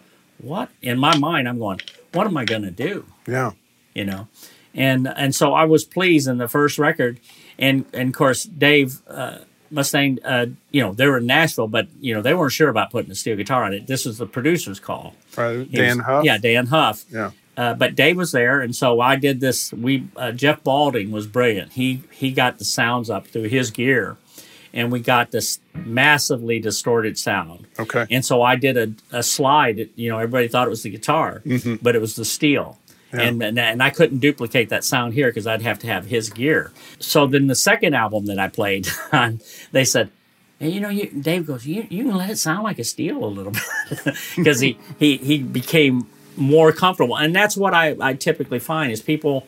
what? 0.44 0.70
In 0.82 1.00
my 1.00 1.18
mind, 1.18 1.48
I'm 1.48 1.58
going, 1.60 1.80
what 2.14 2.28
am 2.28 2.38
I 2.38 2.46
going 2.46 2.64
to 2.64 2.72
do? 2.72 3.06
Yeah. 3.28 3.52
you 3.94 4.06
know 4.06 4.28
and 4.76 5.08
and 5.08 5.36
so 5.36 5.54
i 5.54 5.64
was 5.66 5.84
pleased 5.86 6.28
in 6.28 6.40
the 6.40 6.48
first 6.48 6.80
record 6.80 7.20
and 7.60 7.86
and 7.94 8.10
of 8.10 8.16
course 8.16 8.44
dave 8.44 9.02
uh, 9.08 9.38
Mustaine, 9.72 10.20
uh, 10.24 10.46
you 10.70 10.82
know, 10.82 10.94
they 10.94 11.08
were 11.08 11.18
in 11.18 11.26
Nashville, 11.26 11.68
but 11.68 11.88
you 12.00 12.14
know 12.14 12.22
they 12.22 12.34
weren't 12.36 12.52
sure 12.54 12.70
about 12.70 12.92
putting 12.92 13.10
a 13.12 13.16
steel 13.16 13.36
guitar 13.36 13.64
on 13.64 13.74
it. 13.74 13.88
This 13.88 14.06
was 14.06 14.20
the 14.20 14.28
producer's 14.28 14.80
call. 14.80 15.16
Right, 15.36 15.72
Dan 15.72 15.98
was- 15.98 16.06
Huff. 16.06 16.24
Yeah, 16.26 16.38
Dann 16.38 16.68
Huff. 16.68 17.06
Yeah. 17.12 17.32
Uh, 17.58 17.74
but 17.74 17.96
Dave 17.96 18.16
was 18.18 18.32
there, 18.32 18.62
and 18.62 18.76
so 18.76 19.00
I 19.02 19.16
did 19.16 19.40
this. 19.40 19.72
We 19.74 20.08
uh, 20.16 20.32
Jeff 20.32 20.64
Balding 20.64 21.10
was 21.12 21.26
brilliant. 21.26 21.74
He 21.74 22.04
he 22.12 22.32
got 22.32 22.60
the 22.60 22.66
sounds 22.66 23.10
up 23.10 23.26
through 23.28 23.50
his 23.50 23.72
gear, 23.72 24.18
and 24.74 24.92
we 24.92 25.00
got 25.00 25.32
this 25.32 25.60
massively 25.74 26.60
distorted 26.60 27.18
sound. 27.18 27.68
Okay. 27.80 28.06
And 28.10 28.26
so 28.26 28.42
I 28.42 28.56
did 28.56 28.78
a, 28.78 29.18
a 29.18 29.24
slide. 29.24 29.90
You 29.96 30.10
know, 30.10 30.18
everybody 30.18 30.48
thought 30.48 30.68
it 30.68 30.72
was 30.72 30.84
the 30.84 30.90
guitar, 30.90 31.42
mm-hmm. 31.46 31.76
but 31.82 31.96
it 31.96 32.00
was 32.00 32.16
the 32.16 32.26
steel. 32.26 32.80
And, 33.12 33.44
and 33.44 33.60
and 33.60 33.84
I 33.84 33.92
couldn't 33.92 34.20
duplicate 34.20 34.70
that 34.70 34.84
sound 34.84 35.14
here 35.14 35.28
because 35.28 35.46
I'd 35.46 35.62
have 35.62 35.78
to 35.80 35.88
have 35.88 36.08
his 36.08 36.32
gear. 36.32 36.72
So 36.98 37.28
then 37.28 37.46
the 37.46 37.56
second 37.56 37.94
album 37.94 38.26
that 38.26 38.40
I 38.40 38.48
played 38.48 38.88
on, 39.12 39.40
they 39.72 39.86
said, 39.86 40.10
"Hey, 40.58 40.70
you 40.70 40.80
know, 40.80 40.90
you, 40.90 41.12
Dave 41.12 41.46
goes, 41.46 41.66
you, 41.68 41.86
you 41.92 42.06
can 42.06 42.16
let 42.16 42.32
it 42.32 42.38
sound 42.38 42.64
like 42.64 42.80
a 42.80 42.84
steel 42.84 43.24
a 43.24 43.28
little 43.28 43.54
bit 43.90 44.16
because 44.36 44.62
he, 44.62 44.80
he 44.98 45.18
he 45.18 45.44
became 45.44 46.08
more 46.38 46.72
comfortable, 46.72 47.16
and 47.16 47.36
that's 47.36 47.56
what 47.56 47.76
I, 47.76 47.96
I 48.02 48.16
typically 48.16 48.58
find 48.58 48.92
is 48.92 49.00
people, 49.00 49.46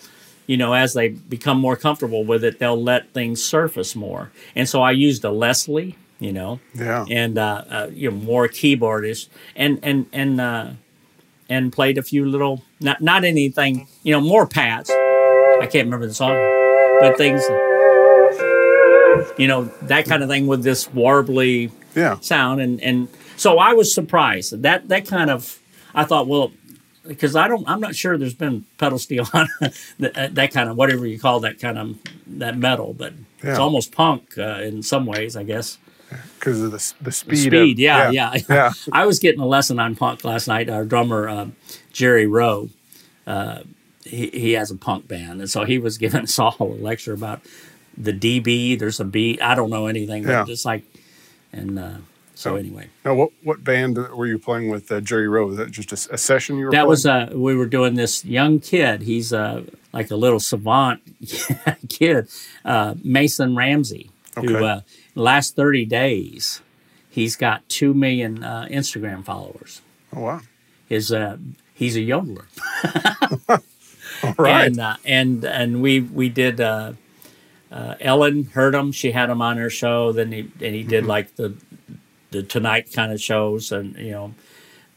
you 0.47 0.57
know, 0.57 0.73
as 0.73 0.93
they 0.93 1.09
become 1.09 1.59
more 1.59 1.75
comfortable 1.75 2.23
with 2.23 2.43
it, 2.43 2.59
they'll 2.59 2.81
let 2.81 3.11
things 3.13 3.43
surface 3.43 3.95
more. 3.95 4.31
And 4.55 4.67
so 4.69 4.81
I 4.81 4.91
used 4.91 5.23
a 5.25 5.31
Leslie, 5.31 5.95
you 6.19 6.31
know, 6.31 6.59
Yeah. 6.75 7.05
and 7.09 7.37
uh, 7.37 7.63
uh, 7.69 7.89
you 7.93 8.11
know 8.11 8.17
more 8.17 8.47
keyboardish, 8.47 9.27
and 9.55 9.79
and 9.83 10.05
and 10.13 10.39
uh, 10.41 10.69
and 11.49 11.71
played 11.73 11.97
a 11.97 12.03
few 12.03 12.25
little 12.25 12.63
not 12.79 13.01
not 13.01 13.23
anything, 13.23 13.87
you 14.03 14.11
know, 14.13 14.21
more 14.21 14.45
pats. 14.47 14.89
I 14.91 15.67
can't 15.71 15.85
remember 15.85 16.05
the 16.07 16.13
song, 16.13 16.35
but 16.99 17.17
things, 17.17 17.41
you 19.37 19.47
know, 19.47 19.65
that 19.83 20.05
kind 20.05 20.21
of 20.23 20.29
thing 20.29 20.47
with 20.47 20.63
this 20.63 20.87
warbly 20.89 21.71
Yeah. 21.95 22.19
sound 22.19 22.61
and 22.61 22.81
and 22.81 23.07
so 23.37 23.57
I 23.57 23.73
was 23.73 23.93
surprised 23.93 24.61
that 24.61 24.87
that 24.89 25.07
kind 25.07 25.29
of 25.29 25.59
I 25.93 26.03
thought 26.03 26.27
well 26.27 26.51
because 27.07 27.35
I 27.35 27.47
don't 27.47 27.67
I'm 27.67 27.79
not 27.79 27.95
sure 27.95 28.17
there's 28.17 28.33
been 28.33 28.65
pedal 28.77 28.99
steel 28.99 29.27
on 29.33 29.47
that, 29.99 30.35
that 30.35 30.51
kind 30.51 30.69
of 30.69 30.75
whatever 30.77 31.05
you 31.05 31.19
call 31.19 31.39
that 31.41 31.59
kind 31.59 31.77
of 31.77 31.97
that 32.27 32.57
metal 32.57 32.93
but 32.93 33.13
Yeah. 33.43 33.51
it's 33.51 33.59
almost 33.59 33.91
punk 33.91 34.37
uh, 34.37 34.61
in 34.63 34.81
some 34.83 35.05
ways 35.05 35.35
I 35.35 35.43
guess 35.43 35.77
Because 36.39 36.61
of 36.61 36.71
the, 36.71 36.93
the 37.01 37.11
speed. 37.11 37.37
speed 37.37 37.53
of- 37.73 37.79
yeah 37.79 38.09
yeah, 38.11 38.33
Yeah. 38.49 38.71
I 38.91 39.05
was 39.05 39.19
getting 39.19 39.41
a 39.41 39.45
lesson 39.47 39.79
on 39.79 39.95
punk 39.95 40.23
last 40.23 40.47
night 40.47 40.69
our 40.69 40.85
drummer 40.85 41.27
uh, 41.29 41.47
Jerry 41.93 42.27
Roe 42.27 42.69
uh, 43.27 43.59
he, 44.03 44.27
he 44.29 44.51
has 44.53 44.69
a 44.71 44.75
punk 44.75 45.07
band 45.07 45.41
and 45.41 45.49
so 45.49 45.63
he 45.63 45.77
was 45.79 45.97
giving 46.03 46.21
us 46.23 46.37
all 46.39 46.55
a 46.59 46.63
lecture 46.63 47.13
about 47.13 47.41
the 47.97 48.11
DB 48.13 48.77
there's 48.77 48.99
a 48.99 49.05
B. 49.05 49.39
I 49.39 49.55
don't 49.55 49.69
know 49.69 49.87
anything 49.87 50.23
but 50.23 50.31
Yeah. 50.31 50.45
just 50.45 50.65
like 50.65 50.83
and 51.53 51.79
uh, 51.79 51.97
so 52.35 52.53
Oh. 52.53 52.55
anyway 52.57 52.87
Now, 53.03 53.15
what 53.15 53.31
what 53.43 53.63
band 53.63 53.97
were 53.97 54.27
you 54.27 54.37
playing 54.37 54.69
with 54.69 54.91
uh, 54.91 54.99
Jerry 55.01 55.27
Roe? 55.27 55.47
Was 55.47 55.57
that 55.57 55.71
just 55.71 55.91
a 55.91 56.17
session 56.17 56.57
you 56.57 56.65
were 56.65 56.71
That 56.71 56.79
playing? 56.79 56.89
was 56.89 57.05
uh, 57.05 57.29
we 57.33 57.55
were 57.55 57.65
doing 57.65 57.95
this 57.95 58.23
young 58.23 58.59
kid. 58.59 59.01
He's 59.01 59.31
uh, 59.33 59.63
like 59.93 60.11
a 60.11 60.15
little 60.15 60.39
savant 60.39 61.01
kid, 61.89 62.27
uh, 62.63 62.95
Mason 63.03 63.55
Ramsey, 63.55 64.11
who 64.35 64.63
uh, 64.63 64.81
last 65.15 65.55
thirty 65.55 65.85
days 65.85 66.61
he's 67.09 67.35
got 67.37 67.67
two 67.69 67.93
million 67.93 68.43
uh, 68.43 68.67
Instagram 68.69 69.23
followers. 69.23 69.81
Oh, 70.13 70.21
wow. 70.21 70.41
His 70.87 71.11
uh, 71.11 71.37
he's 71.73 71.95
a 71.95 72.01
yodeler, 72.01 72.45
All 74.23 74.33
right. 74.37 74.67
and 74.67 74.79
uh, 74.79 74.97
and 75.05 75.43
and 75.45 75.81
we 75.81 76.01
we 76.01 76.29
did. 76.29 76.59
Uh, 76.61 76.93
uh, 77.71 77.95
Ellen 77.99 78.45
heard 78.53 78.73
him. 78.75 78.91
She 78.91 79.11
had 79.11 79.29
him 79.29 79.41
on 79.41 79.57
her 79.57 79.69
show. 79.69 80.11
Then 80.13 80.31
he 80.31 80.39
and 80.61 80.75
he 80.75 80.83
did 80.83 81.01
Mm-hmm. 81.01 81.09
like 81.09 81.35
the 81.35 81.55
the 82.35 82.43
Tonight 82.43 82.91
kind 82.93 83.11
of 83.11 83.21
shows, 83.21 83.71
and 83.71 83.95
you 83.97 84.11
know, 84.11 84.33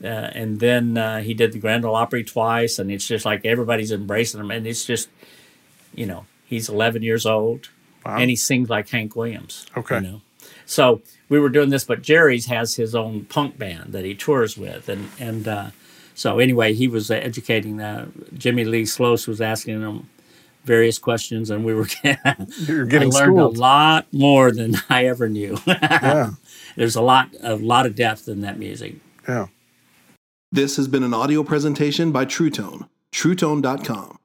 uh, 0.03 0.07
and 0.07 0.61
then 0.61 0.97
uh, 0.99 1.20
he 1.20 1.34
did 1.34 1.53
the 1.53 1.59
Grand 1.59 1.84
Ole 1.84 1.95
Opry 1.95 2.24
twice, 2.24 2.78
and 2.78 2.91
it's 2.91 3.07
just 3.07 3.24
like 3.24 3.45
everybody's 3.45 3.93
embracing 3.93 4.41
him, 4.41 4.51
and 4.51 4.66
it's 4.66 4.84
just, 4.84 5.09
you 5.95 6.07
know, 6.07 6.26
he's 6.47 6.68
11 6.68 7.03
years 7.03 7.26
old, 7.26 7.68
Wow. 8.05 8.18
and 8.18 8.30
he 8.30 8.36
sings 8.36 8.68
like 8.70 8.89
Hank 8.91 9.16
Williams. 9.16 9.66
Okay. 9.76 9.97
You 9.97 10.01
know, 10.03 10.20
so 10.66 11.01
we 11.28 11.39
were 11.41 11.49
doing 11.49 11.70
this, 11.70 11.84
but 11.84 12.03
Jerry's 12.03 12.47
has 12.47 12.76
his 12.76 12.95
own 12.95 13.24
punk 13.24 13.59
band 13.59 13.93
that 13.93 14.05
he 14.05 14.14
tours 14.14 14.57
with, 14.57 14.89
and 14.89 15.09
and 15.18 15.49
uh, 15.49 15.70
so 16.14 16.39
anyway, 16.39 16.74
he 16.74 16.89
was 16.89 17.11
educating. 17.11 17.80
Uh, 17.80 18.07
Jimmy 18.36 18.64
Lee 18.64 18.82
Sloas 18.82 19.26
was 19.28 19.41
asking 19.41 19.80
him 19.82 20.09
various 20.64 20.99
questions, 20.99 21.49
and 21.51 21.64
we 21.64 21.72
were 21.74 21.86
You're 22.05 22.84
I 22.84 22.89
getting 22.89 23.11
learned 23.11 23.36
schooled. 23.36 23.57
a 23.57 23.61
lot 23.61 24.07
more 24.12 24.53
than 24.53 24.74
I 24.91 25.07
ever 25.07 25.28
knew. 25.28 25.57
Yeah. 25.66 26.30
There's 26.79 26.95
a 26.95 27.03
lot, 27.03 27.35
a 27.43 27.57
lot 27.57 27.87
of 27.87 27.97
depth 27.97 28.29
in 28.29 28.41
that 28.43 28.57
music. 28.57 28.95
Yeah. 29.29 29.49
This 30.53 30.76
has 30.76 30.87
been 30.87 31.03
an 31.03 31.12
audio 31.12 31.43
presentation 31.43 32.12
by 32.12 32.24
True 32.24 32.51
Tone, 32.51 32.89
truetone.com. 33.11 34.16